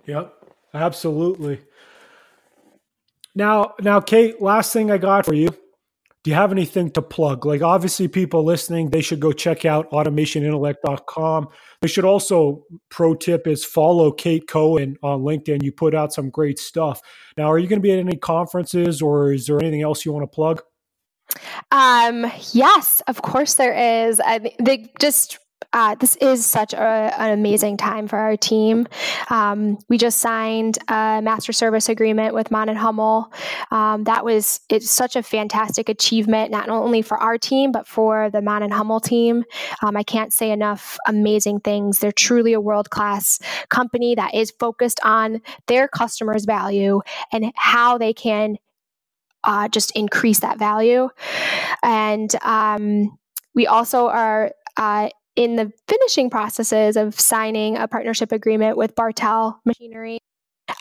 Yep, 0.07 0.33
absolutely. 0.73 1.61
Now, 3.35 3.75
now, 3.81 4.01
Kate, 4.01 4.41
last 4.41 4.73
thing 4.73 4.91
I 4.91 4.97
got 4.97 5.27
for 5.27 5.35
you 5.35 5.51
do 6.27 6.31
you 6.31 6.35
have 6.35 6.51
anything 6.51 6.91
to 6.91 7.01
plug? 7.01 7.47
Like, 7.47 7.63
obviously, 7.63 8.09
people 8.09 8.43
listening, 8.43 8.91
they 8.91 9.01
should 9.01 9.21
go 9.21 9.31
check 9.31 9.65
out 9.65 9.89
automationintellect.com. 9.93 11.47
They 11.81 11.87
should 11.87 12.05
also, 12.05 12.65
pro 12.91 13.15
tip 13.15 13.47
is 13.47 13.65
follow 13.65 14.11
Kate 14.11 14.49
Cohen 14.49 14.97
on 15.05 15.21
LinkedIn. 15.21 15.63
You 15.63 15.71
put 15.71 15.95
out 15.95 16.13
some 16.13 16.31
great 16.31 16.59
stuff. 16.59 17.01
Now, 17.37 17.45
are 17.45 17.59
you 17.59 17.69
going 17.69 17.79
to 17.79 17.83
be 17.83 17.93
at 17.93 18.01
any 18.01 18.17
conferences 18.17 19.01
or 19.01 19.33
is 19.33 19.47
there 19.47 19.61
anything 19.61 19.83
else 19.83 20.05
you 20.05 20.13
want 20.13 20.25
to 20.25 20.35
plug? 20.35 20.63
Um, 21.71 22.27
yes, 22.51 23.05
of 23.07 23.23
course 23.23 23.55
there 23.55 24.09
is. 24.09 24.19
I, 24.19 24.51
they 24.61 24.91
just 24.99 25.39
uh, 25.73 25.95
this 25.97 26.17
is 26.17 26.45
such 26.45 26.73
a, 26.73 26.79
an 27.19 27.33
amazing 27.33 27.77
time 27.77 28.09
for 28.09 28.19
our 28.19 28.37
team. 28.37 28.87
Um, 29.31 29.79
we 29.89 29.99
just 29.99 30.19
signed 30.19 30.79
a 30.89 31.21
master 31.23 31.53
service 31.53 31.89
agreement 31.89 32.35
with 32.35 32.51
Mann 32.51 32.69
and 32.69 32.79
Hummel. 32.79 33.33
Um, 33.71 34.05
that 34.05 34.25
was 34.25 34.61
it's 34.69 34.91
such 34.91 35.17
a 35.17 35.23
fantastic 35.23 35.89
achievement, 35.89 36.51
not 36.51 36.69
only 36.69 37.03
for 37.03 37.17
our 37.19 37.39
team 37.39 37.73
but 37.73 37.87
for 37.87 38.31
the 38.31 38.43
Mann 38.43 38.63
and 38.63 38.73
Hummel 38.73 39.01
team. 39.01 39.45
Um, 39.83 39.97
I 39.97 40.03
can't 40.03 40.33
say 40.33 40.51
enough 40.51 40.97
amazing 41.07 41.61
things. 41.61 41.99
They're 41.99 42.13
truly 42.13 42.53
a 42.53 42.61
world 42.61 42.91
class 42.91 43.39
company 43.69 44.15
that 44.15 44.35
is 44.35 44.53
focused 44.59 45.01
on 45.05 45.41
their 45.67 45.89
customers' 45.89 46.45
value 46.45 47.01
and 47.33 47.53
how 47.57 47.99
they 47.99 48.13
can 48.13 48.57
uh, 49.45 49.69
just 49.69 49.93
increase 49.93 50.41
that 50.41 50.59
value. 50.59 51.09
And 51.83 52.35
um, 52.43 53.17
we 53.55 53.67
also 53.67 54.09
are 54.09 54.53
uh, 54.77 55.09
in 55.37 55.57
the 55.57 55.71
finishing 55.87 56.31
processes 56.31 56.97
of 56.97 57.19
signing 57.19 57.77
a 57.77 57.87
partnership 57.87 58.33
agreement 58.33 58.77
with 58.77 58.95
Bartell 58.95 59.61
Machinery. 59.65 60.19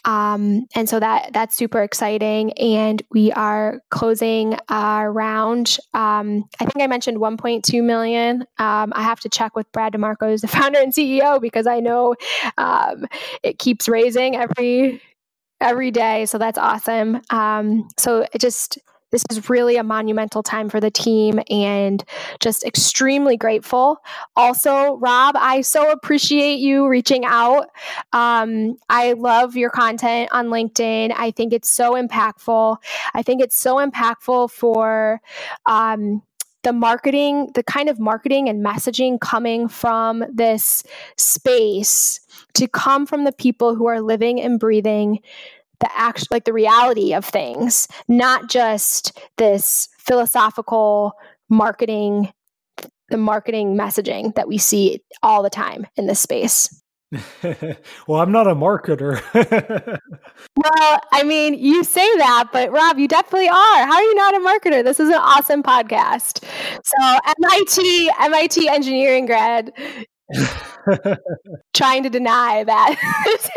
Um, 0.04 0.66
and 0.76 0.90
so 0.90 1.00
that 1.00 1.32
that's 1.34 1.56
super 1.56 1.82
exciting. 1.82 2.54
And 2.54 3.02
we 3.12 3.32
are 3.34 3.82
closing 3.92 4.58
around, 4.70 5.78
um, 5.94 6.46
I 6.60 6.66
think 6.66 6.82
I 6.82 6.88
mentioned 6.88 7.18
1.2 7.18 7.84
million. 7.84 8.42
Um, 8.58 8.94
I 8.96 9.04
have 9.04 9.20
to 9.22 9.30
check 9.30 9.56
with 9.56 9.72
Brad 9.72 9.94
DeMarco, 9.94 10.30
who's 10.30 10.42
the 10.42 10.48
founder 10.48 10.80
and 10.80 10.94
CEO, 10.94 11.40
because 11.40 11.68
I 11.68 11.80
know 11.80 12.16
um, 12.58 13.06
it 13.44 13.60
keeps 13.60 13.88
raising 13.88 14.36
every 14.36 15.02
every 15.62 15.92
day. 15.92 16.26
So 16.26 16.38
that's 16.38 16.58
awesome. 16.58 17.22
Um, 17.30 17.88
so 17.98 18.26
it 18.34 18.40
just 18.40 18.78
this 19.12 19.24
is 19.30 19.50
really 19.50 19.78
a 19.78 19.84
monumental 19.84 20.44
time 20.44 20.70
for 20.70 20.80
the 20.80 20.92
team 20.92 21.40
and 21.50 22.04
just 22.40 22.64
extremely 22.66 23.38
grateful. 23.38 23.98
Also, 24.36 24.98
Rob, 24.98 25.36
I 25.38 25.62
so 25.62 25.92
appreciate 25.92 26.60
you 26.60 26.88
reaching 26.88 27.24
out. 27.26 27.70
Um, 28.14 28.78
I 28.90 29.14
love 29.14 29.56
your 29.56 29.70
content 29.70 30.30
on 30.32 30.48
LinkedIn. 30.48 31.14
I 31.16 31.32
think 31.32 31.54
it's 31.54 31.70
so 31.70 31.94
impactful. 31.94 32.78
I 33.14 33.22
think 33.22 33.42
it's 33.42 33.58
so 33.60 33.76
impactful 33.78 34.52
for. 34.52 35.22
Um, 35.66 36.22
the 36.64 36.74
marketing, 36.74 37.52
the 37.54 37.62
kind 37.62 37.90
of 37.90 38.00
marketing 38.00 38.50
and 38.50 38.66
messaging 38.66 39.22
coming 39.22 39.68
from 39.68 40.26
this 40.34 40.84
space 41.16 42.20
to 42.56 42.68
come 42.68 43.06
from 43.06 43.24
the 43.24 43.32
people 43.32 43.76
who 43.76 43.86
are 43.86 44.02
living 44.02 44.42
and 44.42 44.60
breathing 44.60 45.20
the 45.80 45.90
act 45.96 46.32
like 46.32 46.46
the 46.46 46.54
reality 46.54 47.14
of 47.14 47.26
things, 47.26 47.88
not 48.08 48.50
just 48.50 49.20
this 49.38 49.90
philosophical 49.98 51.14
marketing 51.50 52.32
the 53.10 53.18
marketing 53.18 53.78
messaging 53.78 54.34
that 54.36 54.48
we 54.48 54.58
see 54.58 55.02
all 55.22 55.44
the 55.44 55.50
time 55.50 55.86
in 55.96 56.08
this 56.08 56.20
space. 56.20 56.82
well, 58.08 58.20
I'm 58.20 58.32
not 58.32 58.48
a 58.48 58.56
marketer. 58.56 59.22
well, 60.58 61.00
I 61.14 61.24
mean, 61.24 61.54
you 61.54 61.84
say 61.84 62.18
that, 62.18 62.50
but 62.52 62.72
Rob, 62.72 62.98
you 62.98 63.08
definitely 63.08 63.48
are. 63.48 63.86
How 63.86 63.94
are 63.94 64.04
you 64.04 64.16
not 64.16 64.36
a 64.36 64.40
marketer? 64.40 64.84
This 64.84 65.00
is 65.00 65.10
an 65.10 65.16
awesome 65.16 65.64
podcast. 65.64 66.44
So, 66.84 67.20
MIT, 67.40 68.10
MIT 68.20 68.68
engineering 68.68 69.28
grad, 69.28 69.72
trying 71.74 72.04
to 72.04 72.10
deny 72.10 72.64
that. 72.64 72.96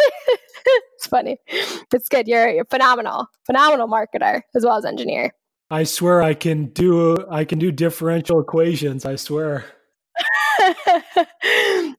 it's 0.96 1.06
funny. 1.06 1.38
It's 1.46 2.08
good. 2.08 2.28
You're 2.28 2.48
you're 2.48 2.64
phenomenal, 2.66 3.26
phenomenal 3.46 3.88
marketer 3.88 4.42
as 4.54 4.64
well 4.64 4.76
as 4.76 4.84
engineer. 4.84 5.32
I 5.70 5.84
swear 5.84 6.22
I 6.22 6.34
can 6.34 6.66
do 6.66 7.16
I 7.30 7.44
can 7.44 7.58
do 7.58 7.70
differential 7.70 8.40
equations. 8.40 9.04
I 9.04 9.16
swear. 9.16 9.64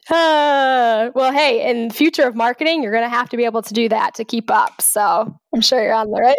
uh, 0.09 1.09
well, 1.15 1.32
hey, 1.32 1.70
in 1.70 1.89
future 1.89 2.24
of 2.24 2.36
marketing, 2.36 2.84
you're 2.84 2.91
going 2.91 3.03
to 3.03 3.09
have 3.09 3.30
to 3.30 3.38
be 3.38 3.45
able 3.45 3.61
to 3.61 3.74
do 3.74 3.88
that 3.88 4.15
to 4.15 4.26
keep 4.26 4.51
up. 4.51 4.82
So 4.82 5.39
I'm 5.53 5.61
sure 5.61 5.82
you're 5.82 5.93
on 5.93 6.11
the 6.11 6.22
right. 6.22 6.38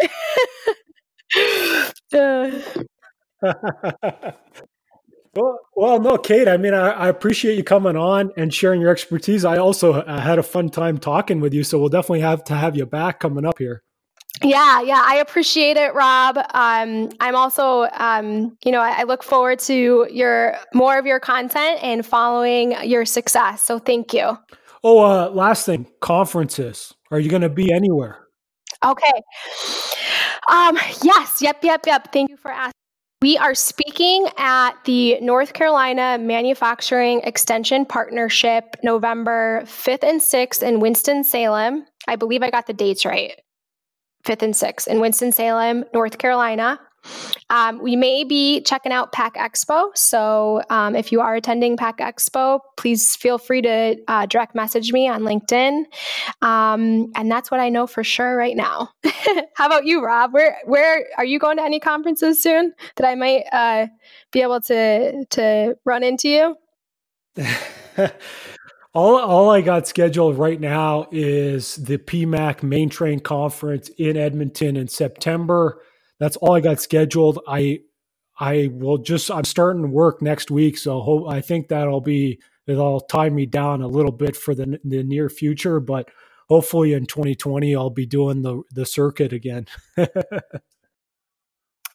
uh. 3.83 4.31
Well, 5.33 5.59
well, 5.75 5.99
no, 5.99 6.17
Kate. 6.17 6.49
I 6.49 6.57
mean, 6.57 6.73
I, 6.73 6.89
I, 6.89 7.07
appreciate 7.07 7.55
you 7.55 7.63
coming 7.63 7.95
on 7.95 8.31
and 8.35 8.53
sharing 8.53 8.81
your 8.81 8.89
expertise. 8.91 9.45
I 9.45 9.57
also 9.57 9.93
uh, 9.93 10.19
had 10.19 10.39
a 10.39 10.43
fun 10.43 10.69
time 10.69 10.97
talking 10.97 11.39
with 11.39 11.53
you, 11.53 11.63
so 11.63 11.79
we'll 11.79 11.87
definitely 11.87 12.19
have 12.19 12.43
to 12.45 12.55
have 12.55 12.75
you 12.75 12.85
back 12.85 13.21
coming 13.21 13.45
up 13.45 13.57
here. 13.57 13.81
Yeah, 14.43 14.81
yeah, 14.81 15.01
I 15.05 15.17
appreciate 15.17 15.77
it, 15.77 15.93
Rob. 15.93 16.37
Um, 16.53 17.09
I'm 17.21 17.35
also, 17.35 17.87
um, 17.93 18.57
you 18.65 18.71
know, 18.73 18.81
I, 18.81 19.01
I, 19.01 19.03
look 19.03 19.23
forward 19.23 19.59
to 19.59 20.07
your 20.11 20.57
more 20.73 20.97
of 20.97 21.05
your 21.05 21.19
content 21.19 21.79
and 21.81 22.05
following 22.05 22.75
your 22.83 23.05
success. 23.05 23.61
So, 23.61 23.79
thank 23.79 24.13
you. 24.13 24.37
Oh, 24.83 24.99
uh, 24.99 25.29
last 25.29 25.65
thing, 25.65 25.85
conferences. 26.01 26.93
Are 27.11 27.19
you 27.19 27.29
going 27.29 27.43
to 27.43 27.49
be 27.49 27.71
anywhere? 27.71 28.27
Okay. 28.83 29.21
Um, 30.49 30.77
yes. 31.03 31.41
Yep. 31.41 31.63
Yep. 31.63 31.85
Yep. 31.85 32.11
Thank 32.11 32.29
you 32.31 32.37
for 32.37 32.51
asking. 32.51 32.80
We 33.21 33.37
are 33.37 33.53
speaking 33.53 34.27
at 34.39 34.83
the 34.85 35.19
North 35.21 35.53
Carolina 35.53 36.17
Manufacturing 36.19 37.21
Extension 37.21 37.85
Partnership 37.85 38.75
November 38.81 39.61
5th 39.65 40.01
and 40.01 40.19
6th 40.19 40.63
in 40.63 40.79
Winston-Salem. 40.79 41.85
I 42.07 42.15
believe 42.15 42.41
I 42.41 42.49
got 42.49 42.65
the 42.65 42.73
dates 42.73 43.05
right. 43.05 43.33
5th 44.25 44.41
and 44.41 44.53
6th 44.55 44.87
in 44.87 44.99
Winston-Salem, 44.99 45.85
North 45.93 46.17
Carolina. 46.17 46.79
Um, 47.49 47.81
we 47.81 47.95
may 47.95 48.23
be 48.23 48.61
checking 48.61 48.91
out 48.91 49.11
Pack 49.11 49.35
Expo. 49.35 49.95
So 49.95 50.61
um, 50.69 50.95
if 50.95 51.11
you 51.11 51.21
are 51.21 51.35
attending 51.35 51.77
Pack 51.77 51.97
Expo, 51.97 52.59
please 52.77 53.15
feel 53.15 53.37
free 53.37 53.61
to 53.61 53.97
uh, 54.07 54.25
direct 54.25 54.55
message 54.55 54.91
me 54.91 55.07
on 55.07 55.23
LinkedIn. 55.23 55.83
Um, 56.41 57.11
and 57.15 57.29
that's 57.31 57.51
what 57.51 57.59
I 57.59 57.69
know 57.69 57.87
for 57.87 58.03
sure 58.03 58.35
right 58.35 58.55
now. 58.55 58.89
How 59.55 59.67
about 59.67 59.85
you, 59.85 60.03
Rob? 60.03 60.33
Where 60.33 60.57
where 60.65 61.05
are 61.17 61.25
you 61.25 61.39
going 61.39 61.57
to 61.57 61.63
any 61.63 61.79
conferences 61.79 62.41
soon 62.41 62.73
that 62.95 63.07
I 63.07 63.15
might 63.15 63.43
uh, 63.51 63.87
be 64.31 64.41
able 64.41 64.61
to 64.61 65.25
to 65.25 65.77
run 65.85 66.03
into 66.03 66.29
you? 66.29 66.55
all 68.93 69.17
all 69.17 69.49
I 69.49 69.61
got 69.61 69.87
scheduled 69.87 70.37
right 70.37 70.59
now 70.59 71.07
is 71.11 71.75
the 71.75 71.97
PEMAC 71.97 72.59
MainTrain 72.59 73.23
Conference 73.23 73.89
in 73.97 74.17
Edmonton 74.17 74.75
in 74.75 74.87
September 74.87 75.81
that's 76.21 76.37
all 76.37 76.53
I 76.53 76.61
got 76.61 76.79
scheduled. 76.79 77.39
I 77.47 77.79
I 78.39 78.69
will 78.71 78.99
just 78.99 79.31
I'm 79.31 79.43
starting 79.43 79.91
work 79.91 80.21
next 80.21 80.51
week, 80.51 80.77
so 80.77 81.01
hope, 81.01 81.27
I 81.27 81.41
think 81.41 81.67
that'll 81.67 81.99
be 81.99 82.39
it'll 82.67 83.01
tie 83.01 83.31
me 83.31 83.47
down 83.47 83.81
a 83.81 83.87
little 83.87 84.11
bit 84.11 84.35
for 84.37 84.53
the 84.53 84.79
the 84.85 85.01
near 85.03 85.29
future, 85.29 85.79
but 85.79 86.09
hopefully 86.47 86.93
in 86.93 87.07
2020 87.07 87.75
I'll 87.75 87.89
be 87.89 88.05
doing 88.05 88.43
the 88.43 88.61
the 88.71 88.85
circuit 88.85 89.33
again. 89.33 89.65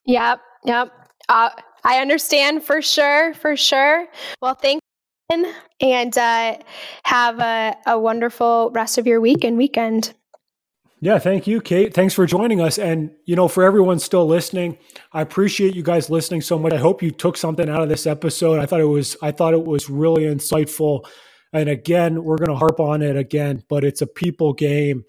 yep, 0.05 0.41
yep. 0.65 0.93
Uh, 1.29 1.51
I 1.85 2.01
understand 2.01 2.65
for 2.65 2.83
sure, 2.83 3.33
for 3.35 3.57
sure. 3.57 4.09
Well, 4.43 4.57
thank 4.57 4.81
you, 5.31 5.53
and 5.81 6.19
uh, 6.19 6.59
have 7.05 7.39
a, 7.39 7.77
a 7.87 7.97
wonderful 7.97 8.71
rest 8.75 8.99
of 8.99 9.07
your 9.07 9.21
week 9.21 9.45
and 9.45 9.57
weekend. 9.57 10.15
Yeah, 11.07 11.21
thank 11.21 11.47
you, 11.47 11.61
Kate. 11.61 11.95
Thanks 11.95 12.15
for 12.15 12.27
joining 12.27 12.61
us. 12.61 12.81
And, 12.81 13.13
you 13.27 13.37
know, 13.37 13.47
for 13.47 13.63
everyone 13.63 14.01
still 14.01 14.27
listening, 14.27 14.77
I 15.13 15.21
appreciate 15.21 15.73
you 15.73 15.85
guys 15.85 16.11
listening 16.11 16.41
so 16.41 16.59
much. 16.59 16.73
I 16.73 16.79
hope 16.79 17.01
you 17.01 17.13
took 17.13 17.37
something 17.37 17.69
out 17.69 17.81
of 17.81 17.89
this 17.89 18.09
episode. 18.09 18.59
I 18.59 18.67
thought 18.67 18.81
it 18.81 18.87
was 18.87 19.17
I 19.23 19.31
thought 19.31 19.55
it 19.55 19.65
was 19.65 19.89
really 19.89 20.25
insightful. 20.25 21.07
And 21.53 21.69
again, 21.69 22.25
we're 22.25 22.39
going 22.39 22.51
to 22.51 22.57
harp 22.57 22.81
on 22.81 23.03
it 23.03 23.17
again, 23.17 23.63
but 23.69 23.85
it's 23.85 24.03
a 24.03 24.07
people 24.09 24.53
game 24.53 25.05